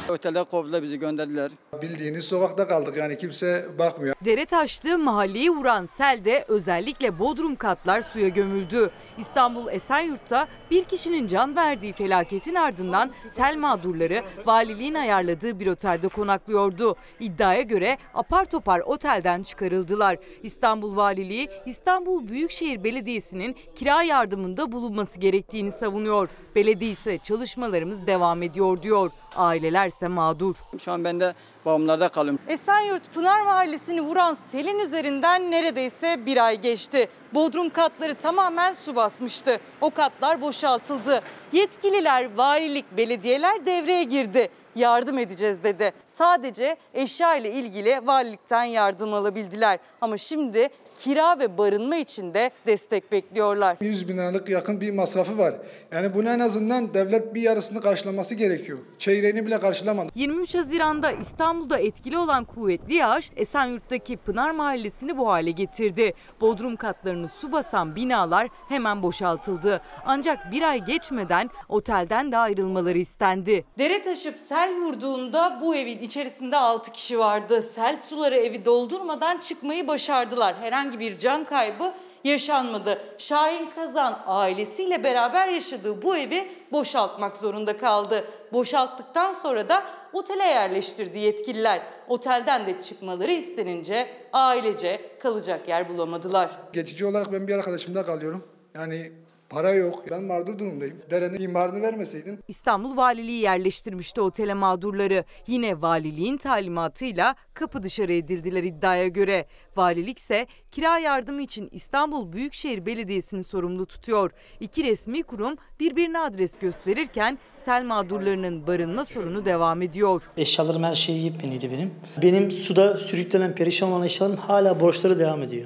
Otele 0.09 0.43
kovdular 0.43 0.83
bizi 0.83 0.99
gönderdiler. 0.99 1.51
Bildiğiniz 1.81 2.25
sokakta 2.25 2.67
kaldık 2.67 2.97
yani 2.97 3.17
kimse 3.17 3.65
bakmıyor. 3.79 4.15
Dere 4.25 4.45
taştı, 4.45 4.97
mahalleyi 4.97 5.51
vuran 5.51 5.85
selde 5.85 6.45
özellikle 6.47 7.19
bodrum 7.19 7.55
katlar 7.55 8.01
suya 8.01 8.27
gömüldü. 8.27 8.91
İstanbul 9.17 9.67
Esenyurt'ta 9.71 10.47
bir 10.71 10.83
kişinin 10.83 11.27
can 11.27 11.55
verdiği 11.55 11.93
felaketin 11.93 12.55
ardından 12.55 13.11
sel 13.29 13.57
mağdurları 13.57 14.21
valiliğin 14.45 14.93
ayarladığı 14.93 15.59
bir 15.59 15.67
otelde 15.67 16.07
konaklıyordu. 16.07 16.95
İddiaya 17.19 17.61
göre 17.61 17.97
apar 18.13 18.45
topar 18.45 18.79
otelden 18.79 19.43
çıkarıldılar. 19.43 20.17
İstanbul 20.43 20.95
Valiliği 20.95 21.49
İstanbul 21.65 22.27
Büyükşehir 22.27 22.78
Belediyesi'nin 22.83 23.55
kira 23.75 24.03
yardımında 24.03 24.71
bulunması 24.71 25.19
gerektiğini 25.19 25.71
savunuyor. 25.71 26.29
Belediye 26.55 26.91
ise 26.91 27.17
çalışmalarımız 27.17 28.07
devam 28.07 28.43
ediyor 28.43 28.81
diyor. 28.81 29.11
Aileler 29.35 29.87
ise 29.87 30.07
mağdur. 30.07 30.55
Şu 30.79 30.91
an 30.91 31.03
ben 31.03 31.19
de 31.19 31.33
babamlarda 31.65 32.09
kalıyorum. 32.09 32.39
Esenyurt 32.47 33.13
Pınar 33.13 33.41
Mahallesi'ni 33.45 34.01
vuran 34.01 34.37
selin 34.51 34.79
üzerinden 34.79 35.51
neredeyse 35.51 36.25
bir 36.25 36.45
ay 36.45 36.61
geçti. 36.61 37.09
Bodrum 37.33 37.69
katları 37.69 38.15
tamamen 38.15 38.73
su 38.73 38.95
basmıştı. 38.95 39.59
O 39.81 39.89
katlar 39.89 40.41
boşaltıldı. 40.41 41.21
Yetkililer, 41.51 42.35
valilik, 42.35 42.97
belediyeler 42.97 43.65
devreye 43.65 44.03
girdi. 44.03 44.49
Yardım 44.75 45.17
edeceğiz 45.17 45.63
dedi. 45.63 45.93
Sadece 46.17 46.77
eşya 46.93 47.35
ile 47.35 47.51
ilgili 47.51 48.07
valilikten 48.07 48.63
yardım 48.63 49.13
alabildiler. 49.13 49.79
Ama 50.01 50.17
şimdi 50.17 50.69
kira 50.99 51.39
ve 51.39 51.57
barınma 51.57 51.95
için 51.95 52.33
de 52.33 52.51
destek 52.67 53.11
bekliyorlar. 53.11 53.77
100 53.81 54.07
bin 54.07 54.17
liralık 54.17 54.49
yakın 54.49 54.81
bir 54.81 54.91
masrafı 54.91 55.37
var. 55.37 55.55
Yani 55.91 56.13
bunu 56.13 56.29
en 56.29 56.39
azından 56.39 56.93
devlet 56.93 57.33
bir 57.33 57.41
yarısını 57.41 57.81
karşılaması 57.81 58.35
gerekiyor. 58.35 58.79
Çeyreğini 58.97 59.45
bile 59.45 59.59
karşılamadı. 59.59 60.11
23 60.15 60.55
Haziran'da 60.55 61.11
İstanbul'da 61.11 61.77
etkili 61.77 62.17
olan 62.17 62.45
kuvvetli 62.45 62.93
yağış 62.93 63.31
Esenyurt'taki 63.35 64.17
Pınar 64.17 64.51
Mahallesi'ni 64.51 65.17
bu 65.17 65.29
hale 65.29 65.51
getirdi. 65.51 66.13
Bodrum 66.41 66.75
katlarını 66.75 67.27
su 67.27 67.51
basan 67.51 67.95
binalar 67.95 68.47
hemen 68.69 69.03
boşaltıldı. 69.03 69.81
Ancak 70.05 70.51
bir 70.51 70.61
ay 70.61 70.85
geçmeden 70.85 71.49
otelden 71.69 72.31
de 72.31 72.37
ayrılmaları 72.37 72.97
istendi. 72.97 73.65
Dere 73.77 74.01
taşıp 74.01 74.37
sel 74.37 74.75
vurduğunda 74.75 75.59
bu 75.61 75.75
evin 75.75 75.99
içerisinde 75.99 76.57
6 76.57 76.91
kişi 76.91 77.19
vardı. 77.19 77.61
Sel 77.75 77.97
suları 77.97 78.35
evi 78.35 78.65
doldurmadan 78.65 79.37
çıkmayı 79.37 79.87
başardılar. 79.87 80.55
Herhangi 80.61 80.88
bir 80.99 81.19
can 81.19 81.45
kaybı 81.45 81.93
yaşanmadı. 82.23 83.01
Şahin 83.17 83.69
Kazan 83.75 84.23
ailesiyle 84.25 85.03
beraber 85.03 85.47
yaşadığı 85.47 86.01
bu 86.01 86.17
evi 86.17 86.51
boşaltmak 86.71 87.37
zorunda 87.37 87.77
kaldı. 87.77 88.25
Boşalttıktan 88.53 89.31
sonra 89.31 89.69
da 89.69 89.83
otele 90.13 90.43
yerleştirdi 90.43 91.19
yetkililer. 91.19 91.81
Otelden 92.07 92.67
de 92.67 92.81
çıkmaları 92.81 93.31
istenince 93.31 94.09
ailece 94.33 95.01
kalacak 95.19 95.67
yer 95.67 95.89
bulamadılar. 95.89 96.49
Geçici 96.73 97.05
olarak 97.05 97.33
ben 97.33 97.47
bir 97.47 97.55
arkadaşımda 97.55 98.03
kalıyorum. 98.05 98.43
Yani 98.75 99.11
para 99.49 99.73
yok. 99.73 100.03
Ben 100.11 100.23
mağdur 100.23 100.59
durumdayım. 100.59 100.97
Derenin 101.11 101.39
imarını 101.39 101.81
vermeseydin 101.81 102.39
İstanbul 102.47 102.97
Valiliği 102.97 103.41
yerleştirmişti 103.41 104.21
otele 104.21 104.53
mağdurları. 104.53 105.23
Yine 105.47 105.81
valiliğin 105.81 106.37
talimatıyla 106.37 107.35
kapı 107.53 107.83
dışarı 107.83 108.13
edildiler 108.13 108.63
iddiaya 108.63 109.07
göre. 109.07 109.45
Valilik 109.75 110.17
ise 110.17 110.47
kira 110.71 110.99
yardımı 110.99 111.41
için 111.41 111.69
İstanbul 111.71 112.33
Büyükşehir 112.33 112.85
Belediyesi'ni 112.85 113.43
sorumlu 113.43 113.85
tutuyor. 113.85 114.31
İki 114.59 114.83
resmi 114.83 115.23
kurum 115.23 115.55
birbirine 115.79 116.19
adres 116.19 116.57
gösterirken 116.57 117.37
sel 117.55 117.83
mağdurlarının 117.83 118.67
barınma 118.67 119.05
sorunu 119.05 119.45
devam 119.45 119.81
ediyor. 119.81 120.29
Eşyalarım 120.37 120.83
her 120.83 120.95
şey 120.95 121.17
yepyeniydi 121.17 121.71
benim. 121.71 121.91
Benim 122.21 122.51
suda 122.51 122.97
sürüklenen 122.97 123.55
perişan 123.55 123.91
olan 123.91 124.05
eşyalarım 124.05 124.37
hala 124.39 124.79
borçları 124.79 125.19
devam 125.19 125.43
ediyor. 125.43 125.65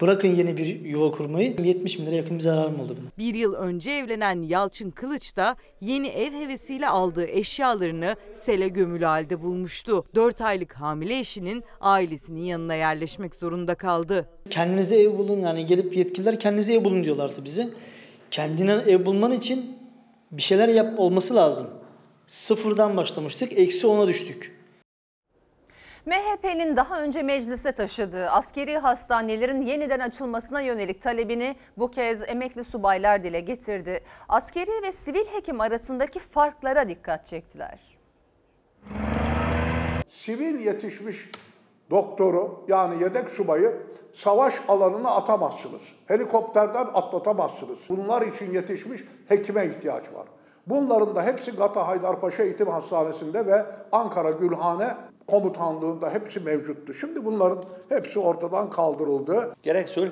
Bırakın 0.00 0.28
yeni 0.28 0.56
bir 0.56 0.84
yuva 0.84 1.10
kurmayı 1.10 1.56
70 1.64 1.98
bin 1.98 2.06
lira 2.06 2.16
yakın 2.16 2.36
bir 2.36 2.42
zararım 2.42 2.80
oldu 2.80 2.96
benim. 2.98 3.10
Bir 3.18 3.34
yıl 3.38 3.54
önce 3.54 3.90
evlenen 3.90 4.42
Yalçın 4.42 4.90
Kılıç 4.90 5.36
da 5.36 5.56
yeni 5.80 6.08
ev 6.08 6.32
hevesiyle 6.32 6.88
aldığı 6.88 7.26
eşyalarını 7.26 8.16
sele 8.32 8.68
gömülü 8.68 9.04
halde 9.04 9.42
bulmuştu. 9.42 10.04
4 10.14 10.40
aylık 10.40 10.72
hamile 10.72 11.18
eşinin 11.18 11.64
ailesinin 11.80 12.42
yanına 12.42 12.74
yerleşmek 12.74 13.34
zorunda 13.34 13.74
kaldı. 13.74 14.28
Kendinize 14.50 15.00
ev 15.00 15.18
bulun 15.18 15.40
yani 15.40 15.66
gelip 15.66 15.96
yetkililer 15.96 16.38
kendinize 16.38 16.74
ev 16.74 16.84
bulun 16.84 17.04
diyorlardı 17.04 17.44
bize. 17.44 17.68
Kendine 18.30 18.72
ev 18.72 19.06
bulman 19.06 19.32
için 19.32 19.76
bir 20.32 20.42
şeyler 20.42 20.68
yap 20.68 20.98
olması 20.98 21.34
lazım. 21.34 21.66
Sıfırdan 22.26 22.96
başlamıştık, 22.96 23.58
eksi 23.58 23.86
ona 23.86 24.08
düştük. 24.08 24.59
MHP'nin 26.10 26.76
daha 26.76 27.02
önce 27.02 27.22
meclise 27.22 27.72
taşıdığı 27.72 28.30
askeri 28.30 28.78
hastanelerin 28.78 29.60
yeniden 29.60 30.00
açılmasına 30.00 30.60
yönelik 30.60 31.02
talebini 31.02 31.56
bu 31.76 31.90
kez 31.90 32.22
emekli 32.28 32.64
subaylar 32.64 33.22
dile 33.24 33.40
getirdi. 33.40 34.00
Askeri 34.28 34.82
ve 34.86 34.92
sivil 34.92 35.26
hekim 35.26 35.60
arasındaki 35.60 36.18
farklara 36.18 36.88
dikkat 36.88 37.26
çektiler. 37.26 37.98
Sivil 40.06 40.58
yetişmiş 40.58 41.30
doktoru 41.90 42.64
yani 42.68 43.02
yedek 43.02 43.30
subayı 43.30 43.86
savaş 44.12 44.54
alanına 44.68 45.10
atamazsınız. 45.10 45.82
Helikopterden 46.06 46.86
atlatamazsınız. 46.94 47.78
Bunlar 47.88 48.22
için 48.22 48.54
yetişmiş 48.54 49.04
hekime 49.28 49.66
ihtiyaç 49.66 50.12
var. 50.12 50.26
Bunların 50.66 51.16
da 51.16 51.22
hepsi 51.22 51.52
Gata 51.52 51.88
Haydarpaşa 51.88 52.42
Eğitim 52.42 52.68
Hastanesi'nde 52.68 53.46
ve 53.46 53.66
Ankara 53.92 54.30
Gülhane 54.30 54.96
komutanlığında 55.30 56.10
hepsi 56.10 56.40
mevcuttu. 56.40 56.94
Şimdi 56.94 57.24
bunların 57.24 57.64
hepsi 57.88 58.18
ortadan 58.18 58.70
kaldırıldı. 58.70 59.54
Gerek 59.62 59.88
sulh 59.88 60.10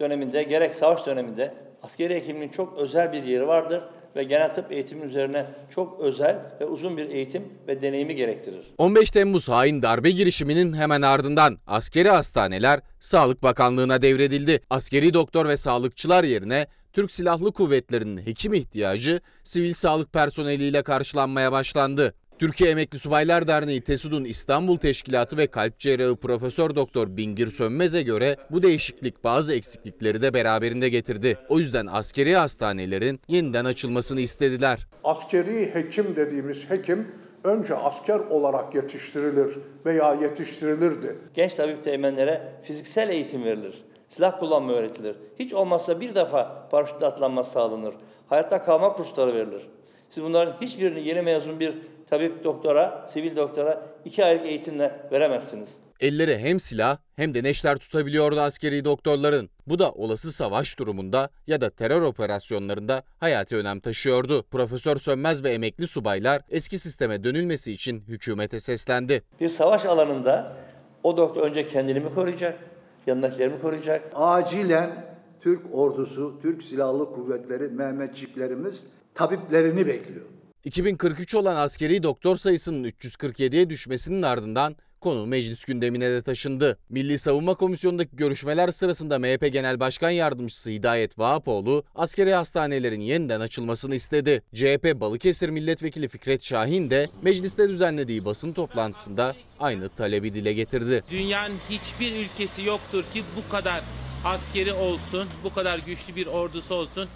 döneminde 0.00 0.42
gerek 0.42 0.74
savaş 0.74 1.06
döneminde 1.06 1.54
askeri 1.82 2.14
hekimliğin 2.14 2.48
çok 2.50 2.78
özel 2.78 3.12
bir 3.12 3.22
yeri 3.22 3.46
vardır 3.46 3.82
ve 4.16 4.24
genel 4.24 4.54
tıp 4.54 4.72
eğitimi 4.72 5.04
üzerine 5.04 5.46
çok 5.74 6.00
özel 6.00 6.38
ve 6.60 6.66
uzun 6.66 6.96
bir 6.96 7.08
eğitim 7.08 7.42
ve 7.68 7.80
deneyimi 7.80 8.16
gerektirir. 8.16 8.74
15 8.78 9.10
Temmuz 9.10 9.48
hain 9.48 9.82
darbe 9.82 10.10
girişiminin 10.10 10.72
hemen 10.72 11.02
ardından 11.02 11.58
askeri 11.66 12.10
hastaneler 12.10 12.80
Sağlık 13.00 13.42
Bakanlığı'na 13.42 14.02
devredildi. 14.02 14.60
Askeri 14.70 15.14
doktor 15.14 15.48
ve 15.48 15.56
sağlıkçılar 15.56 16.24
yerine 16.24 16.66
Türk 16.92 17.10
Silahlı 17.10 17.52
Kuvvetleri'nin 17.52 18.26
hekim 18.26 18.54
ihtiyacı 18.54 19.20
sivil 19.42 19.72
sağlık 19.72 20.12
personeliyle 20.12 20.82
karşılanmaya 20.82 21.52
başlandı. 21.52 22.14
Türkiye 22.40 22.70
Emekli 22.70 22.98
Subaylar 22.98 23.48
Derneği 23.48 23.80
TESUD'un 23.80 24.24
İstanbul 24.24 24.78
Teşkilatı 24.78 25.36
ve 25.36 25.46
Kalp 25.46 25.78
Cerrahı 25.78 26.16
Profesör 26.16 26.74
Doktor 26.74 27.16
Bingir 27.16 27.50
Sönmez'e 27.50 28.02
göre 28.02 28.36
bu 28.50 28.62
değişiklik 28.62 29.24
bazı 29.24 29.54
eksiklikleri 29.54 30.22
de 30.22 30.34
beraberinde 30.34 30.88
getirdi. 30.88 31.38
O 31.48 31.58
yüzden 31.58 31.86
askeri 31.86 32.36
hastanelerin 32.36 33.20
yeniden 33.28 33.64
açılmasını 33.64 34.20
istediler. 34.20 34.86
Askeri 35.04 35.74
hekim 35.74 36.16
dediğimiz 36.16 36.70
hekim 36.70 37.08
önce 37.44 37.74
asker 37.74 38.18
olarak 38.18 38.74
yetiştirilir 38.74 39.58
veya 39.86 40.14
yetiştirilirdi. 40.14 41.18
Genç 41.34 41.54
tabip 41.54 41.84
teğmenlere 41.84 42.52
fiziksel 42.62 43.08
eğitim 43.08 43.44
verilir. 43.44 43.84
Silah 44.08 44.38
kullanma 44.38 44.72
öğretilir. 44.72 45.16
Hiç 45.38 45.52
olmazsa 45.52 46.00
bir 46.00 46.14
defa 46.14 46.68
paraşütle 46.70 47.06
atlanması 47.06 47.50
sağlanır. 47.50 47.94
Hayatta 48.26 48.64
kalma 48.64 48.92
kursları 48.92 49.34
verilir. 49.34 49.62
Siz 50.10 50.24
bunların 50.24 50.56
hiçbirini 50.60 51.08
yeni 51.08 51.22
mezun 51.22 51.60
bir 51.60 51.74
tabip 52.10 52.44
doktora, 52.44 53.06
sivil 53.08 53.36
doktora 53.36 53.86
iki 54.04 54.24
aylık 54.24 54.46
eğitimle 54.46 55.08
veremezsiniz. 55.12 55.76
Elleri 56.00 56.38
hem 56.38 56.60
silah 56.60 56.98
hem 57.16 57.34
de 57.34 57.42
neşter 57.42 57.76
tutabiliyordu 57.76 58.40
askeri 58.40 58.84
doktorların. 58.84 59.50
Bu 59.66 59.78
da 59.78 59.92
olası 59.92 60.32
savaş 60.32 60.78
durumunda 60.78 61.30
ya 61.46 61.60
da 61.60 61.70
terör 61.70 62.02
operasyonlarında 62.02 63.02
hayati 63.18 63.56
önem 63.56 63.80
taşıyordu. 63.80 64.42
Profesör 64.42 64.96
Sönmez 64.96 65.44
ve 65.44 65.50
emekli 65.50 65.86
subaylar 65.86 66.42
eski 66.50 66.78
sisteme 66.78 67.24
dönülmesi 67.24 67.72
için 67.72 68.00
hükümete 68.08 68.60
seslendi. 68.60 69.22
Bir 69.40 69.48
savaş 69.48 69.86
alanında 69.86 70.56
O 71.02 71.16
doktor 71.16 71.42
önce 71.42 71.68
kendini 71.68 72.00
mi 72.00 72.10
koruyacak, 72.10 72.58
yanındakileri 73.06 73.48
mi 73.48 73.60
koruyacak? 73.60 74.02
Acilen 74.14 75.04
Türk 75.40 75.62
ordusu, 75.72 76.40
Türk 76.42 76.62
Silahlı 76.62 77.12
Kuvvetleri, 77.14 77.68
Mehmetçiklerimiz 77.68 78.86
tabiplerini 79.14 79.86
bekliyor. 79.86 80.26
2043 80.64 81.34
olan 81.34 81.56
askeri 81.56 82.02
doktor 82.02 82.36
sayısının 82.36 82.84
347'ye 82.84 83.70
düşmesinin 83.70 84.22
ardından 84.22 84.76
konu 85.00 85.26
meclis 85.26 85.64
gündemine 85.64 86.10
de 86.10 86.22
taşındı. 86.22 86.78
Milli 86.88 87.18
Savunma 87.18 87.54
Komisyonu'ndaki 87.54 88.16
görüşmeler 88.16 88.68
sırasında 88.68 89.18
MHP 89.18 89.52
Genel 89.52 89.80
Başkan 89.80 90.10
Yardımcısı 90.10 90.70
Hidayet 90.70 91.18
Vahapoğlu 91.18 91.84
askeri 91.94 92.34
hastanelerin 92.34 93.00
yeniden 93.00 93.40
açılmasını 93.40 93.94
istedi. 93.94 94.42
CHP 94.54 95.00
Balıkesir 95.00 95.48
Milletvekili 95.48 96.08
Fikret 96.08 96.42
Şahin 96.42 96.90
de 96.90 97.08
mecliste 97.22 97.68
düzenlediği 97.68 98.24
basın 98.24 98.52
toplantısında 98.52 99.34
aynı 99.60 99.88
talebi 99.88 100.34
dile 100.34 100.52
getirdi. 100.52 101.02
Dünyanın 101.10 101.56
hiçbir 101.70 102.16
ülkesi 102.16 102.62
yoktur 102.62 103.04
ki 103.12 103.24
bu 103.36 103.52
kadar 103.52 103.84
askeri 104.24 104.72
olsun, 104.72 105.28
bu 105.44 105.54
kadar 105.54 105.78
güçlü 105.78 106.16
bir 106.16 106.26
ordusu 106.26 106.74
olsun 106.74 107.08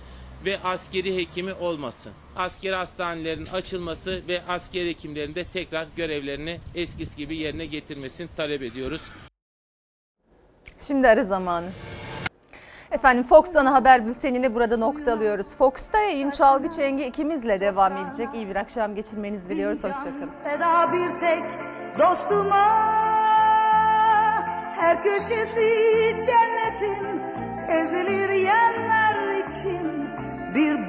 ve 0.44 0.58
askeri 0.64 1.16
hekimi 1.16 1.54
olmasın. 1.54 2.12
Askeri 2.36 2.74
hastanelerin 2.74 3.46
açılması 3.46 4.22
ve 4.28 4.42
askeri 4.48 4.88
hekimlerin 4.88 5.34
de 5.34 5.44
tekrar 5.44 5.86
görevlerini 5.96 6.60
eskisi 6.74 7.16
gibi 7.16 7.36
yerine 7.36 7.66
getirmesini 7.66 8.28
talep 8.36 8.62
ediyoruz. 8.62 9.10
Şimdi 10.78 11.08
ara 11.08 11.22
zamanı. 11.22 11.70
Efendim 12.90 13.24
Fox 13.24 13.56
ana 13.56 13.72
haber 13.72 14.06
bültenini 14.06 14.54
burada 14.54 14.76
noktalıyoruz. 14.76 15.56
Fox'ta 15.56 15.98
yayın 15.98 16.30
Çalgı 16.30 16.70
Çengi 16.70 17.04
ikimizle 17.04 17.60
devam 17.60 17.96
edecek. 17.96 18.28
İyi 18.34 18.48
bir 18.48 18.56
akşam 18.56 18.94
geçirmenizi 18.94 19.50
diliyoruz. 19.50 19.84
Hoşçakalın. 19.84 20.30
Feda 20.44 20.92
bir 20.92 21.18
tek 21.18 21.44
dostuma 21.98 22.64
Her 24.76 25.02
köşesi 25.02 26.16
cennetin 26.26 27.22
ezilir 27.68 28.28
yerler 28.28 29.34
için 29.48 30.03
Bir 30.54 30.74